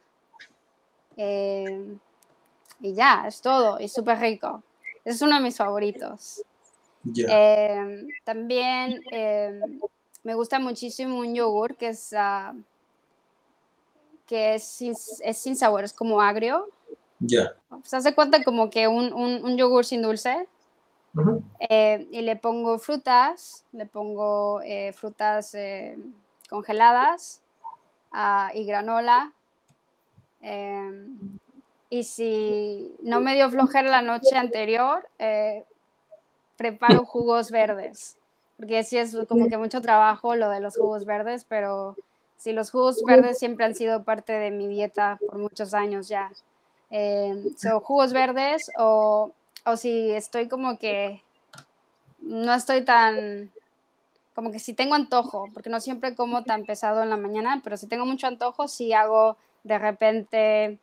y 1.17 2.93
ya, 2.93 3.25
es 3.27 3.41
todo, 3.41 3.79
y 3.79 3.87
súper 3.87 4.19
rico. 4.19 4.63
Es 5.03 5.21
uno 5.21 5.35
de 5.35 5.41
mis 5.41 5.57
favoritos. 5.57 6.43
también 8.23 9.01
me 10.23 10.35
gusta 10.35 10.59
muchísimo 10.59 11.19
un 11.19 11.33
yogur 11.33 11.75
que 11.75 11.89
es... 11.89 12.13
Uh, 12.13 12.55
que 14.31 14.55
es 14.55 14.63
sin, 14.63 14.93
es 14.93 15.37
sin 15.37 15.57
sabor, 15.57 15.83
es 15.83 15.91
como 15.91 16.21
agrio. 16.21 16.69
Ya. 17.19 17.53
Se 17.83 17.97
hace 17.97 18.15
cuenta 18.15 18.41
como 18.45 18.69
que 18.69 18.87
un, 18.87 19.11
un, 19.11 19.57
yogur 19.57 19.83
sin 19.83 20.01
dulce. 20.01 20.47
Eh, 21.59 22.07
y 22.09 22.21
le 22.21 22.37
pongo 22.37 22.79
frutas, 22.79 23.65
le 23.73 23.85
pongo 23.85 24.61
eh, 24.63 24.93
frutas 24.93 25.53
eh, 25.53 25.97
congeladas 26.49 27.41
ah, 28.13 28.51
y 28.53 28.63
granola. 28.63 29.33
y 31.89 32.03
si 32.03 32.95
no 33.01 33.19
me 33.19 33.35
dio 33.35 33.49
flojera 33.49 33.89
la 33.89 34.01
noche 34.01 34.37
anterior, 34.37 35.09
preparo 36.55 37.03
jugos 37.03 37.51
verdes. 37.51 38.15
Porque 38.55 38.85
sí 38.85 38.97
es 38.97 39.13
como 39.27 39.49
que 39.49 39.57
mucho 39.57 39.81
trabajo 39.81 40.35
lo 40.37 40.49
de 40.49 40.61
los 40.61 40.77
jugos 40.77 41.03
verdes, 41.03 41.43
pero 41.43 41.97
Sí, 42.41 42.53
los 42.53 42.71
jugos 42.71 43.03
verdes 43.05 43.37
siempre 43.37 43.65
han 43.65 43.75
sido 43.75 44.03
parte 44.03 44.33
de 44.33 44.49
mi 44.49 44.67
dieta 44.67 45.19
por 45.27 45.37
muchos 45.37 45.75
años 45.75 46.07
ya. 46.07 46.31
Eh, 46.89 47.35
jugos 47.83 48.13
verdes 48.13 48.71
o, 48.79 49.31
o 49.63 49.77
si 49.77 50.09
estoy 50.09 50.47
como 50.47 50.79
que 50.79 51.21
no 52.19 52.51
estoy 52.55 52.81
tan, 52.81 53.51
como 54.33 54.51
que 54.51 54.57
si 54.57 54.73
tengo 54.73 54.95
antojo, 54.95 55.49
porque 55.53 55.69
no 55.69 55.79
siempre 55.79 56.15
como 56.15 56.43
tan 56.43 56.65
pesado 56.65 57.03
en 57.03 57.11
la 57.11 57.17
mañana, 57.17 57.61
pero 57.63 57.77
si 57.77 57.85
tengo 57.85 58.07
mucho 58.07 58.25
antojo, 58.25 58.67
sí 58.67 58.91
hago 58.91 59.37
de 59.63 59.77
repente, 59.77 60.79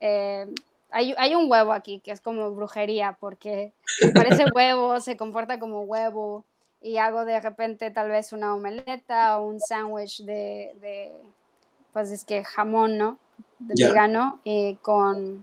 eh, 0.00 0.46
hay, 0.92 1.12
hay, 1.18 1.34
un 1.34 1.50
huevo 1.50 1.72
aquí 1.72 1.98
que 2.04 2.12
es 2.12 2.20
como 2.20 2.52
brujería, 2.52 3.16
porque 3.18 3.72
parece 4.14 4.44
huevo, 4.54 5.00
se 5.00 5.16
comporta 5.16 5.58
como 5.58 5.80
huevo, 5.80 6.44
y 6.84 6.98
hago 6.98 7.24
de 7.24 7.40
repente 7.40 7.90
tal 7.90 8.10
vez 8.10 8.34
una 8.34 8.54
omeleta 8.54 9.38
o 9.38 9.46
un 9.46 9.58
sándwich 9.58 10.22
de, 10.22 11.10
pues 11.94 12.10
es 12.10 12.26
que 12.26 12.44
jamón, 12.44 12.98
¿no? 12.98 13.18
De 13.58 13.86
vegano 13.86 14.38
y 14.44 14.74
con, 14.76 15.42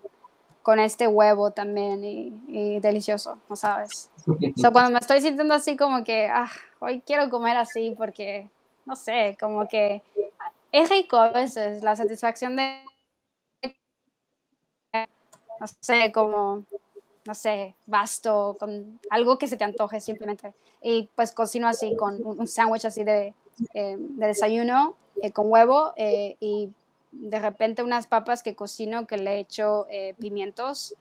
con 0.61 0.79
este 0.79 1.07
huevo 1.07 1.49
también 1.49 2.03
y, 2.03 2.79
delicioso, 2.79 3.39
¿no 3.49 3.55
sabes? 3.55 4.11
so, 4.55 4.71
cuando 4.71 4.91
me 4.91 4.99
estoy 4.99 5.19
sintiendo 5.19 5.55
así 5.55 5.75
como 5.75 6.03
que, 6.03 6.27
ah, 6.27 6.51
hoy 6.77 7.01
quiero 7.01 7.27
comer 7.31 7.57
así 7.57 7.95
porque, 7.97 8.47
no 8.85 8.95
sé, 8.95 9.35
como 9.39 9.67
que 9.67 10.03
es 10.71 10.89
rico 10.91 11.17
a 11.17 11.31
veces 11.31 11.81
la 11.81 11.95
satisfacción 11.95 12.55
de, 12.55 12.83
no 14.93 15.67
sé, 15.79 16.11
como 16.11 16.65
no 17.25 17.35
sé, 17.35 17.75
basto, 17.85 18.57
con 18.59 18.99
algo 19.09 19.37
que 19.37 19.47
se 19.47 19.57
te 19.57 19.63
antoje 19.63 20.01
simplemente. 20.01 20.53
Y 20.81 21.09
pues 21.15 21.31
cocino 21.31 21.67
así 21.67 21.95
con 21.95 22.19
un, 22.25 22.47
sándwich 22.47 22.85
así 22.85 23.03
de, 23.03 23.33
eh, 23.73 23.95
de 23.97 24.27
desayuno 24.27 24.95
eh, 25.21 25.31
con 25.31 25.51
huevo 25.51 25.93
eh, 25.97 26.35
y 26.39 26.69
de 27.11 27.39
repente 27.39 27.83
unas 27.83 28.07
papas 28.07 28.41
que 28.41 28.55
cocino 28.55 29.05
que 29.05 29.17
le 29.17 29.39
echo 29.39 29.85
pimientos 30.17 30.95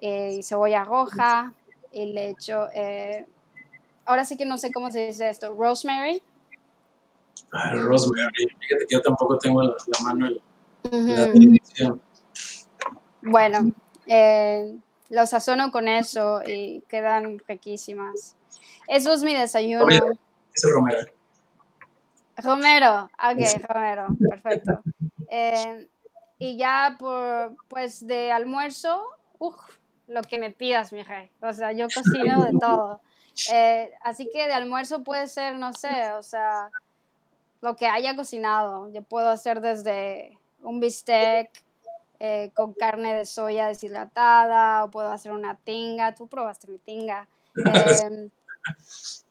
y 0.00 0.42
cebolla 0.44 0.84
roja 0.84 1.52
y 1.90 2.12
le 2.12 2.30
echo, 2.30 2.68
ahora 4.04 4.24
sí 4.24 4.36
que 4.36 4.44
no 4.44 4.58
sé 4.58 4.70
cómo 4.72 4.92
se 4.92 5.08
dice 5.08 5.28
esto, 5.28 5.52
rosemary. 5.54 6.22
Ah, 7.52 7.72
rosemary, 7.74 8.46
fíjate 8.60 8.86
que 8.86 8.94
yo 8.94 9.02
tampoco 9.02 9.38
tengo 9.38 9.62
la, 9.62 9.74
mano 10.04 10.28
en 10.28 10.40
la 10.84 11.98
Bueno, 13.22 13.72
eh, 14.06 14.78
lo 15.10 15.26
sazono 15.26 15.70
con 15.70 15.88
eso 15.88 16.42
y 16.46 16.82
quedan 16.88 17.38
riquísimas. 17.46 18.36
Eso 18.88 19.12
es 19.12 19.22
mi 19.22 19.34
desayuno. 19.34 19.86
es 19.88 20.62
Romero. 20.72 21.06
Romero, 22.36 23.04
ok, 23.04 23.66
Romero, 23.68 24.06
perfecto. 24.28 24.82
Eh, 25.30 25.88
y 26.38 26.56
ya 26.56 26.96
por, 26.98 27.56
pues 27.68 28.06
de 28.06 28.30
almuerzo, 28.30 29.02
uff, 29.38 29.56
lo 30.06 30.22
que 30.22 30.38
me 30.38 30.50
pidas, 30.50 30.92
mi 30.92 31.02
rey. 31.02 31.30
O 31.40 31.52
sea, 31.52 31.72
yo 31.72 31.86
cocino 31.92 32.44
de 32.44 32.58
todo. 32.58 33.00
Eh, 33.52 33.90
así 34.02 34.30
que 34.32 34.46
de 34.46 34.52
almuerzo 34.52 35.02
puede 35.02 35.28
ser, 35.28 35.56
no 35.56 35.72
sé, 35.72 36.12
o 36.12 36.22
sea, 36.22 36.70
lo 37.60 37.76
que 37.76 37.86
haya 37.86 38.14
cocinado. 38.16 38.90
Yo 38.92 39.02
puedo 39.02 39.28
hacer 39.30 39.60
desde 39.60 40.38
un 40.60 40.80
bistec, 40.80 41.50
eh, 42.18 42.50
con 42.54 42.72
carne 42.72 43.14
de 43.14 43.26
soya 43.26 43.68
deshidratada 43.68 44.84
o 44.84 44.90
puedo 44.90 45.10
hacer 45.10 45.32
una 45.32 45.56
tinga. 45.56 46.14
Tú 46.14 46.26
probaste 46.28 46.68
mi 46.68 46.78
tinga. 46.78 47.28
Em, 48.04 48.30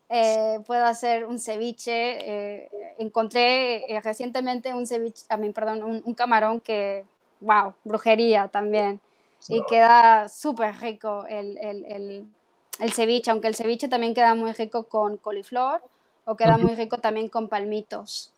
eh, 0.10 0.60
puedo 0.66 0.86
hacer 0.86 1.26
un 1.26 1.40
ceviche. 1.40 1.94
Eh, 1.94 2.70
encontré 3.00 3.86
recientemente 4.04 4.74
un 4.74 4.88
ceviche, 4.88 5.26
a 5.30 5.38
mí, 5.38 5.52
perdón, 5.52 6.02
un, 6.06 6.14
camarón 6.14 6.62
que, 6.62 7.06
wow, 7.42 7.74
brujería 7.84 8.48
también. 8.48 9.00
Y 9.48 9.64
queda 9.66 10.28
súper 10.30 10.76
rico 10.80 11.26
el, 11.28 11.58
el, 11.60 11.86
el, 11.86 12.28
el, 12.80 12.94
ceviche, 12.94 13.30
aunque 13.30 13.48
el 13.48 13.56
ceviche 13.56 13.88
también 13.88 14.16
queda 14.16 14.34
muy 14.34 14.54
rico 14.54 14.84
con 14.86 15.18
coliflor 15.18 15.82
o 16.26 16.36
queda 16.36 16.58
muy 16.58 16.74
rico 16.76 16.98
también 16.98 17.30
con 17.30 17.48
palmitos. 17.48 18.32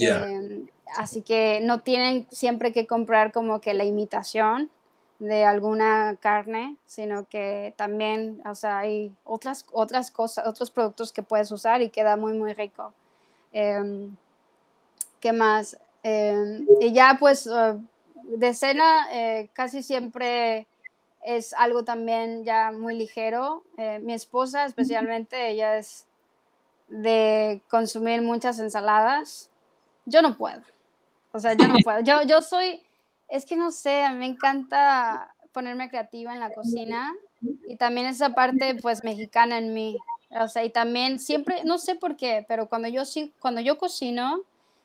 Em, 0.00 0.66
así 0.96 1.22
que 1.22 1.60
no 1.62 1.80
tienen 1.80 2.26
siempre 2.30 2.72
que 2.72 2.86
comprar 2.86 3.32
como 3.32 3.60
que 3.60 3.74
la 3.74 3.84
imitación 3.84 4.70
de 5.18 5.44
alguna 5.44 6.16
carne, 6.20 6.76
sino 6.86 7.28
que 7.28 7.74
también, 7.76 8.42
o 8.44 8.54
sea, 8.54 8.78
hay 8.78 9.14
otras, 9.24 9.64
otras 9.70 10.10
cosas, 10.10 10.46
otros 10.46 10.70
productos 10.70 11.12
que 11.12 11.22
puedes 11.22 11.52
usar 11.52 11.80
y 11.80 11.90
queda 11.90 12.16
muy, 12.16 12.32
muy 12.32 12.54
rico. 12.54 12.92
Em, 13.52 14.16
¿Qué 15.20 15.32
más? 15.32 15.78
Em, 16.02 16.66
y 16.80 16.92
ya 16.92 17.16
pues 17.20 17.46
uh, 17.46 17.80
de 18.24 18.54
cena 18.54 19.06
eh, 19.12 19.48
casi 19.52 19.84
siempre 19.84 20.66
es 21.24 21.54
algo 21.54 21.84
también 21.84 22.44
ya 22.44 22.72
muy 22.72 22.96
ligero. 22.96 23.62
Eh, 23.76 24.00
mi 24.00 24.14
esposa 24.14 24.64
especialmente, 24.64 25.50
ella 25.50 25.78
es 25.78 26.06
de 26.88 27.62
consumir 27.68 28.22
muchas 28.22 28.58
ensaladas 28.58 29.51
yo 30.04 30.22
no 30.22 30.36
puedo. 30.36 30.62
O 31.32 31.40
sea, 31.40 31.54
yo 31.54 31.66
no 31.68 31.76
puedo. 31.82 32.00
Yo, 32.00 32.22
yo 32.22 32.42
soy, 32.42 32.80
es 33.28 33.46
que 33.46 33.56
no 33.56 33.70
sé, 33.70 34.04
me 34.10 34.26
encanta 34.26 35.34
ponerme 35.52 35.88
creativa 35.88 36.32
en 36.32 36.40
la 36.40 36.52
cocina 36.52 37.12
y 37.66 37.76
también 37.76 38.06
esa 38.06 38.30
parte 38.30 38.74
pues 38.76 39.04
mexicana 39.04 39.58
en 39.58 39.74
mí. 39.74 39.96
O 40.30 40.48
sea, 40.48 40.64
y 40.64 40.70
también 40.70 41.18
siempre, 41.18 41.62
no 41.64 41.78
sé 41.78 41.94
por 41.94 42.16
qué, 42.16 42.44
pero 42.48 42.66
cuando 42.68 42.88
yo, 42.88 43.02
cuando 43.38 43.60
yo 43.60 43.78
cocino, 43.78 44.40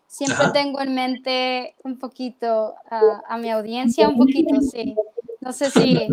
siempre 0.07 0.47
tengo 0.53 0.81
en 0.81 0.93
mente 0.93 1.75
un 1.83 1.97
poquito 1.97 2.75
a 2.89 3.37
mi 3.37 3.49
audiencia, 3.49 4.09
un 4.09 4.17
poquito, 4.17 4.61
sí. 4.61 4.95
No 5.39 5.53
sé 5.53 5.69
si, 5.71 6.07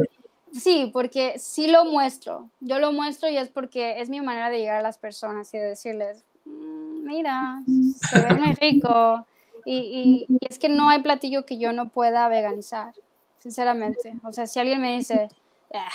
sí, 0.52 0.90
porque 0.92 1.38
sí 1.38 1.66
lo 1.66 1.84
muestro. 1.84 2.48
Yo 2.60 2.78
lo 2.78 2.92
muestro 2.92 3.28
y 3.28 3.36
es 3.36 3.48
porque 3.48 4.00
es 4.00 4.08
mi 4.08 4.20
manera 4.20 4.50
de 4.50 4.58
llegar 4.58 4.76
a 4.76 4.82
las 4.82 4.98
personas 4.98 5.52
y 5.54 5.58
de 5.58 5.64
decirles, 5.64 6.24
mm, 6.44 6.93
mira, 7.04 7.62
se 8.10 8.20
ve 8.20 8.34
muy 8.34 8.54
rico. 8.54 9.26
Y, 9.64 10.26
y, 10.28 10.38
es 10.46 10.58
que 10.58 10.68
no 10.68 10.88
hay 10.88 11.00
platillo 11.02 11.46
que 11.46 11.58
yo 11.58 11.72
no 11.72 11.88
pueda 11.88 12.28
veganizar, 12.28 12.92
sinceramente. 13.38 14.14
O 14.22 14.32
sea, 14.32 14.46
si 14.46 14.58
alguien 14.58 14.80
me 14.80 14.96
dice, 14.96 15.28
ah, 15.72 15.88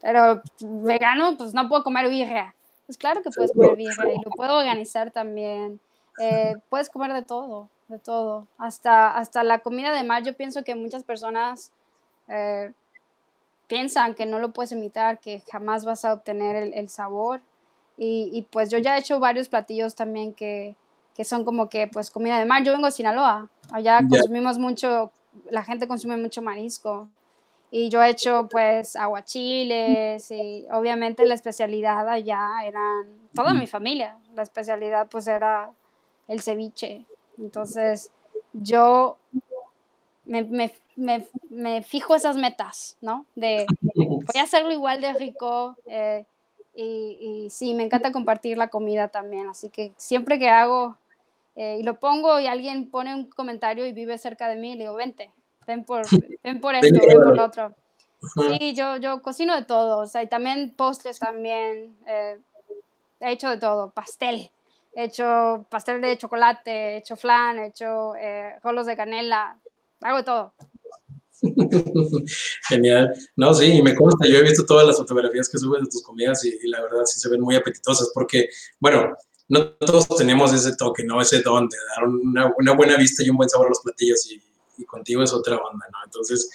pero 0.00 0.42
vegano, 0.60 1.36
pues 1.36 1.54
no 1.54 1.68
puedo 1.68 1.84
comer 1.84 2.08
birria. 2.08 2.54
Pues 2.86 2.98
claro 2.98 3.22
que 3.22 3.30
puedes 3.30 3.52
comer 3.52 3.76
birria 3.76 4.14
y 4.14 4.24
lo 4.24 4.30
puedo 4.30 4.58
organizar 4.58 5.10
también. 5.10 5.78
Eh, 6.20 6.56
puedes 6.68 6.90
comer 6.90 7.12
de 7.12 7.22
todo, 7.22 7.68
de 7.88 7.98
todo. 7.98 8.46
Hasta, 8.58 9.16
hasta 9.16 9.44
la 9.44 9.60
comida 9.60 9.92
de 9.94 10.04
mar, 10.04 10.22
yo 10.22 10.34
pienso 10.34 10.64
que 10.64 10.74
muchas 10.74 11.04
personas 11.04 11.70
eh, 12.28 12.72
piensan 13.68 14.14
que 14.14 14.26
no 14.26 14.38
lo 14.38 14.52
puedes 14.52 14.72
imitar, 14.72 15.18
que 15.18 15.42
jamás 15.50 15.84
vas 15.84 16.04
a 16.04 16.12
obtener 16.12 16.72
el, 16.74 16.88
sabor. 16.88 17.40
Y, 17.96 18.46
pues 18.50 18.70
yo 18.70 18.78
ya 18.78 18.96
he 18.96 19.00
hecho 19.00 19.20
varios 19.20 19.48
platillos 19.48 19.94
también 19.94 20.32
que, 20.32 20.74
que, 21.14 21.24
son 21.24 21.44
como 21.44 21.68
que 21.68 21.86
pues 21.86 22.10
comida 22.10 22.38
de 22.38 22.46
mar. 22.46 22.64
Yo 22.64 22.72
vengo 22.72 22.86
de 22.86 22.92
Sinaloa, 22.92 23.50
allá 23.70 24.00
consumimos 24.08 24.58
mucho, 24.58 25.12
la 25.50 25.62
gente 25.62 25.86
consume 25.86 26.16
mucho 26.16 26.40
marisco. 26.40 27.08
Y 27.70 27.88
yo 27.88 28.02
he 28.02 28.10
hecho 28.10 28.48
pues 28.50 28.96
aguachiles 28.96 30.30
y 30.30 30.66
obviamente 30.72 31.24
la 31.24 31.34
especialidad 31.34 32.08
allá 32.08 32.64
eran 32.64 33.06
toda 33.34 33.52
mi 33.54 33.66
familia. 33.66 34.16
La 34.34 34.42
especialidad 34.42 35.06
pues 35.08 35.28
era 35.28 35.70
el 36.26 36.40
ceviche. 36.40 37.04
Entonces 37.38 38.10
yo 38.52 39.18
me, 40.24 40.42
me, 40.44 40.72
me, 40.96 41.26
me, 41.48 41.82
fijo 41.82 42.14
esas 42.14 42.36
metas, 42.36 42.96
¿no? 43.00 43.26
De 43.34 43.66
voy 43.94 44.40
a 44.40 44.42
hacerlo 44.42 44.72
igual 44.72 45.00
de 45.00 45.12
rico. 45.12 45.76
Eh, 45.86 46.24
y, 46.82 47.18
y, 47.20 47.50
sí, 47.50 47.74
me 47.74 47.82
encanta 47.82 48.10
compartir 48.10 48.56
la 48.56 48.68
comida 48.68 49.08
también. 49.08 49.48
Así 49.48 49.68
que 49.68 49.92
siempre 49.96 50.38
que 50.38 50.48
hago 50.48 50.96
eh, 51.54 51.76
y 51.80 51.82
lo 51.82 51.98
pongo 52.00 52.40
y 52.40 52.46
alguien 52.46 52.90
pone 52.90 53.14
un 53.14 53.28
comentario 53.28 53.84
y 53.86 53.92
vive 53.92 54.16
cerca 54.16 54.48
de 54.48 54.56
mí, 54.56 54.74
le 54.76 54.84
digo, 54.84 54.94
vente, 54.94 55.30
ven 55.66 55.84
por, 55.84 56.02
ven 56.42 56.60
por 56.60 56.74
esto, 56.74 56.98
ven 57.06 57.22
por 57.22 57.36
lo 57.36 57.44
otro. 57.44 57.74
Sí, 58.34 58.74
yo, 58.74 58.96
yo 58.96 59.20
cocino 59.20 59.54
de 59.54 59.64
todo, 59.64 59.98
o 59.98 60.06
sea, 60.06 60.22
y 60.22 60.26
también 60.26 60.74
postres 60.74 61.18
también. 61.18 61.96
Eh, 62.06 62.38
he 63.20 63.32
hecho 63.32 63.50
de 63.50 63.58
todo, 63.58 63.90
pastel. 63.90 64.50
He 64.94 65.04
hecho 65.04 65.66
pastel 65.68 66.00
de 66.00 66.16
chocolate, 66.16 66.70
he 66.70 66.96
hecho 66.96 67.16
flan, 67.16 67.58
he 67.58 67.66
hecho 67.66 68.14
rolos 68.62 68.86
de 68.86 68.96
canela, 68.96 69.58
hago 70.00 70.16
de 70.18 70.24
todo. 70.24 70.54
Genial. 72.68 73.14
No, 73.36 73.54
sí, 73.54 73.66
y 73.66 73.82
me 73.82 73.94
consta, 73.94 74.26
yo 74.26 74.36
he 74.38 74.42
visto 74.42 74.64
todas 74.64 74.86
las 74.86 74.96
fotografías 74.96 75.48
que 75.48 75.58
subes 75.58 75.82
de 75.82 75.88
tus 75.88 76.02
comidas 76.02 76.44
y, 76.44 76.68
la 76.68 76.82
verdad 76.82 77.04
sí 77.04 77.20
se 77.20 77.28
ven 77.28 77.40
muy 77.40 77.56
apetitosas 77.56 78.10
porque, 78.14 78.48
bueno, 78.78 79.16
no 79.48 79.70
todos 79.72 80.08
tenemos 80.16 80.52
ese 80.52 80.76
toque, 80.76 81.02
¿no? 81.04 81.20
Ese 81.20 81.42
don 81.42 81.68
de 81.68 81.76
dar 81.96 82.06
una, 82.06 82.52
una 82.58 82.72
buena 82.72 82.96
vista 82.96 83.22
y 83.22 83.30
un 83.30 83.36
buen 83.36 83.48
sabor 83.48 83.66
a 83.66 83.70
los 83.70 83.80
platillos 83.80 84.30
y, 84.30 84.40
y, 84.78 84.84
contigo 84.84 85.22
es 85.22 85.32
otra 85.32 85.56
onda, 85.56 85.86
¿no? 85.90 85.98
Entonces, 86.04 86.50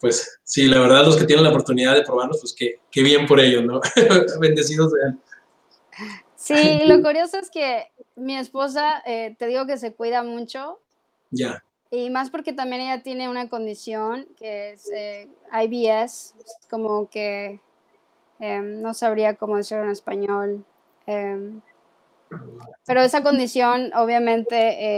pues 0.00 0.38
sí, 0.44 0.66
la 0.66 0.80
verdad 0.80 1.04
los 1.04 1.16
que 1.16 1.24
tienen 1.24 1.44
la 1.44 1.50
oportunidad 1.50 1.94
de 1.94 2.02
probarlos, 2.02 2.40
pues 2.40 2.54
qué, 2.54 2.80
qué 2.90 3.02
bien 3.02 3.26
por 3.26 3.40
ellos, 3.40 3.64
¿no? 3.64 3.80
Bendecidos 4.40 4.92
sean. 4.92 5.20
Sí, 6.36 6.82
lo 6.84 7.00
curioso 7.00 7.38
es 7.38 7.50
que 7.50 7.90
mi 8.16 8.36
esposa, 8.36 9.02
eh, 9.06 9.34
te 9.38 9.46
digo 9.46 9.66
que 9.66 9.78
se 9.78 9.94
cuida 9.94 10.22
mucho. 10.22 10.78
Ya. 11.30 11.64
Y 11.94 12.10
más 12.10 12.28
porque 12.28 12.52
también 12.52 12.82
ella 12.82 13.02
tiene 13.02 13.28
una 13.28 13.48
condición 13.48 14.26
que 14.36 14.72
es 14.72 14.90
eh, 14.92 15.28
IBS, 15.52 16.34
como 16.68 17.08
que 17.08 17.60
em, 18.40 18.82
no 18.82 18.94
sabría 18.94 19.36
cómo 19.36 19.56
decirlo 19.56 19.84
en 19.84 19.90
español. 19.90 20.64
Em, 21.06 21.60
pero 22.84 23.00
esa 23.00 23.22
condición 23.22 23.92
obviamente 23.94 24.56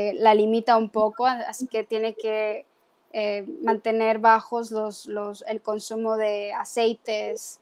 eh, 0.08 0.14
la 0.14 0.34
limita 0.34 0.78
un 0.78 0.88
poco, 0.88 1.26
así 1.26 1.66
que 1.66 1.84
tiene 1.84 2.14
que 2.14 2.64
eh, 3.12 3.44
mantener 3.62 4.18
bajos 4.18 4.70
los, 4.70 5.04
los, 5.04 5.44
el 5.48 5.60
consumo 5.60 6.16
de 6.16 6.54
aceites. 6.54 7.60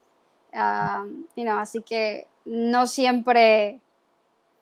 you 0.52 1.50
así 1.50 1.82
que 1.82 2.28
no 2.44 2.86
siempre, 2.86 3.80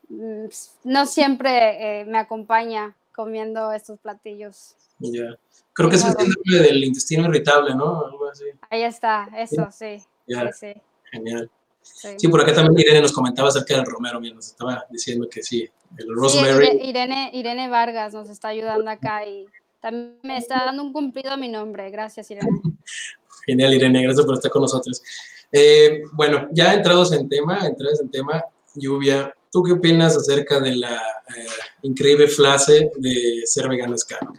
mm, 0.08 0.46
no 0.84 1.04
siempre 1.04 2.06
me 2.06 2.16
acompaña 2.16 2.96
comiendo 3.14 3.72
estos 3.72 3.98
platillos. 3.98 4.76
Ya. 4.98 5.36
Creo 5.72 5.88
que 5.88 5.96
es 5.96 6.04
el 6.04 6.12
síndrome 6.12 6.58
del 6.66 6.84
intestino 6.84 7.24
irritable, 7.28 7.74
¿no? 7.74 8.04
Algo 8.04 8.28
así. 8.28 8.44
Ahí 8.70 8.82
está, 8.82 9.28
eso, 9.36 9.68
sí. 9.70 9.98
sí, 10.26 10.34
sí. 10.58 10.74
Genial. 11.10 11.50
Sí. 11.82 12.28
por 12.28 12.40
acá 12.40 12.54
también 12.54 12.78
Irene 12.78 13.02
nos 13.02 13.12
comentaba 13.12 13.48
acerca 13.48 13.74
del 13.74 13.84
romero, 13.84 14.20
mira, 14.20 14.36
nos 14.36 14.46
estaba 14.46 14.86
diciendo 14.88 15.28
que 15.28 15.42
sí, 15.42 15.68
el 15.98 16.14
rosemary. 16.14 16.80
Irene, 16.82 17.30
Irene 17.32 17.68
Vargas 17.68 18.14
nos 18.14 18.28
está 18.28 18.48
ayudando 18.48 18.88
acá 18.88 19.26
y 19.26 19.46
también 19.80 20.18
me 20.22 20.38
está 20.38 20.64
dando 20.64 20.82
un 20.82 20.92
cumplido 20.92 21.32
a 21.32 21.36
mi 21.36 21.48
nombre. 21.48 21.90
Gracias, 21.90 22.30
Irene. 22.30 22.48
Genial, 23.46 23.74
Irene, 23.74 24.02
gracias 24.02 24.24
por 24.24 24.36
estar 24.36 24.50
con 24.50 24.62
nosotros. 24.62 25.02
Eh, 25.50 26.02
bueno, 26.12 26.48
ya 26.52 26.72
entrados 26.72 27.12
en 27.12 27.28
tema, 27.28 27.66
entrados 27.66 28.00
en 28.00 28.10
tema, 28.10 28.44
lluvia, 28.74 29.34
¿Tú 29.52 29.62
qué 29.62 29.72
opinas 29.72 30.16
acerca 30.16 30.58
de 30.60 30.76
la 30.76 30.96
eh, 30.96 31.46
increíble 31.82 32.26
frase 32.26 32.90
de 32.96 33.42
ser 33.44 33.68
vegano 33.68 33.94
es 33.94 34.02
caro? 34.02 34.32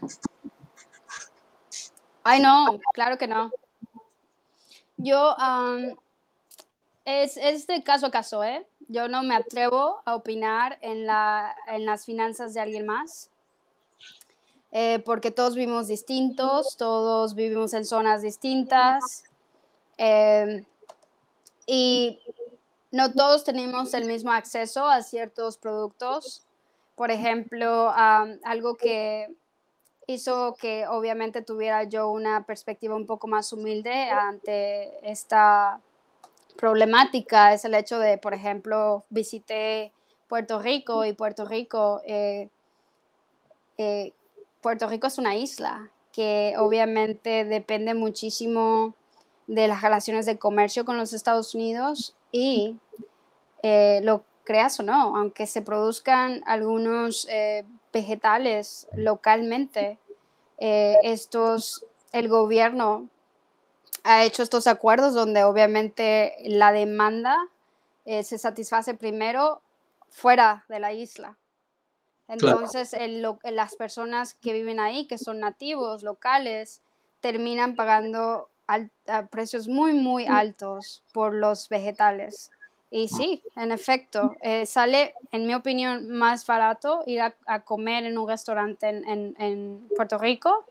Ay, 2.24 2.42
no, 2.42 2.80
claro 2.94 3.16
que 3.20 3.28
no. 3.28 3.52
Yo, 4.98 5.36
es, 7.06 7.38
es, 7.38 7.68
de 7.68 7.84
caso 7.84 8.08
a 8.08 8.12
caso, 8.12 8.44
¿eh? 8.44 8.66
Yo 8.88 9.08
no 9.08 9.22
me 9.22 9.36
atrevo 9.36 10.02
a 10.04 10.16
opinar 10.16 10.80
en, 10.82 11.06
la, 11.06 11.56
en 11.68 11.86
las 11.86 12.06
finanzas 12.06 12.56
de 12.56 12.62
alguien 12.62 12.88
más, 12.88 13.30
eh, 14.72 14.98
porque 15.06 15.30
todos 15.30 15.54
vivimos 15.54 15.88
distintos, 15.90 16.76
todos 16.76 17.36
vivimos 17.36 17.76
en 17.76 17.86
zonas 17.86 18.24
distintas. 18.24 19.26
Eh, 20.00 20.66
y 21.68 22.20
no 22.94 23.12
todos 23.12 23.44
tenemos 23.44 23.96
el 23.96 24.06
mismo 24.06 24.32
acceso 24.32 24.88
a 24.88 25.02
ciertos 25.02 25.58
productos. 25.58 26.46
Por 26.96 27.10
ejemplo, 27.10 27.92
algo 27.92 28.76
que 28.76 29.34
hizo 30.06 30.54
que 30.62 30.86
obviamente 30.88 31.42
tuviera 31.42 31.86
yo 31.86 32.12
una 32.12 32.46
perspectiva 32.46 32.96
un 32.96 33.08
poco 33.08 33.28
más 33.28 33.52
humilde 33.52 33.92
ante 34.12 34.92
esta 35.10 35.82
problemática 36.56 37.54
es 37.54 37.66
el 37.66 37.74
hecho 37.74 37.98
de, 37.98 38.20
por 38.20 38.36
ejemplo, 38.36 39.04
visité 39.10 39.92
Puerto 40.28 40.60
Rico 40.60 41.04
y 41.04 41.14
Puerto 41.14 41.46
Rico, 41.46 42.00
eh, 42.06 42.50
eh, 43.80 44.14
Puerto 44.62 44.88
Rico 44.88 45.08
es 45.08 45.18
una 45.18 45.36
isla 45.36 45.90
que 46.12 46.54
obviamente 46.60 47.44
depende 47.44 47.96
muchísimo 47.96 48.94
de 49.48 49.68
las 49.68 49.82
relaciones 49.82 50.28
de 50.28 50.38
comercio 50.38 50.86
con 50.86 50.96
los 50.96 51.12
Estados 51.12 51.56
Unidos 51.56 52.16
y 52.32 52.78
eh, 53.64 54.02
lo 54.04 54.26
creas 54.44 54.78
o 54.82 54.84
no, 54.84 55.16
aunque 55.16 55.48
se 55.48 55.62
produzcan 55.62 56.44
algunos 56.46 57.26
eh, 57.30 57.66
vegetales 57.94 58.88
localmente, 58.94 59.98
eh, 60.58 60.98
estos, 61.04 61.86
el 62.12 62.28
gobierno 62.28 63.08
ha 64.04 64.26
hecho 64.26 64.44
estos 64.44 64.68
acuerdos 64.68 65.14
donde 65.14 65.46
obviamente 65.46 66.36
la 66.44 66.74
demanda 66.74 67.38
se 68.06 68.38
satisface 68.38 68.96
primero 68.96 69.62
fuera 70.10 70.66
de 70.68 70.82
la 70.82 70.92
isla. 70.92 71.38
Entonces, 72.28 72.94
las 73.44 73.76
personas 73.78 74.34
que 74.34 74.52
viven 74.52 74.82
ahí, 74.82 75.08
que 75.08 75.18
son 75.18 75.40
nativos, 75.40 76.04
locales, 76.04 76.82
terminan 77.22 77.78
pagando 77.78 78.50
a 78.68 79.28
precios 79.28 79.70
muy, 79.70 79.94
muy 79.94 80.26
altos 80.26 81.02
por 81.14 81.34
los 81.34 81.70
vegetales. 81.70 82.52
Y 82.96 83.08
sí, 83.08 83.42
en 83.56 83.72
efecto, 83.72 84.36
eh, 84.42 84.68
sale, 84.68 85.16
en 85.32 85.48
mi 85.48 85.56
opinión, 85.56 86.10
más 86.10 86.46
barato 86.46 87.02
ir 87.08 87.22
a, 87.22 87.60
comer 87.62 88.06
en 88.06 88.20
un 88.20 88.30
restaurante 88.30 88.88
en, 88.88 89.36
en, 89.40 89.88
Puerto 89.96 90.20
Rico 90.20 90.64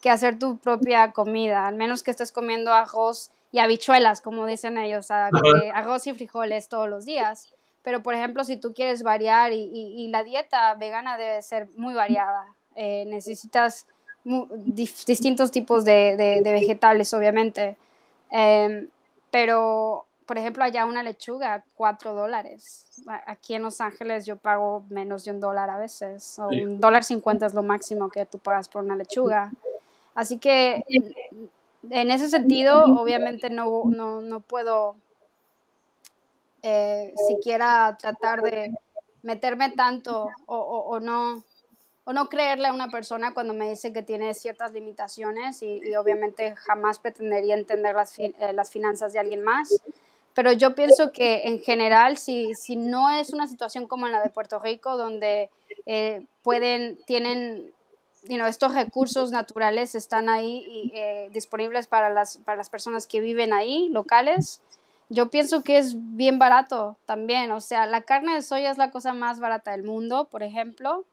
que 0.00 0.10
hacer 0.10 0.40
tu 0.40 0.58
propia 0.58 1.12
comida, 1.12 1.68
al 1.68 1.76
menos 1.76 2.02
que 2.02 2.10
estés 2.10 2.32
comiendo 2.32 2.72
arroz 2.72 3.30
y 3.52 3.60
habichuelas, 3.60 4.20
como 4.20 4.44
dicen 4.44 4.76
ellos, 4.76 5.12
arroz 5.12 6.04
y 6.08 6.14
frijoles 6.14 6.68
todos 6.68 6.88
los 6.88 7.04
días. 7.04 7.54
Pero, 7.84 8.02
por 8.02 8.14
ejemplo, 8.14 8.42
si 8.42 8.56
tú 8.56 8.74
quieres 8.74 9.04
variar 9.04 9.52
y, 9.52 9.70
y, 9.72 10.08
la 10.08 10.24
dieta 10.24 10.74
vegana 10.74 11.16
debe 11.16 11.42
ser 11.42 11.68
muy 11.76 11.94
variada, 11.94 12.44
eh, 12.74 13.04
necesitas 13.06 13.86
distintos 14.24 15.52
tipos 15.52 15.84
de, 15.84 16.16
de, 16.16 16.52
vegetales, 16.52 17.14
obviamente. 17.14 17.76
Em, 18.32 18.88
pero, 19.30 20.07
por 20.28 20.36
ejemplo, 20.36 20.62
allá 20.62 20.84
una 20.84 21.02
lechuga, 21.02 21.64
cuatro 21.74 22.12
dólares. 22.12 22.84
Aquí 23.26 23.54
en 23.54 23.62
Los 23.62 23.80
Ángeles 23.80 24.26
yo 24.26 24.36
pago 24.36 24.84
menos 24.90 25.24
de 25.24 25.30
un 25.30 25.40
dólar 25.40 25.70
a 25.70 25.78
veces, 25.78 26.38
o 26.38 26.48
un 26.48 26.78
dólar 26.78 27.02
cincuenta 27.02 27.46
es 27.46 27.54
lo 27.54 27.62
máximo 27.62 28.10
que 28.10 28.26
tú 28.26 28.38
pagas 28.38 28.68
por 28.68 28.84
una 28.84 28.94
lechuga. 28.94 29.50
Así 30.14 30.36
que 30.36 30.84
en 31.88 32.10
ese 32.10 32.28
sentido, 32.28 32.84
obviamente 32.84 33.48
no, 33.48 33.84
no, 33.86 34.20
no 34.20 34.40
puedo 34.40 34.96
eh, 36.60 37.14
siquiera 37.26 37.96
tratar 37.98 38.42
de 38.42 38.76
meterme 39.22 39.70
tanto 39.70 40.28
o, 40.44 40.56
o, 40.58 41.00
no 41.00 41.42
o 42.04 42.12
no 42.12 42.28
creerle 42.28 42.68
a 42.68 42.74
una 42.74 42.88
persona 42.88 43.32
cuando 43.32 43.54
me 43.54 43.70
dice 43.70 43.94
que 43.94 44.02
tiene 44.02 44.34
ciertas 44.34 44.72
limitaciones 44.72 45.62
y, 45.62 45.94
obviamente 45.96 46.54
jamás 46.54 46.98
pretendería 46.98 47.54
entender 47.54 47.94
las, 47.94 48.18
eh, 48.18 48.34
las, 48.52 48.70
finanzas 48.70 49.14
de 49.14 49.20
alguien 49.20 49.42
más. 49.42 49.70
Pero 50.38 50.52
yo 50.52 50.76
pienso 50.76 51.10
que 51.10 51.48
en 51.48 51.58
general, 51.58 52.16
si, 52.16 52.54
si 52.54 52.76
no 52.76 53.10
es 53.10 53.30
una 53.30 53.48
situación 53.48 53.88
como 53.88 54.06
en 54.06 54.12
la 54.12 54.22
de 54.22 54.30
Puerto 54.30 54.60
Rico, 54.60 54.96
donde 54.96 55.50
eh, 55.84 56.24
pueden, 56.44 56.96
tienen 57.06 57.72
estos 58.22 58.72
recursos 58.72 59.32
naturales 59.32 59.96
están 59.96 60.28
ahí 60.28 60.64
y, 60.64 60.92
eh, 60.94 61.28
disponibles 61.32 61.88
para 61.88 62.08
las, 62.08 62.36
para 62.36 62.56
las 62.56 62.70
personas 62.70 63.08
que 63.08 63.20
viven 63.20 63.52
ahí, 63.52 63.88
locales, 63.88 64.60
yo 65.08 65.28
pienso 65.28 65.64
que 65.64 65.78
es 65.78 65.96
bien 65.96 66.38
barato 66.38 66.96
también. 67.04 67.50
O 67.50 67.60
sea, 67.60 67.86
la 67.86 68.02
carne 68.02 68.34
de 68.34 68.42
soya 68.42 68.70
es 68.70 68.78
la 68.78 68.92
cosa 68.92 69.14
más 69.14 69.40
barata 69.40 69.72
del 69.72 69.82
mundo, 69.82 70.26
por 70.26 70.44
ejemplo. 70.44 71.04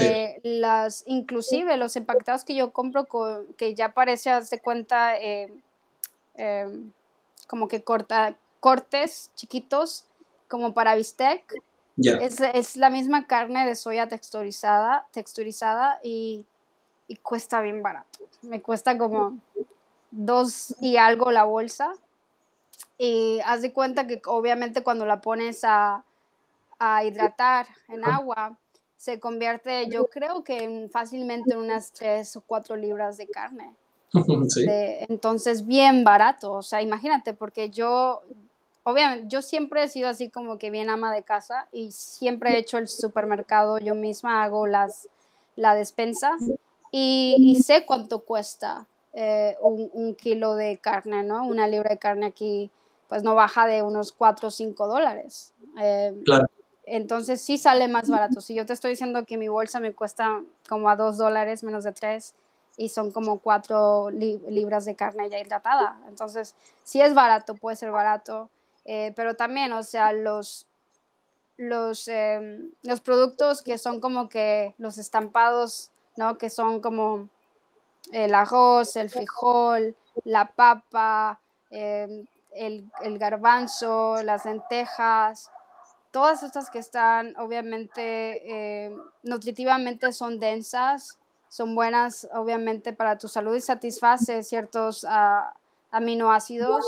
Eh, 0.00 0.40
las, 0.42 1.04
inclusive 1.06 1.76
los 1.76 1.94
empaquetados 1.94 2.42
que 2.42 2.56
yo 2.56 2.72
compro, 2.72 3.04
con, 3.04 3.46
que 3.54 3.76
ya 3.76 3.94
parece, 3.94 4.32
de 4.32 4.58
cuenta, 4.58 5.16
eh, 5.16 5.52
como 7.46 7.68
que 7.68 7.84
corta, 7.84 8.36
cortes 8.60 9.30
chiquitos, 9.34 10.04
como 10.48 10.74
para 10.74 10.94
bistec, 10.94 11.54
es, 11.98 12.76
la 12.76 12.90
misma 12.90 13.26
carne 13.26 13.66
de 13.66 13.74
soya 13.74 14.06
texturizada, 14.06 15.06
texturizada 15.12 15.98
y, 16.02 16.44
cuesta 17.22 17.60
bien 17.60 17.82
barato. 17.82 18.18
Me 18.42 18.60
cuesta 18.60 18.98
como 18.98 19.38
dos 20.10 20.74
y 20.80 20.96
algo 20.96 21.30
la 21.30 21.44
bolsa. 21.44 21.94
Y 22.98 23.40
haz 23.44 23.62
de 23.62 23.72
cuenta 23.72 24.06
que 24.06 24.20
obviamente 24.26 24.82
cuando 24.82 25.06
la 25.06 25.20
pones 25.20 25.62
a, 25.64 26.04
hidratar 27.04 27.66
en 27.88 28.04
agua, 28.04 28.58
se 28.98 29.18
convierte, 29.18 29.88
yo 29.88 30.06
creo 30.06 30.44
que 30.44 30.88
fácilmente 30.92 31.52
en 31.54 31.58
unas 31.58 31.90
tres 31.92 32.36
o 32.36 32.42
cuatro 32.42 32.76
libras 32.76 33.16
de 33.16 33.28
carne. 33.28 33.74
entonces, 35.08 35.66
bien 35.66 36.04
barato. 36.04 36.52
O 36.52 36.62
sea, 36.62 36.82
imagínate, 36.82 37.32
porque 37.32 37.70
yo, 37.70 38.22
obviamente, 38.86 39.26
yo 39.28 39.42
siempre 39.42 39.82
he 39.82 39.88
sido 39.88 40.08
así 40.08 40.30
como 40.30 40.58
que 40.58 40.70
bien 40.70 40.90
ama 40.90 41.12
de 41.12 41.24
casa 41.24 41.66
y 41.72 41.90
siempre 41.90 42.52
he 42.52 42.58
hecho 42.58 42.78
el 42.78 42.86
supermercado, 42.86 43.78
yo 43.78 43.96
misma 43.96 44.44
hago 44.44 44.68
las, 44.68 45.08
la 45.56 45.74
despensa 45.74 46.36
y, 46.92 47.60
sé 47.64 47.84
cuánto 47.84 48.20
cuesta 48.20 48.86
eh, 49.12 49.56
un, 49.60 50.14
kilo 50.14 50.54
de 50.54 50.78
carne, 50.78 51.24
¿no? 51.24 51.44
Una 51.44 51.66
libra 51.66 51.90
de 51.90 51.98
carne 51.98 52.26
aquí, 52.26 52.70
pues 53.08 53.24
no 53.24 53.34
baja 53.34 53.66
de 53.66 53.82
unos 53.82 54.12
4 54.12 54.48
o 54.48 54.50
5 54.52 54.86
dólares. 54.86 55.52
Eh, 55.82 56.14
claro. 56.24 56.46
Entonces 56.84 57.40
sí 57.40 57.58
sale 57.58 57.88
más 57.88 58.08
barato. 58.08 58.40
Si 58.40 58.54
yo 58.54 58.66
te 58.66 58.72
estoy 58.72 58.92
diciendo 58.92 59.26
que 59.26 59.36
mi 59.36 59.48
bolsa 59.48 59.80
me 59.80 59.94
cuesta 59.94 60.42
como 60.68 60.88
a 60.88 60.94
2 60.94 61.18
dólares, 61.18 61.64
menos 61.64 61.82
de 61.82 61.90
3, 61.90 62.34
y 62.76 62.90
son 62.90 63.10
como 63.10 63.40
4 63.40 64.10
libras 64.10 64.84
de 64.84 64.94
carne 64.94 65.28
ya 65.28 65.40
hidratada. 65.40 65.98
Entonces, 66.08 66.54
sí 66.84 67.00
es 67.00 67.14
barato, 67.14 67.56
puede 67.56 67.76
ser 67.76 67.90
barato. 67.90 68.48
Eh, 68.86 69.12
pero 69.16 69.34
también, 69.34 69.72
o 69.72 69.82
sea, 69.82 70.12
los, 70.12 70.66
los, 71.56 72.06
em, 72.06 72.70
los 72.82 73.00
productos 73.00 73.60
que 73.62 73.78
son 73.78 74.00
como 74.00 74.28
que 74.28 74.74
los 74.78 74.96
estampados, 74.96 75.90
¿no? 76.16 76.38
Que 76.38 76.50
son 76.50 76.80
como 76.80 77.28
el 78.12 78.32
arroz, 78.32 78.94
el 78.94 79.10
frijol, 79.10 79.96
la 80.24 80.46
papa, 80.46 81.40
em, 81.70 82.26
el, 82.52 82.88
el, 83.02 83.18
garbanzo, 83.18 84.22
las 84.22 84.44
lentejas, 84.44 85.50
todas 86.12 86.44
estas 86.44 86.70
que 86.70 86.78
están 86.78 87.36
obviamente 87.38 88.84
em, 88.86 88.96
nutritivamente 89.24 90.12
son 90.12 90.38
densas, 90.38 91.18
son 91.48 91.74
buenas 91.74 92.28
obviamente 92.32 92.92
para 92.92 93.18
tu 93.18 93.26
salud 93.28 93.56
y 93.56 93.60
satisface 93.60 94.44
ciertos 94.44 95.04
ah, 95.08 95.52
aminoácidos 95.90 96.84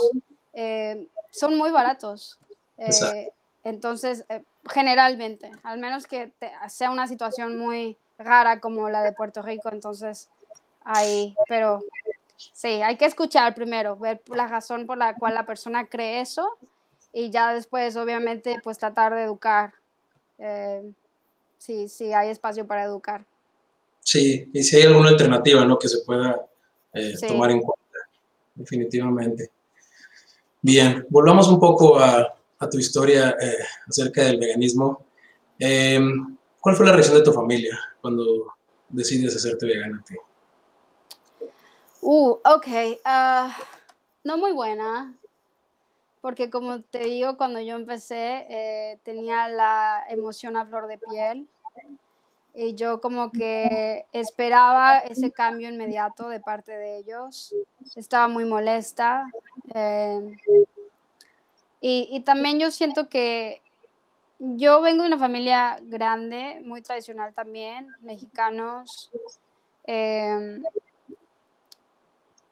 son 1.31 1.57
muy 1.57 1.71
baratos. 1.71 2.37
Eh, 2.77 3.31
entonces, 3.63 4.25
eh, 4.29 4.43
generalmente, 4.69 5.51
al 5.63 5.79
menos 5.79 6.07
que 6.07 6.31
sea 6.69 6.91
una 6.91 7.07
situación 7.07 7.57
muy 7.57 7.97
rara 8.17 8.59
como 8.59 8.89
la 8.89 9.03
de 9.03 9.13
Puerto 9.13 9.41
Rico, 9.41 9.69
entonces 9.71 10.29
ahí, 10.83 11.35
pero 11.47 11.83
sí, 12.53 12.81
hay 12.81 12.97
que 12.97 13.05
escuchar 13.05 13.53
primero, 13.53 13.95
ver 13.95 14.21
la 14.27 14.47
razón 14.47 14.85
por 14.85 14.97
la 14.97 15.15
cual 15.15 15.33
la 15.33 15.45
persona 15.45 15.85
cree 15.85 16.21
eso 16.21 16.57
y 17.11 17.29
ya 17.31 17.53
después, 17.53 17.95
obviamente, 17.95 18.59
pues 18.63 18.77
tratar 18.77 19.13
de 19.13 19.23
educar. 19.23 19.73
Eh, 20.37 20.91
sí, 21.57 21.89
sí, 21.89 22.13
hay 22.13 22.29
espacio 22.29 22.65
para 22.65 22.83
educar. 22.83 23.25
Sí, 24.01 24.49
y 24.53 24.63
si 24.63 24.77
hay 24.77 24.83
alguna 24.83 25.09
alternativa, 25.09 25.65
¿no? 25.65 25.77
Que 25.77 25.89
se 25.89 25.99
pueda 25.99 26.45
tomar 27.27 27.51
en 27.51 27.61
cuenta, 27.61 27.99
definitivamente. 28.55 29.51
Bien, 30.61 31.05
volvamos 31.09 31.47
un 31.47 31.59
poco 31.59 31.97
a, 31.99 32.35
tu 32.69 32.77
historia 32.77 33.37
eh, 33.39 33.57
acerca 33.87 34.23
del 34.25 34.37
veganismo. 34.37 35.05
Em, 35.57 36.37
¿Cuál 36.59 36.75
fue 36.75 36.85
la 36.85 36.91
reacción 36.91 37.17
de 37.17 37.23
tu 37.23 37.31
familia 37.31 37.79
cuando 38.01 38.53
decides 38.89 39.35
hacerte 39.35 39.65
vegana? 39.65 40.03
Uh, 42.01 42.31
ok. 42.31 42.67
Ah, 43.05 43.57
no 44.25 44.37
muy 44.37 44.51
buena, 44.51 45.15
porque 46.21 46.49
como 46.49 46.81
te 46.81 46.99
digo, 46.99 47.37
cuando 47.37 47.61
yo 47.61 47.75
empecé 47.75 48.45
eh, 48.49 48.99
tenía 49.03 49.47
la 49.47 50.03
emoción 50.09 50.57
a 50.57 50.65
flor 50.65 50.87
de 50.87 50.97
piel 50.97 51.47
y 52.53 52.75
yo 52.75 52.99
como 52.99 53.31
que 53.31 54.05
esperaba 54.11 54.97
ese 54.97 55.31
cambio 55.31 55.69
inmediato 55.69 56.27
de 56.27 56.41
parte 56.41 56.77
de 56.77 56.97
ellos. 56.97 57.53
Estaba 57.95 58.27
muy 58.27 58.43
molesta. 58.43 59.31
Eh, 59.73 60.37
y, 61.81 62.19
también 62.21 62.59
yo 62.59 62.71
siento 62.71 63.07
que 63.07 63.61
yo 64.39 64.81
vengo 64.81 65.03
de 65.03 65.09
una 65.09 65.17
familia 65.17 65.79
grande, 65.81 66.61
muy 66.63 66.81
tradicional 66.81 67.33
también, 67.33 67.87
mexicanos. 68.01 69.09
Eh, 69.85 70.61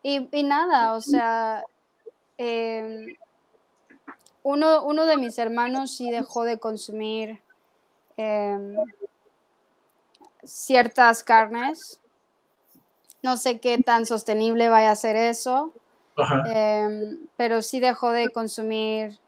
y, 0.03 0.43
nada, 0.43 0.93
o 0.93 1.01
sea, 1.01 1.63
eh, 2.37 3.17
uno, 4.43 4.83
uno, 4.85 5.05
de 5.05 5.17
mis 5.17 5.37
hermanos 5.37 5.95
sí 5.95 6.09
dejó 6.09 6.43
de 6.43 6.57
consumir 6.57 7.41
ciertas 10.43 11.23
carnes. 11.23 11.99
No 13.21 13.35
sé 13.35 13.59
qué 13.59 13.77
tan 13.79 14.05
sostenible 14.05 14.69
vaya 14.69 14.91
a 14.91 14.95
ser 14.95 15.15
eso, 15.15 15.73
em, 16.47 17.27
pero 17.35 17.61
sí 17.61 17.79
dejó 17.79 18.11
de 18.11 18.29
consumir 18.29 19.19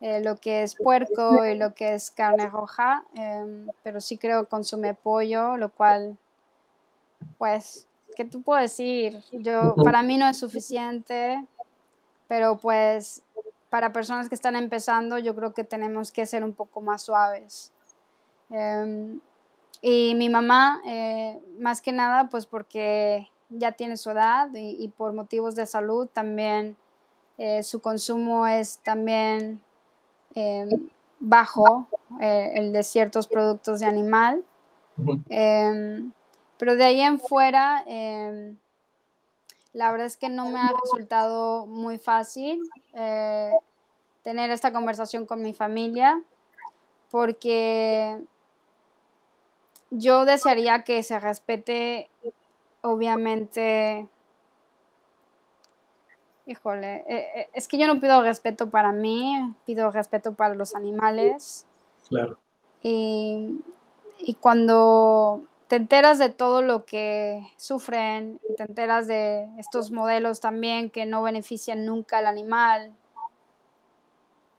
eh, 0.00 0.20
lo 0.22 0.36
que 0.36 0.62
es 0.62 0.76
puerco 0.76 1.44
y 1.44 1.56
lo 1.56 1.74
que 1.74 1.94
es 1.94 2.10
carne 2.10 2.48
roja, 2.48 3.04
em, 3.14 3.66
pero 3.82 4.00
sí 4.00 4.16
creo 4.16 4.44
que 4.44 4.50
consume 4.50 4.94
pollo, 4.94 5.56
lo 5.56 5.70
cual, 5.70 6.16
pues, 7.36 7.86
¿qué 8.16 8.24
tú 8.24 8.42
puedo 8.42 8.60
decir? 8.60 9.22
Yo, 9.32 9.74
para 9.76 10.02
mí 10.02 10.16
no 10.16 10.28
es 10.28 10.38
suficiente, 10.38 11.44
pero 12.28 12.58
pues 12.58 13.22
para 13.70 13.92
personas 13.92 14.28
que 14.28 14.34
están 14.34 14.56
empezando, 14.56 15.18
yo 15.18 15.34
creo 15.34 15.52
que 15.52 15.64
tenemos 15.64 16.10
que 16.12 16.26
ser 16.26 16.44
un 16.44 16.54
poco 16.54 16.80
más 16.80 17.02
suaves. 17.02 17.72
Em, 18.50 19.20
y 19.82 20.14
mi 20.14 20.28
mamá, 20.28 20.80
eh, 20.86 21.40
más 21.58 21.82
que 21.82 21.92
nada, 21.92 22.28
pues 22.28 22.46
porque 22.46 23.28
ya 23.48 23.72
tiene 23.72 23.96
su 23.96 24.10
edad 24.10 24.48
y, 24.54 24.88
por 24.88 25.12
motivos 25.12 25.54
de 25.54 25.66
salud 25.66 26.08
también 26.12 26.76
eh, 27.38 27.62
su 27.62 27.80
consumo 27.80 28.46
es 28.46 28.78
también 28.78 29.60
eh, 30.34 30.68
bajo, 31.20 31.88
el 32.20 32.72
de 32.72 32.82
ciertos 32.82 33.28
productos 33.28 33.80
de 33.80 33.86
animal. 33.86 34.44
Em, 35.28 36.12
pero 36.58 36.74
de 36.74 36.84
ahí 36.84 37.00
en 37.00 37.20
fuera, 37.20 37.84
em, 37.86 38.56
la 39.72 39.92
verdad 39.92 40.06
es 40.06 40.16
que 40.16 40.28
no 40.28 40.50
me 40.50 40.58
ha 40.58 40.72
resultado 40.82 41.66
muy 41.66 41.98
fácil 41.98 42.60
tener 44.22 44.50
esta 44.50 44.72
conversación 44.72 45.24
con 45.24 45.42
mi 45.42 45.54
familia 45.54 46.22
porque 47.10 48.20
yo 49.90 50.24
desearía 50.24 50.84
que 50.84 51.02
se 51.02 51.18
respete, 51.18 52.10
obviamente, 52.82 54.08
híjole, 56.46 57.04
eh, 57.08 57.26
eh, 57.34 57.50
es 57.52 57.68
que 57.68 57.78
yo 57.78 57.86
no 57.86 58.00
pido 58.00 58.22
respeto 58.22 58.70
para 58.70 58.92
mí, 58.92 59.54
pido 59.66 59.90
respeto 59.90 60.34
para 60.34 60.54
los 60.54 60.74
animales. 60.74 61.66
Claro. 62.08 62.38
Y, 62.82 63.60
cuando 64.40 65.44
te 65.68 65.76
enteras 65.76 66.18
de 66.18 66.30
todo 66.30 66.62
lo 66.62 66.84
que 66.84 67.46
sufren, 67.56 68.40
te 68.56 68.64
enteras 68.64 69.06
de 69.06 69.48
estos 69.58 69.90
modelos 69.90 70.40
también 70.40 70.90
que 70.90 71.06
no 71.06 71.22
benefician 71.22 71.84
nunca 71.84 72.18
al 72.18 72.26
animal. 72.26 72.94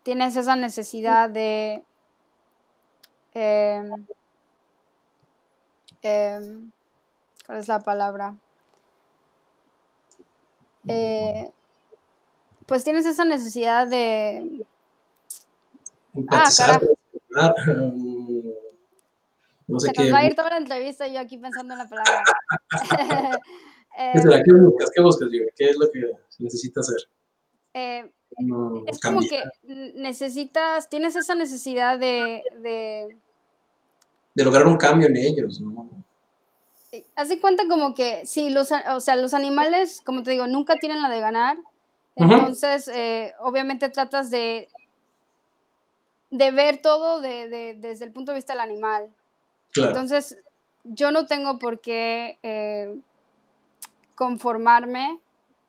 Tienes 0.03 0.35
esa 0.35 0.55
necesidad 0.55 1.29
de 1.29 1.83
em, 3.33 4.07
em, 6.01 6.71
¿cuál 7.49 7.61
es 7.61 7.67
la 7.67 7.79
palabra? 7.79 8.35
Eh, 10.87 11.49
pues 12.67 12.83
tienes 12.83 13.07
esa 13.07 13.25
necesidad 13.25 13.87
de... 13.87 14.67
Ah, 16.29 16.43
no 19.67 19.79
sé 19.79 19.87
Se 19.95 20.03
nos 20.03 20.13
va 20.13 20.19
a 20.19 20.25
ir 20.27 20.35
toda 20.35 20.51
la 20.51 20.57
entrevista 20.57 21.07
yo 21.07 21.19
aquí 21.19 21.39
pensando 21.39 21.73
en 21.73 21.79
la 21.79 21.89
palabra. 21.89 22.21
¿Qué, 24.13 24.19
será? 24.19 24.43
¿Qué 24.43 24.53
buscas? 24.53 24.91
¿Qué 24.93 25.01
buscas, 25.01 25.29
¿Qué 25.55 25.69
es 25.71 25.77
lo 25.79 25.89
que 25.89 26.01
necesitas 26.37 26.87
hacer? 26.87 27.09
Eh, 27.73 28.11
es 28.85 28.99
como 28.99 29.21
que 29.21 29.41
necesitas, 29.95 30.87
tienes 30.87 31.15
esa 31.15 31.33
necesidad 31.33 31.97
de, 31.97 32.43
de, 32.59 33.17
de... 34.35 34.43
lograr 34.43 34.67
un 34.67 34.77
cambio 34.77 35.07
en 35.07 35.17
ellos, 35.17 35.59
¿no? 35.59 35.98
Haz 37.15 37.29
cuenta 37.39 37.67
como 37.67 37.93
que, 37.93 38.25
sí, 38.25 38.49
los, 38.49 38.71
o 38.71 38.99
sea, 38.99 39.15
los 39.15 39.33
animales, 39.33 40.01
como 40.03 40.23
te 40.23 40.31
digo, 40.31 40.47
nunca 40.47 40.75
tienen 40.77 41.01
la 41.01 41.09
de 41.09 41.19
ganar. 41.19 41.57
Entonces, 42.15 42.87
eh, 42.87 43.33
obviamente 43.39 43.89
tratas 43.89 44.29
de, 44.29 44.69
de 46.31 46.51
ver 46.51 46.81
todo 46.81 47.21
de, 47.21 47.77
desde 47.77 48.05
el 48.05 48.11
punto 48.11 48.31
de 48.31 48.37
vista 48.37 48.53
del 48.53 48.61
animal. 48.61 49.09
Entonces, 49.75 50.37
yo 50.83 51.11
no 51.11 51.27
tengo 51.27 51.59
por 51.59 51.79
qué 51.79 52.39
eh, 52.41 52.99
conformarme 54.15 55.19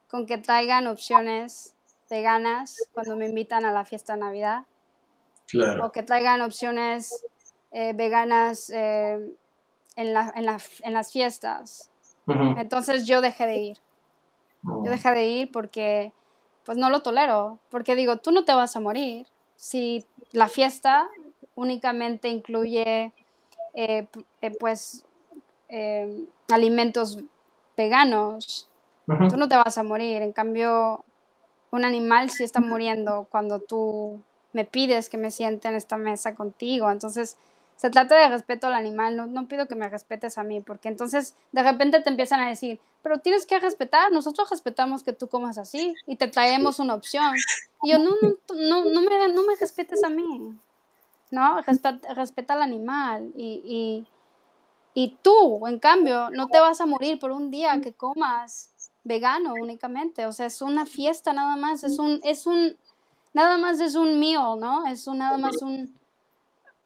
con 0.08 0.26
que 0.26 0.38
traigan 0.38 0.86
opciones 0.86 1.74
veganas 2.08 2.76
cuando 2.92 3.16
me 3.16 3.26
invitan 3.26 3.64
a 3.64 3.72
la 3.72 3.84
fiesta 3.84 4.14
de 4.14 4.20
Navidad. 4.20 4.64
O 5.82 5.92
que 5.92 6.02
traigan 6.02 6.40
opciones 6.40 7.24
eh, 7.72 7.92
veganas 7.94 8.72
eh, 9.96 10.14
en, 10.34 10.92
las 10.94 11.12
fiestas. 11.12 11.90
Entonces 12.26 13.06
yo 13.06 13.20
dejé 13.20 13.46
de 13.46 13.56
ir. 13.56 13.78
Yo 14.62 14.90
dejé 14.90 15.10
de 15.10 15.26
ir 15.26 15.50
porque 15.50 16.12
pues 16.64 16.78
no 16.78 16.90
lo 16.90 17.02
tolero. 17.02 17.58
Porque 17.70 17.96
digo, 17.96 18.18
tú 18.18 18.30
no 18.30 18.44
te 18.44 18.52
vas 18.52 18.76
a 18.76 18.80
morir. 18.80 19.26
Si 19.56 20.06
la 20.32 20.48
fiesta 20.48 21.08
únicamente 21.54 22.28
incluye 22.28 23.12
eh, 23.74 24.06
eh, 24.40 24.50
pues 24.58 25.04
eh, 25.68 26.24
alimentos 26.48 27.18
veganos, 27.76 28.68
tú 29.06 29.36
no 29.36 29.48
te 29.48 29.56
vas 29.56 29.78
a 29.78 29.82
morir. 29.82 30.22
En 30.22 30.32
cambio, 30.32 31.04
un 31.70 31.84
animal 31.84 32.30
sí 32.30 32.44
está 32.44 32.60
muriendo 32.60 33.26
cuando 33.30 33.60
tú 33.60 34.20
me 34.52 34.64
pides 34.64 35.08
que 35.08 35.18
me 35.18 35.30
siente 35.30 35.68
en 35.68 35.74
esta 35.74 35.96
mesa 35.96 36.34
contigo. 36.34 36.90
Entonces, 36.90 37.36
se 37.80 37.88
trata 37.88 38.14
de 38.14 38.28
respeto 38.28 38.66
al 38.66 38.74
animal, 38.74 39.16
no, 39.16 39.24
no, 39.24 39.48
pido 39.48 39.66
que 39.66 39.74
me 39.74 39.88
respetes 39.88 40.36
a 40.36 40.42
mí, 40.42 40.60
porque 40.60 40.88
entonces 40.90 41.34
de 41.50 41.62
repente 41.62 42.02
te 42.02 42.10
empiezan 42.10 42.40
a 42.40 42.50
decir, 42.50 42.78
pero 43.02 43.20
tienes 43.20 43.46
que 43.46 43.58
respetar, 43.58 44.12
nosotros 44.12 44.50
respetamos 44.50 45.02
que 45.02 45.14
tú 45.14 45.28
comas 45.28 45.56
así 45.56 45.94
y 46.06 46.16
te 46.16 46.28
traemos 46.28 46.78
una 46.78 46.92
opción. 46.92 47.34
Y 47.82 47.92
yo, 47.92 47.98
no, 47.98 48.10
no, 48.20 48.36
no, 48.54 48.84
no, 48.84 49.00
me, 49.00 49.28
no 49.32 49.42
me 49.44 49.56
respetes 49.56 50.04
a 50.04 50.10
mí. 50.10 50.54
¿no? 51.30 51.62
Respeta, 51.62 52.52
al 52.52 52.60
animal 52.60 53.32
y, 53.34 54.04
y, 54.92 55.16
tú, 55.22 55.66
en 55.66 55.78
cambio, 55.78 56.28
no 56.28 56.48
te 56.48 56.60
vas 56.60 56.82
a 56.82 56.86
morir 56.86 57.18
por 57.18 57.30
un 57.30 57.50
día 57.50 57.80
que 57.80 57.94
comas 57.94 58.68
vegano 59.04 59.54
únicamente, 59.54 60.26
o 60.26 60.32
sea, 60.34 60.44
es 60.44 60.60
una 60.60 60.84
fiesta 60.84 61.32
nada 61.32 61.56
más, 61.56 61.82
es 61.82 61.98
un, 61.98 62.20
es 62.24 62.44
un, 62.44 62.76
nada 63.32 63.56
más 63.56 63.80
es 63.80 63.94
un 63.94 64.20
meal, 64.20 64.60
¿no? 64.60 64.86
Es 64.86 65.06
un, 65.06 65.16
nada 65.16 65.38
más 65.38 65.62
un... 65.62 65.98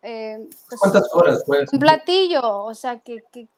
Eh, 0.05 0.49
pues, 0.69 0.81
¿Cuántas 0.81 1.09
horas? 1.13 1.43
Pues? 1.47 1.73
Un 1.73 1.79
platillo, 1.79 2.65
o 2.65 2.75
sea, 2.75 2.99
que, 2.99 3.25
que, 3.33 3.49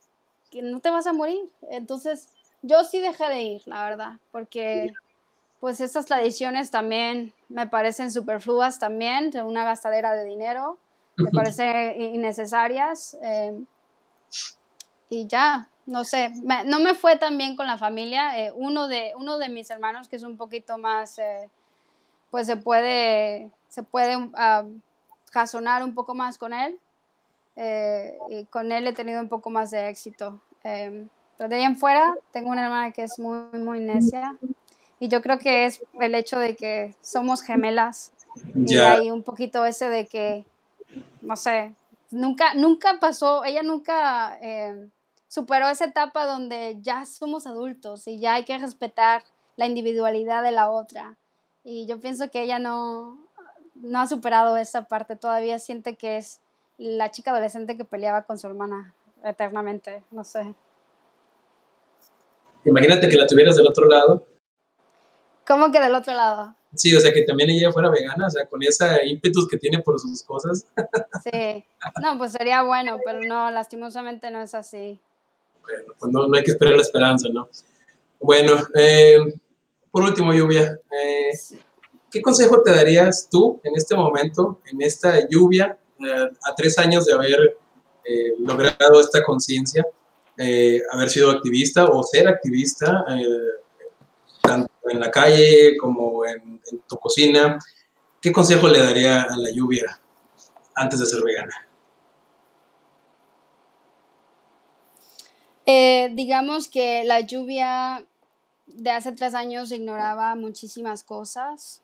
que 0.51 0.63
no 0.63 0.81
te 0.81 0.91
vas 0.91 1.07
a 1.07 1.13
morir. 1.13 1.51
Entonces, 1.71 2.29
yo 2.63 2.85
sí 2.85 3.01
dejé 3.01 3.29
de 3.29 3.43
ir, 3.43 3.63
la 3.67 3.85
verdad, 3.85 4.13
porque 4.31 4.93
pues 5.61 5.81
estas 5.81 6.07
tradiciones 6.07 6.71
también 6.71 7.33
me 7.49 7.67
parecen 7.67 8.13
superfluas 8.13 8.79
también, 8.79 9.31
de 9.31 9.43
una 9.43 9.65
gastadera 9.65 10.13
de 10.15 10.25
dinero, 10.25 10.79
me 11.17 11.31
parecen 11.31 12.01
innecesarias. 12.01 13.17
Eh, 13.23 13.59
y 15.09 15.27
ya, 15.27 15.69
no 15.87 16.05
sé, 16.05 16.33
no 16.65 16.81
me 16.81 16.95
fue 16.95 17.17
tan 17.17 17.39
bien 17.39 17.57
con 17.57 17.67
la 17.67 17.79
familia. 17.79 18.39
Eh, 18.39 18.53
uno, 18.55 18.87
de, 18.87 19.13
uno 19.17 19.39
de 19.39 19.49
mis 19.49 19.71
hermanos, 19.71 20.09
que 20.09 20.17
es 20.17 20.23
un 20.23 20.37
poquito 20.37 20.79
más, 20.79 21.19
eh, 21.19 21.49
pues 22.31 22.47
se 22.47 22.57
puede, 22.57 23.51
se 23.69 23.83
puede 23.83 24.17
uh, 24.17 24.81
un 25.85 25.95
poco 25.95 26.15
más 26.15 26.39
con 26.39 26.53
él. 26.53 26.79
y 28.31 28.45
con 28.47 28.73
él 28.73 28.87
he 28.87 28.93
tenido 28.93 29.21
un 29.21 29.29
poco 29.29 29.51
más 29.51 29.71
de 29.71 29.89
éxito. 29.89 30.41
pero 30.63 31.49
de 31.49 31.57
ahí 31.57 31.63
en 31.63 31.77
fuera, 31.77 32.15
tengo 32.33 32.51
una 32.51 32.65
hermana 32.65 32.93
que 32.93 33.05
es 33.05 33.19
muy, 33.19 33.59
muy 33.59 33.81
necia. 33.81 34.37
Y 34.99 35.09
yo 35.09 35.21
creo 35.21 35.39
que 35.39 35.67
es 35.67 35.83
el 36.01 36.15
hecho 36.15 36.39
de 36.39 36.57
que 36.57 36.95
somos 37.03 37.43
gemelas. 37.43 38.13
Y 38.55 38.77
hay 38.77 39.11
un 39.11 39.23
poquito 39.23 39.65
ese 39.65 39.89
de 39.89 40.07
que, 40.07 40.45
no 41.21 41.37
sé, 41.37 41.75
nunca, 42.11 42.55
nunca 42.55 42.99
pasó, 43.01 43.45
ella 43.45 43.63
nunca 43.63 44.39
eh, 44.41 44.89
superó 45.29 45.69
esa 45.69 45.87
etapa 45.87 46.27
donde 46.27 46.79
ya 46.81 47.07
somos 47.07 47.47
adultos 47.47 48.07
y 48.09 48.19
ya 48.19 48.35
hay 48.35 48.45
que 48.45 48.59
respetar 48.59 49.25
la 49.57 49.67
individualidad 49.67 50.43
de 50.43 50.53
la 50.53 50.71
otra. 50.71 51.17
Y 51.65 51.87
yo 51.87 52.01
pienso 52.01 52.31
que 52.31 52.43
ella 52.43 52.59
no, 52.59 53.26
no 53.83 54.01
ha 54.01 54.07
superado 54.07 54.57
esa 54.57 54.85
parte, 54.85 55.17
todavía 55.17 55.59
siente 55.59 55.97
que 55.97 56.19
es 56.19 56.41
la 56.79 57.11
chica 57.11 57.31
adolescente 57.31 57.77
que 57.77 57.85
peleaba 57.85 58.23
con 58.23 58.39
su 58.39 58.47
hermana 58.47 58.95
eternamente, 59.25 60.03
no 60.11 60.25
sé. 60.25 60.55
Imagínate 62.65 63.09
que 63.09 63.17
la 63.17 63.27
tuvieras 63.27 63.57
del 63.57 63.67
otro 63.67 63.87
lado 63.87 64.27
¿Cómo 65.47 65.71
que 65.71 65.81
del 65.81 65.95
otro 65.95 66.13
lado? 66.13 66.55
Sí, 66.75 66.95
o 66.95 67.01
sea, 67.01 67.13
que 67.13 67.23
también 67.23 67.51
ella 67.51 67.73
fuera 67.73 67.89
vegana, 67.89 68.27
o 68.27 68.31
sea, 68.31 68.47
con 68.47 68.63
esa 68.63 69.05
ímpetus 69.05 69.49
que 69.49 69.57
tiene 69.57 69.79
por 69.79 69.99
sus 69.99 70.23
cosas. 70.25 70.67
Sí, 71.23 71.65
no, 72.03 72.19
pues 72.19 72.33
sería 72.33 72.63
bueno, 72.63 72.99
pero 73.05 73.23
no, 73.23 73.51
lastimosamente 73.51 74.31
no 74.31 74.43
es 74.43 74.55
así. 74.55 75.01
Bueno, 75.63 75.95
pues 75.99 76.13
no, 76.13 76.35
hay 76.35 76.43
que 76.43 76.51
esperar 76.51 76.75
la 76.75 76.83
esperanza, 76.83 77.29
¿no? 77.33 77.49
Bueno, 78.21 78.57
eh, 78.75 79.19
por 79.91 80.03
último, 80.03 80.35
Lluvia, 80.35 80.79
eh, 80.91 81.31
¿qué 82.17 82.23
consejo 82.23 82.63
te 82.63 82.75
darías 82.75 83.29
tú 83.31 83.61
en 83.63 83.77
este 83.77 83.95
momento, 83.95 84.61
en 84.71 84.81
esta 84.81 85.29
lluvia, 85.29 85.79
eh, 86.01 86.31
a 86.45 86.55
tres 86.55 86.79
años 86.79 87.05
de 87.05 87.13
haber 87.13 87.59
logrado 88.39 89.01
esta 89.01 89.23
conciencia, 89.25 89.85
haber 90.93 91.11
sido 91.11 91.31
activista 91.33 91.87
o 91.87 92.05
ser 92.05 92.29
activista? 92.29 93.05
tanto 94.47 94.71
en 94.89 95.01
la 95.01 95.11
calle 95.11 95.77
como 95.77 96.25
en, 96.25 96.61
tu 96.89 96.97
cocina, 96.97 97.59
¿qué 98.21 98.33
consejo 98.33 98.69
le 98.69 98.79
daría 98.79 99.23
a 99.23 99.37
la 99.37 99.51
lluvia 99.51 100.01
antes 100.75 101.01
de 101.01 101.07
ser 101.07 101.23
vegana? 101.23 101.69
Eh, 105.67 106.11
digamos 106.15 106.69
que 106.69 107.03
la 107.05 107.21
lluvia 107.21 108.07
de 108.67 108.91
hace 108.91 109.13
tres 109.13 109.35
años 109.35 109.73
ignoraba 109.73 110.35
muchísimas 110.37 111.03
cosas. 111.03 111.83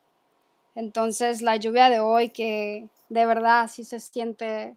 Entonces 0.75 1.43
la 1.43 1.57
lluvia 1.57 1.91
de 1.91 2.01
hoy 2.01 2.31
que 2.31 2.89
de 3.09 3.27
verdad 3.27 3.69
sí 3.69 3.85
se 3.85 4.01
siente, 4.01 4.75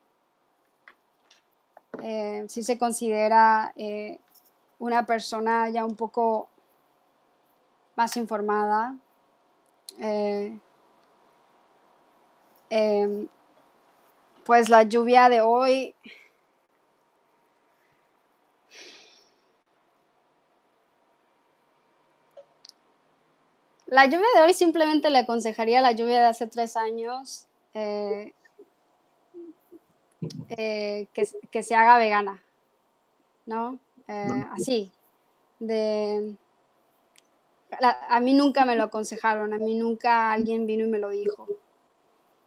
eh, 2.02 2.46
sí 2.50 2.64
se 2.64 2.78
considera 2.78 3.74
eh, 3.78 4.20
una 4.80 5.06
persona 5.06 5.70
ya 5.70 5.86
un 5.86 5.96
poco 5.96 6.50
más 7.96 8.18
informada. 8.18 8.96
Eh, 10.00 10.60
em, 12.70 13.28
pues 14.44 14.70
la 14.70 14.84
lluvia 14.84 15.30
de 15.30 15.42
hoy 15.42 15.96
La 23.88 24.06
lluvia 24.06 24.28
de 24.36 24.42
hoy 24.42 24.54
simplemente 24.54 25.10
le 25.10 25.20
aconsejaría 25.20 25.82
la 25.82 25.92
lluvia 25.92 26.20
de 26.20 26.26
hace 26.26 26.48
tres 26.48 26.76
años 26.76 27.46
eh, 27.74 28.34
eh, 30.50 31.08
que, 31.14 31.28
que, 31.52 31.64
se 31.64 31.76
haga 31.76 31.98
vegana, 31.98 32.44
¿no? 33.46 33.80
así, 34.54 34.92
de 35.60 36.36
a 37.82 38.20
mí 38.20 38.34
nunca 38.34 38.66
me 38.66 38.76
lo 38.76 38.84
aconsejaron, 38.84 39.54
a 39.54 39.58
mí 39.58 39.76
nunca 39.76 40.32
alguien 40.32 40.66
vino 40.66 40.86
y 40.86 40.90
me 40.90 41.00
lo 41.00 41.10
dijo. 41.10 41.48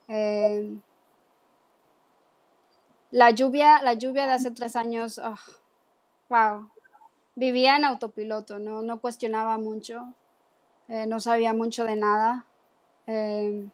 Eh, 0.08 0.76
la 3.10 3.30
lluvia, 3.30 3.82
la 3.82 3.94
lluvia 3.94 4.26
de 4.26 4.32
hace 4.32 4.50
tres 4.50 4.76
años, 4.76 5.18
ah, 5.22 5.38
wow, 6.28 6.70
vivía 7.34 7.76
en 7.76 7.84
autopiloto, 7.84 8.58
no, 8.58 8.82
no 8.82 9.00
cuestionaba 9.00 9.58
mucho, 9.58 10.14
eh, 10.88 11.06
no 11.06 11.20
sabía 11.20 11.52
mucho 11.52 11.84
de 11.84 11.96
nada. 11.96 12.46
Em, 13.06 13.70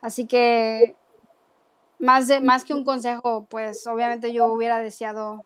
así 0.00 0.26
que 0.26 0.96
más, 1.98 2.28
de, 2.28 2.40
más 2.40 2.64
que 2.64 2.74
un 2.74 2.84
consejo, 2.84 3.46
pues 3.48 3.86
obviamente 3.86 4.32
yo 4.32 4.46
hubiera 4.46 4.78
deseado 4.78 5.44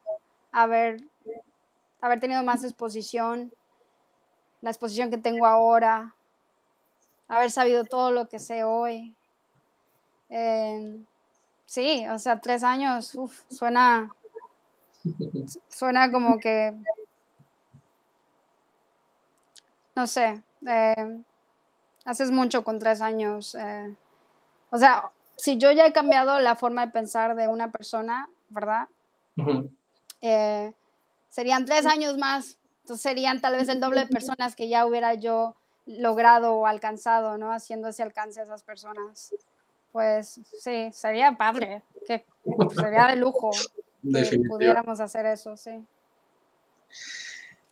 haber, 0.53 1.03
haber 2.01 2.21
tenido 2.21 2.43
más 2.43 2.65
exposición, 2.65 3.53
la 4.63 4.71
exposición 4.71 5.11
que 5.11 5.19
tengo 5.19 5.47
ahora, 5.47 6.15
haber 7.29 7.51
sabido 7.51 7.85
todo 7.85 8.13
lo 8.13 8.29
que 8.29 8.39
sé 8.39 8.65
hoy. 8.65 9.15
Em, 10.29 11.05
sí, 11.67 12.07
o 12.09 12.19
sea, 12.19 12.41
tres 12.41 12.63
años, 12.63 13.17
suena, 13.51 14.11
suena 15.69 16.11
como 16.11 16.39
que, 16.39 16.75
no 19.95 20.07
sé, 20.07 20.43
em, 20.67 21.25
haces 22.05 22.31
mucho 22.31 22.65
con 22.65 22.79
tres 22.79 23.01
años. 23.01 23.55
Eh, 23.55 23.95
o 24.71 24.79
sea, 24.79 25.11
si 25.37 25.57
yo 25.57 25.73
ya 25.73 25.87
he 25.87 25.93
cambiado 25.93 26.41
la 26.41 26.57
forma 26.57 26.87
de 26.87 26.93
pensar 26.93 27.35
de 27.35 27.49
una 27.49 27.71
persona, 27.71 28.29
¿verdad? 28.49 28.89
Eh, 30.21 30.73
serían 31.29 31.65
tres 31.65 31.87
años 31.87 32.17
más, 32.19 32.57
entonces 32.83 33.03
serían 33.03 33.41
tal 33.41 33.57
vez 33.57 33.69
el 33.69 33.81
doble 33.81 34.01
de 34.01 34.07
personas 34.07 34.55
que 34.55 34.69
ya 34.69 34.87
hubiera 34.87 35.15
yo 35.15 35.55
logrado 35.87 36.55
o 36.55 36.67
alcanzado, 36.67 37.39
¿no? 37.39 37.53
Haciendo 37.53 37.89
ese 37.89 38.03
alcance 38.03 38.41
a 38.41 38.45
esas 38.45 38.63
personas. 38.63 39.35
Pues 39.93 40.41
sí, 40.61 40.91
sería 40.93 41.33
padre, 41.37 41.83
que 42.07 42.25
sería 42.75 43.07
de 43.07 43.17
lujo 43.17 43.51
que 44.03 44.41
pudiéramos 44.49 44.99
hacer 45.01 45.27
eso, 45.27 45.57
sí. 45.57 45.85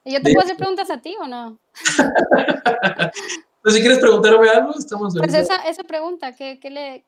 ¿Y 0.05 0.12
yo 0.12 0.22
te 0.22 0.32
puedo 0.32 0.44
hacer 0.44 0.57
preguntas 0.57 0.90
a 0.90 1.00
ti 1.00 1.14
o 1.20 1.26
no? 1.26 1.59
pues 3.62 3.74
si 3.74 3.80
quieres 3.80 3.98
preguntarme 3.98 4.48
algo, 4.48 4.74
estamos... 4.76 5.14
Pues 5.16 5.34
esa, 5.34 5.57
esa 5.68 5.84
pregunta, 5.84 6.34
¿qué, 6.34 6.59
qué 6.61 6.70
le... 6.70 7.07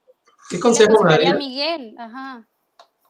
¿Qué 0.49 0.61
consejo 0.61 1.05
daría? 1.05 1.35
Miguel, 1.35 1.95
ajá. 1.99 2.47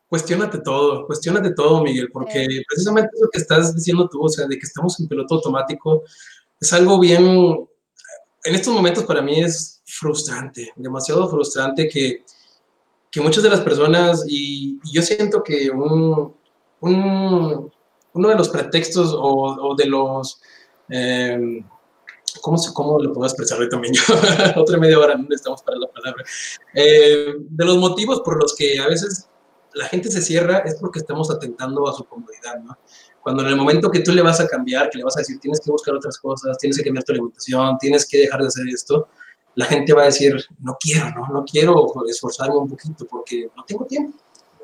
Cuestiónate 0.09 0.59
todo, 0.59 1.07
cuestiónate 1.07 1.53
todo, 1.55 1.83
Miguel, 1.83 2.09
porque 2.13 2.47
precisamente 2.69 3.11
lo 3.21 3.29
que 3.29 3.39
estás 3.39 3.75
diciendo 3.75 4.09
tú, 4.09 4.23
o 4.23 4.29
sea, 4.29 4.47
de 4.47 4.57
que 4.57 4.65
estamos 4.67 4.99
en 5.01 5.09
piloto 5.09 5.35
automático, 5.35 6.05
es 6.61 6.73
algo 6.73 7.01
bien, 7.01 7.27
en 8.45 8.55
estos 8.55 8.73
momentos 8.73 9.05
para 9.05 9.21
mí 9.21 9.41
es 9.41 9.83
frustrante, 9.85 10.73
demasiado 10.77 11.29
frustrante 11.29 11.89
que, 11.89 12.25
que 13.11 13.21
muchas 13.21 13.43
de 13.43 13.51
las 13.51 13.61
personas, 13.61 14.25
y, 14.29 14.79
yo 14.93 15.03
siento 15.03 15.43
que 15.43 15.71
un, 15.71 16.35
un, 16.81 17.73
uno 18.15 18.29
de 18.29 18.37
los 18.37 18.49
pretextos 18.49 19.13
o, 19.13 19.21
o 19.21 19.75
de 19.75 19.87
los... 19.87 20.41
Eh, 20.89 21.63
¿Cómo, 22.41 22.59
¿Cómo 22.75 22.99
lo 22.99 23.13
puedo 23.13 23.27
expresar 23.27 23.61
hoy 23.61 23.69
también? 23.69 23.95
Otra 24.57 24.77
media 24.79 24.99
hora, 24.99 25.17
no 25.17 25.27
estamos 25.31 25.63
para 25.63 25.79
la 25.79 25.87
palabra. 25.87 26.25
Eh, 26.75 27.35
de 27.39 27.65
los 27.65 27.77
motivos 27.77 28.21
por 28.23 28.41
los 28.41 28.55
que 28.57 28.81
a 28.81 28.89
veces 28.89 29.29
la 29.75 29.87
gente 29.87 30.11
se 30.11 30.23
cierra 30.23 30.59
es 30.59 30.77
porque 30.77 31.01
estamos 31.01 31.31
atentando 31.31 31.89
a 31.89 31.93
su 31.93 32.05
comodidad, 32.05 32.59
¿no? 32.61 32.77
Cuando 33.23 33.43
en 33.43 33.49
el 33.49 33.57
momento 33.57 33.91
que 33.91 34.01
tú 34.01 34.13
le 34.13 34.23
vas 34.23 34.41
a 34.41 34.47
cambiar, 34.47 34.91
que 34.91 34.99
le 34.99 35.05
vas 35.05 35.17
a 35.17 35.21
decir, 35.21 35.39
tienes 35.41 35.61
que 35.61 35.71
buscar 35.71 35.95
otras 35.95 36.19
cosas, 36.19 36.59
tienes 36.59 36.77
que 36.77 36.85
cambiar 36.85 37.05
tu 37.05 37.13
alimentación, 37.13 37.79
tienes 37.79 38.07
que 38.07 38.19
dejar 38.19 38.41
de 38.41 38.49
hacer 38.49 38.67
esto, 38.69 39.09
la 39.55 39.67
gente 39.67 39.93
va 39.93 40.03
a 40.03 40.07
decir, 40.07 40.37
no 40.61 40.77
quiero, 40.79 41.11
¿no? 41.11 41.29
No 41.29 41.45
quiero 41.45 41.87
esforzarme 42.09 42.57
un 42.57 42.69
poquito 42.69 43.07
porque 43.07 43.49
no 43.57 43.65
tengo 43.65 43.87
tiempo, 43.87 44.19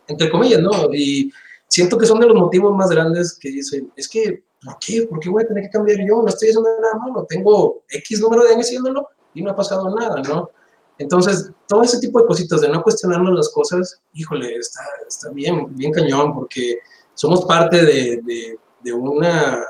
entre 0.07 0.29
comillas, 0.29 0.61
¿no? 0.61 0.93
Y 0.93 1.33
siento 1.71 1.97
que 1.97 2.07
son 2.07 2.21
de 2.21 2.27
los 2.27 2.37
motivos 2.37 2.77
más 2.77 2.91
grandes 2.91 3.39
que 3.39 3.49
dicen, 3.49 3.93
es 3.97 4.09
que 4.09 4.43
¿por 4.63 4.77
qué? 4.79 5.07
¿Por 5.09 5.21
qué 5.21 5.31
voy 5.31 5.45
a 5.45 5.47
tener 5.47 5.65
que 5.65 5.71
cambiar 5.71 5.99
yo? 6.01 6.21
No 6.21 6.27
estoy 6.27 6.49
haciendo 6.49 6.69
nada 6.81 6.95
malo, 6.97 7.25
tengo 7.29 7.83
X 7.89 8.21
número 8.21 8.45
de 8.45 8.55
años 8.55 8.67
haciéndolo 8.67 9.09
y 9.35 9.43
no 9.43 9.53
ha 9.53 9.57
pasado 9.57 9.95
nada, 9.95 10.21
¿no? 10.23 10.51
Entonces, 10.99 11.51
todo 11.67 11.83
ese 11.83 11.99
tipo 11.99 12.21
de 12.21 12.27
cositas 12.27 12.61
de 12.61 12.69
no 12.69 12.83
cuestionarnos 12.83 13.33
las 13.33 13.49
cosas, 13.51 14.03
híjole, 14.13 14.57
está, 14.57 14.83
está 15.09 15.31
bien, 15.31 15.75
bien 15.75 15.93
cañón, 15.93 16.35
porque 16.35 16.81
somos 17.15 17.47
parte 17.47 17.83
de, 17.83 18.59
de, 18.83 18.93
una, 18.93 19.65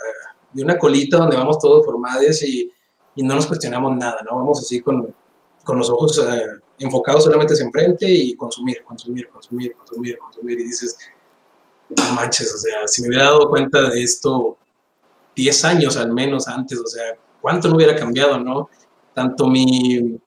de 0.52 0.64
una 0.64 0.76
colita 0.76 1.18
donde 1.18 1.36
vamos 1.36 1.58
todos 1.58 1.84
formados 1.86 2.42
y, 2.42 2.72
y, 3.14 3.22
no 3.22 3.36
nos 3.36 3.46
cuestionamos 3.46 3.96
nada, 3.96 4.22
¿no? 4.28 4.38
Vamos 4.38 4.60
así 4.60 4.80
con, 4.80 5.14
con 5.62 5.78
los 5.78 5.88
ojos 5.88 6.18
eh, 6.18 6.46
enfocados 6.78 7.22
solamente 7.22 7.52
hacia 7.52 7.66
enfrente 7.66 8.10
y 8.10 8.34
consumir, 8.34 8.82
consumir, 8.82 9.28
consumir, 9.28 9.74
consumir, 9.74 10.18
consumir, 10.18 10.58
y 10.58 10.64
dices, 10.64 10.98
no 11.96 12.14
manches, 12.14 12.54
o 12.54 12.58
sea, 12.58 12.86
si 12.86 13.02
me 13.02 13.08
hubiera 13.08 13.24
dado 13.24 13.48
cuenta 13.48 13.90
de 13.90 14.02
esto 14.02 14.58
10 15.34 15.64
años 15.64 15.96
al 15.96 16.12
menos 16.12 16.48
antes, 16.48 16.78
o 16.78 16.86
sea, 16.86 17.16
cuánto 17.40 17.68
no 17.68 17.76
hubiera 17.76 17.96
cambiado, 17.96 18.38
¿no? 18.38 18.68
Tanto 19.14 19.46
mi, 19.48 20.18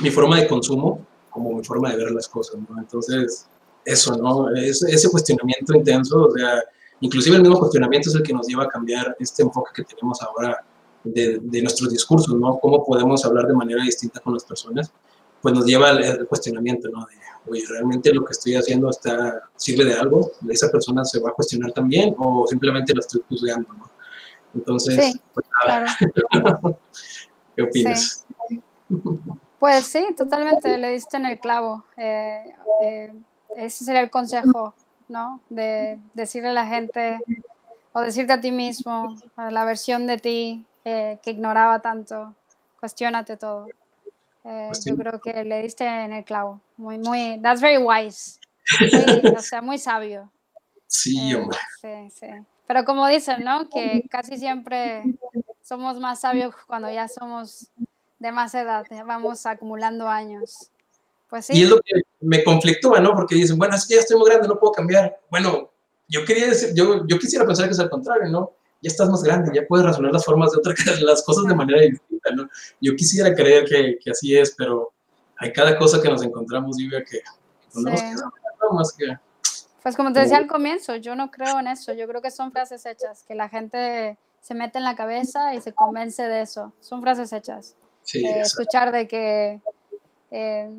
mi 0.00 0.10
forma 0.10 0.40
de 0.40 0.48
consumo 0.48 1.06
como 1.30 1.52
mi 1.52 1.64
forma 1.64 1.90
de 1.90 1.96
ver 1.96 2.10
las 2.10 2.28
cosas, 2.28 2.56
¿no? 2.68 2.78
Entonces, 2.78 3.46
eso, 3.84 4.16
¿no? 4.16 4.50
ese 4.54 5.10
cuestionamiento 5.10 5.74
intenso, 5.74 6.26
o 6.26 6.30
sea, 6.32 6.62
inclusive 7.00 7.36
el 7.36 7.42
mismo 7.42 7.58
cuestionamiento 7.58 8.10
es 8.10 8.14
el 8.14 8.22
que 8.22 8.32
nos 8.32 8.46
lleva 8.46 8.64
a 8.64 8.68
cambiar 8.68 9.16
este 9.18 9.42
enfoque 9.42 9.70
que 9.74 9.84
tenemos 9.84 10.20
ahora 10.22 10.64
de, 11.02 11.38
de 11.42 11.62
nuestros 11.62 11.90
discursos, 11.90 12.34
¿no? 12.34 12.58
Cómo 12.60 12.84
podemos 12.84 13.24
hablar 13.24 13.46
de 13.46 13.54
manera 13.54 13.82
distinta 13.82 14.20
con 14.20 14.34
las 14.34 14.44
personas, 14.44 14.92
pues 15.40 15.54
nos 15.54 15.64
lleva 15.64 15.90
al, 15.90 16.26
cuestionamiento, 16.26 16.88
¿no? 16.90 17.06
De, 17.06 17.16
oye, 17.46 17.64
¿realmente 17.68 18.12
lo 18.12 18.24
que 18.24 18.32
estoy 18.32 18.54
haciendo 18.54 18.90
está, 18.90 19.42
sirve 19.56 19.84
de 19.84 19.94
algo? 19.94 20.32
¿Esa 20.48 20.70
persona 20.70 21.04
se 21.04 21.20
va 21.20 21.30
a 21.30 21.32
cuestionar 21.32 21.72
también 21.72 22.14
o 22.18 22.46
simplemente 22.46 22.94
la 22.94 23.00
estoy 23.00 23.22
juzgando, 23.28 23.72
¿no? 23.72 23.90
Entonces, 24.54 25.18
pues 25.32 25.46
nada. 25.66 25.86
¿Qué 27.56 27.62
opinas? 27.62 28.26
Pues 29.58 29.86
sí, 29.86 30.06
totalmente, 30.16 30.76
le 30.78 30.90
diste 30.90 31.16
en 31.16 31.26
el 31.26 31.38
clavo. 31.38 31.84
Eh, 31.96 32.54
eh, 32.82 33.12
ese 33.56 33.84
sería 33.84 34.00
el 34.00 34.10
consejo, 34.10 34.74
¿no? 35.08 35.40
De 35.48 35.98
decirle 36.14 36.48
a 36.48 36.54
la 36.54 36.66
gente 36.66 37.18
o 37.92 38.00
decirte 38.00 38.32
a 38.32 38.40
ti 38.40 38.52
mismo, 38.52 39.16
a 39.36 39.50
la 39.50 39.64
versión 39.64 40.06
de 40.06 40.18
ti 40.18 40.64
eh, 40.84 41.18
que 41.22 41.30
ignoraba 41.32 41.80
tanto, 41.80 42.34
cuestionate 42.78 43.36
todo. 43.36 43.66
Pues 44.42 44.84
yo 44.84 44.96
creo 44.96 45.20
que 45.20 45.44
le 45.44 45.62
diste 45.62 45.84
en 45.84 46.12
el 46.12 46.24
clavo. 46.24 46.60
Muy, 46.76 46.98
muy, 46.98 47.38
that's 47.42 47.60
very 47.60 47.78
wise. 47.78 48.38
o 49.36 49.40
sea, 49.40 49.60
muy 49.60 49.78
sabio. 49.78 50.30
Sí, 50.86 51.34
hombre. 51.34 51.58
Sí, 51.80 52.10
sí. 52.10 52.26
Pero 52.66 52.84
como 52.84 53.06
dicen, 53.08 53.44
¿no? 53.44 53.68
Que 53.68 54.04
casi 54.10 54.38
siempre 54.38 55.02
somos 55.62 55.98
más 55.98 56.20
sabios 56.20 56.54
cuando 56.66 56.90
ya 56.90 57.08
somos 57.08 57.68
de 58.18 58.32
más 58.32 58.54
edad, 58.54 58.84
ya 58.90 59.04
vamos 59.04 59.44
acumulando 59.46 60.08
años. 60.08 60.70
Pues 61.28 61.46
sí. 61.46 61.52
Y 61.56 61.62
es 61.62 61.70
lo 61.70 61.80
que 61.80 62.02
me 62.20 62.44
conflictúa, 62.44 63.00
¿no? 63.00 63.14
Porque 63.14 63.34
dicen, 63.34 63.58
bueno, 63.58 63.74
es 63.74 63.86
que 63.86 63.94
ya 63.94 64.00
estoy 64.00 64.18
muy 64.18 64.28
grande, 64.28 64.48
no 64.48 64.58
puedo 64.58 64.72
cambiar. 64.72 65.18
Bueno, 65.30 65.70
yo 66.08 66.24
quería 66.24 66.46
decir, 66.46 66.70
yo, 66.74 67.06
yo 67.06 67.18
quisiera 67.18 67.46
pensar 67.46 67.66
que 67.66 67.72
es 67.72 67.80
al 67.80 67.90
contrario, 67.90 68.28
¿no? 68.28 68.52
Ya 68.82 68.88
estás 68.88 69.10
más 69.10 69.22
grande, 69.22 69.50
ya 69.54 69.66
puedes 69.66 69.86
razonar 69.86 70.12
las 70.12 70.24
formas 70.24 70.52
de 70.52 70.58
otra, 70.58 70.74
las 71.02 71.22
cosas 71.22 71.44
de 71.44 71.54
manera 71.54 71.82
distinta, 71.82 72.30
¿no? 72.34 72.48
Yo 72.80 72.94
quisiera 72.96 73.34
creer 73.34 73.64
que, 73.64 73.98
que 74.02 74.10
así 74.10 74.36
es, 74.36 74.54
pero 74.56 74.92
hay 75.36 75.52
cada 75.52 75.78
cosa 75.78 76.00
que 76.00 76.08
nos 76.08 76.22
encontramos, 76.22 76.76
Livia, 76.76 77.04
que, 77.04 77.18
que 77.18 77.80
no 77.80 78.72
más 78.72 78.92
que 78.92 79.16
pues 79.82 79.96
como 79.96 80.12
te 80.12 80.20
decía 80.20 80.36
al 80.36 80.46
comienzo, 80.46 80.96
yo 80.96 81.14
no 81.14 81.30
creo 81.30 81.58
en 81.58 81.68
eso, 81.68 81.92
yo 81.92 82.06
creo 82.06 82.20
que 82.20 82.30
son 82.30 82.52
frases 82.52 82.84
hechas, 82.84 83.24
que 83.26 83.34
la 83.34 83.48
gente 83.48 84.18
se 84.42 84.54
mete 84.54 84.78
en 84.78 84.84
la 84.84 84.94
cabeza 84.94 85.54
y 85.54 85.60
se 85.60 85.72
convence 85.72 86.22
de 86.22 86.42
eso, 86.42 86.72
son 86.80 87.00
frases 87.00 87.32
hechas. 87.32 87.76
Eh, 88.14 88.40
escuchar 88.40 88.92
de 88.92 89.06
que 89.06 89.60
eh, 90.30 90.70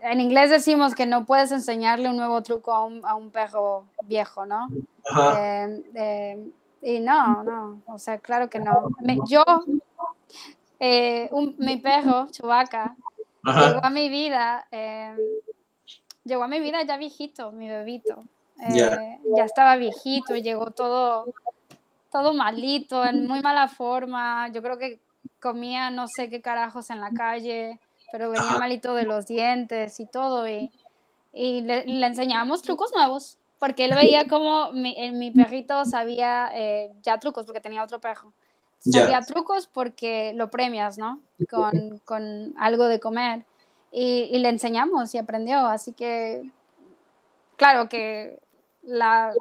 en 0.00 0.20
inglés 0.20 0.50
decimos 0.50 0.94
que 0.94 1.06
no 1.06 1.24
puedes 1.24 1.50
enseñarle 1.52 2.08
un 2.08 2.16
nuevo 2.16 2.42
truco 2.42 2.72
a 2.72 2.84
un, 2.84 3.04
a 3.04 3.14
un 3.14 3.30
perro 3.30 3.84
viejo, 4.04 4.46
¿no? 4.46 4.68
Eh, 5.36 6.38
y 6.82 7.00
no, 7.00 7.42
no, 7.42 7.82
o 7.86 7.98
sea, 7.98 8.18
claro 8.18 8.48
que 8.48 8.58
no. 8.58 8.90
yo, 9.28 9.44
mi 11.58 11.76
perro, 11.76 12.28
Chewbacca, 12.30 12.96
llegó 13.44 13.84
a 13.84 13.90
mi 13.90 14.08
vida 14.08 14.66
llegó 16.24 16.44
a 16.44 16.48
mi 16.48 16.60
vida 16.60 16.82
ya 16.82 16.96
viejito, 16.96 17.52
mi 17.52 17.68
bebito. 17.68 18.24
Eh, 18.60 19.18
ya 19.36 19.44
estaba 19.44 19.76
viejito, 19.76 20.36
llegó 20.36 20.70
todo, 20.70 21.32
todo 22.12 22.34
malito, 22.34 23.04
en 23.04 23.26
muy 23.26 23.40
mala 23.40 23.68
forma. 23.68 24.48
Yo 24.48 24.62
creo 24.62 24.78
que 24.78 25.00
comía 25.40 25.90
no 25.90 26.06
sé 26.06 26.28
qué 26.28 26.42
carajos 26.42 26.90
en 26.90 27.00
la 27.00 27.10
calle, 27.10 27.80
pero 28.12 28.30
venía 28.30 28.58
malito 28.58 28.94
de 28.94 29.04
los 29.04 29.26
dientes 29.26 29.98
y 29.98 30.06
todo. 30.06 30.48
Y, 30.48 30.70
y 31.32 31.62
le, 31.62 31.84
enseñábamos 32.06 32.62
trucos 32.62 32.92
nuevos, 32.94 33.38
porque 33.60 33.84
él 33.84 33.94
veía 33.94 34.26
como 34.26 34.72
mi, 34.72 34.96
mi 35.12 35.30
perrito 35.30 35.84
sabía 35.84 36.50
eh, 36.54 36.90
ya 37.02 37.18
trucos, 37.18 37.44
porque 37.44 37.60
tenía 37.60 37.84
otro 37.84 38.00
perro. 38.00 38.32
Sabía 38.78 39.20
trucos 39.20 39.66
porque 39.66 40.32
lo 40.34 40.50
premias, 40.50 40.96
¿no? 40.96 41.20
Con, 41.50 41.98
con 42.06 42.54
algo 42.58 42.86
de 42.86 42.98
comer 42.98 43.44
y, 43.92 44.38
le 44.38 44.48
enseñamos 44.48 45.14
y 45.14 45.18
aprendió. 45.18 45.66
Así 45.66 45.92
que, 45.92 46.50
claro 47.56 47.90
que 47.90 48.40
la, 48.82 49.34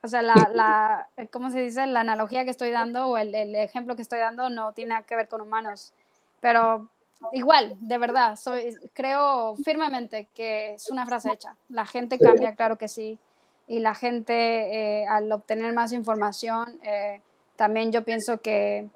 o 0.00 0.06
sea, 0.06 0.22
la, 0.22 0.48
la, 0.54 1.08
¿cómo 1.32 1.50
se 1.50 1.62
dice? 1.62 1.88
La 1.88 2.00
analogía 2.00 2.44
que 2.44 2.50
estoy 2.50 2.70
dando 2.70 3.08
o 3.08 3.18
el, 3.18 3.34
el, 3.34 3.56
ejemplo 3.56 3.96
que 3.96 4.02
estoy 4.02 4.20
dando 4.20 4.50
no 4.50 4.72
tiene 4.72 5.02
que 5.02 5.16
ver 5.16 5.26
con 5.26 5.40
humanos, 5.40 5.92
pero 6.40 6.88
igual, 7.32 7.76
de 7.80 7.98
verdad, 7.98 8.36
soy, 8.36 8.76
creo 8.92 9.56
firmemente 9.56 10.28
que 10.34 10.74
es 10.74 10.90
una 10.90 11.06
frase 11.06 11.32
hecha. 11.32 11.56
La 11.68 11.86
gente 11.86 12.18
cambia, 12.18 12.54
claro 12.54 12.78
que 12.78 12.88
sí, 12.88 13.18
y 13.66 13.78
la 13.78 13.94
gente 13.94 15.02
eh, 15.02 15.06
al 15.06 15.30
obtener 15.32 15.72
más 15.72 15.92
información, 15.92 16.78
eh, 16.82 17.20
también 17.56 17.92
yo 17.92 18.04
pienso 18.04 18.40
que, 18.40 18.88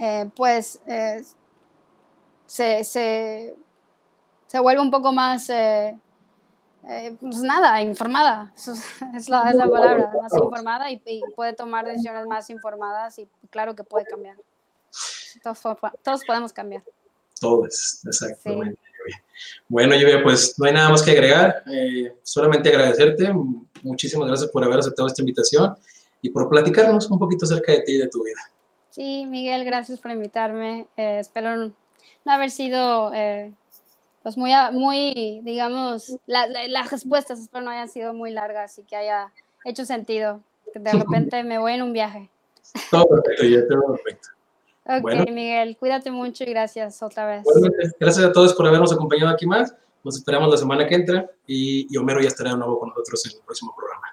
eh, 0.00 0.30
pues, 0.34 0.80
se, 2.46 2.84
se, 2.84 3.54
se, 4.46 4.58
vuelve 4.58 4.80
un 4.80 4.90
poco 4.90 5.12
más 5.12 5.46
pues 7.20 7.36
nada, 7.42 7.80
informada, 7.80 8.52
es 8.56 9.28
la, 9.28 9.48
es 9.50 9.54
la 9.54 9.68
palabra, 9.68 10.12
más 10.20 10.34
informada 10.34 10.90
y, 10.90 11.00
puede 11.36 11.52
tomar 11.52 11.86
decisiones 11.86 12.26
más 12.26 12.50
informadas 12.50 13.18
y 13.18 13.28
claro 13.50 13.76
que 13.76 13.84
puede 13.84 14.04
cambiar. 14.06 14.36
Todos, 15.42 15.62
todos 16.02 16.24
podemos 16.26 16.52
cambiar. 16.52 16.82
Todos, 17.42 18.00
exactamente. 18.06 18.78
Bueno, 19.68 19.96
Lluvia, 19.96 20.22
pues 20.22 20.56
no 20.58 20.66
hay 20.66 20.72
nada 20.72 20.90
más 20.90 21.02
que 21.02 21.10
agregar, 21.10 21.64
eh, 21.66 22.14
solamente 22.22 22.68
agradecerte, 22.68 23.32
muchísimas 23.82 24.28
gracias 24.28 24.48
por 24.50 24.62
haber 24.62 24.78
aceptado 24.78 25.08
esta 25.08 25.22
invitación 25.22 25.74
y 26.20 26.30
por 26.30 26.48
platicarnos 26.48 27.10
un 27.10 27.18
poquito 27.18 27.44
acerca 27.44 27.72
de 27.72 27.80
ti 27.80 27.92
y 27.94 27.98
de 27.98 28.08
tu 28.08 28.22
vida. 28.22 28.40
Sí, 28.90 29.26
Miguel, 29.26 29.64
gracias 29.64 29.98
por 29.98 30.12
invitarme. 30.12 30.86
Eh, 30.96 31.18
espero 31.18 31.56
no 31.56 31.72
haber 32.32 32.52
sido 32.52 33.10
pues 34.22 34.36
muy, 34.36 34.52
muy 34.72 35.40
digamos, 35.42 36.16
las 36.26 36.90
respuestas 36.92 37.40
espero 37.40 37.64
no 37.64 37.72
hayan 37.72 37.88
sido 37.88 38.14
muy 38.14 38.30
largas 38.30 38.78
y 38.78 38.84
que 38.84 38.94
haya 38.94 39.32
hecho 39.64 39.84
sentido. 39.84 40.40
De 40.74 40.92
repente 40.92 41.42
me 41.42 41.58
voy 41.58 41.72
en 41.72 41.82
un 41.82 41.92
viaje. 41.92 42.30
Todo 42.88 43.08
perfecto, 43.08 43.44
ya 43.46 43.66
todo 43.66 43.94
perfecto. 43.94 44.28
Ok, 44.84 45.30
Miguel, 45.30 45.76
cuídate 45.76 46.10
mucho 46.10 46.44
y 46.44 46.48
gracias 46.48 47.02
otra 47.02 47.26
vez. 47.26 47.44
gracias 48.00 48.24
a 48.24 48.32
todos 48.32 48.54
por 48.54 48.66
habernos 48.66 48.92
acompañado 48.92 49.30
aquí 49.30 49.46
más. 49.46 49.74
Nos 50.02 50.16
esperamos 50.16 50.50
la 50.50 50.56
semana 50.56 50.86
que 50.86 50.96
entra 50.96 51.30
y, 51.46 51.86
y 51.88 51.96
Homero 51.96 52.20
ya 52.20 52.28
estará 52.28 52.50
de 52.50 52.56
nuevo 52.56 52.80
con 52.80 52.88
nosotros 52.88 53.24
en 53.26 53.38
el 53.38 53.44
próximo 53.44 53.72
programa. 53.76 54.06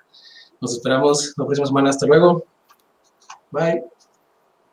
Nos 0.62 0.74
esperamos 0.74 1.34
la 1.36 1.46
próxima 1.46 1.68
semana. 1.68 1.90
Hasta 1.90 2.06
luego. 2.06 2.44
Bye. 3.52 3.99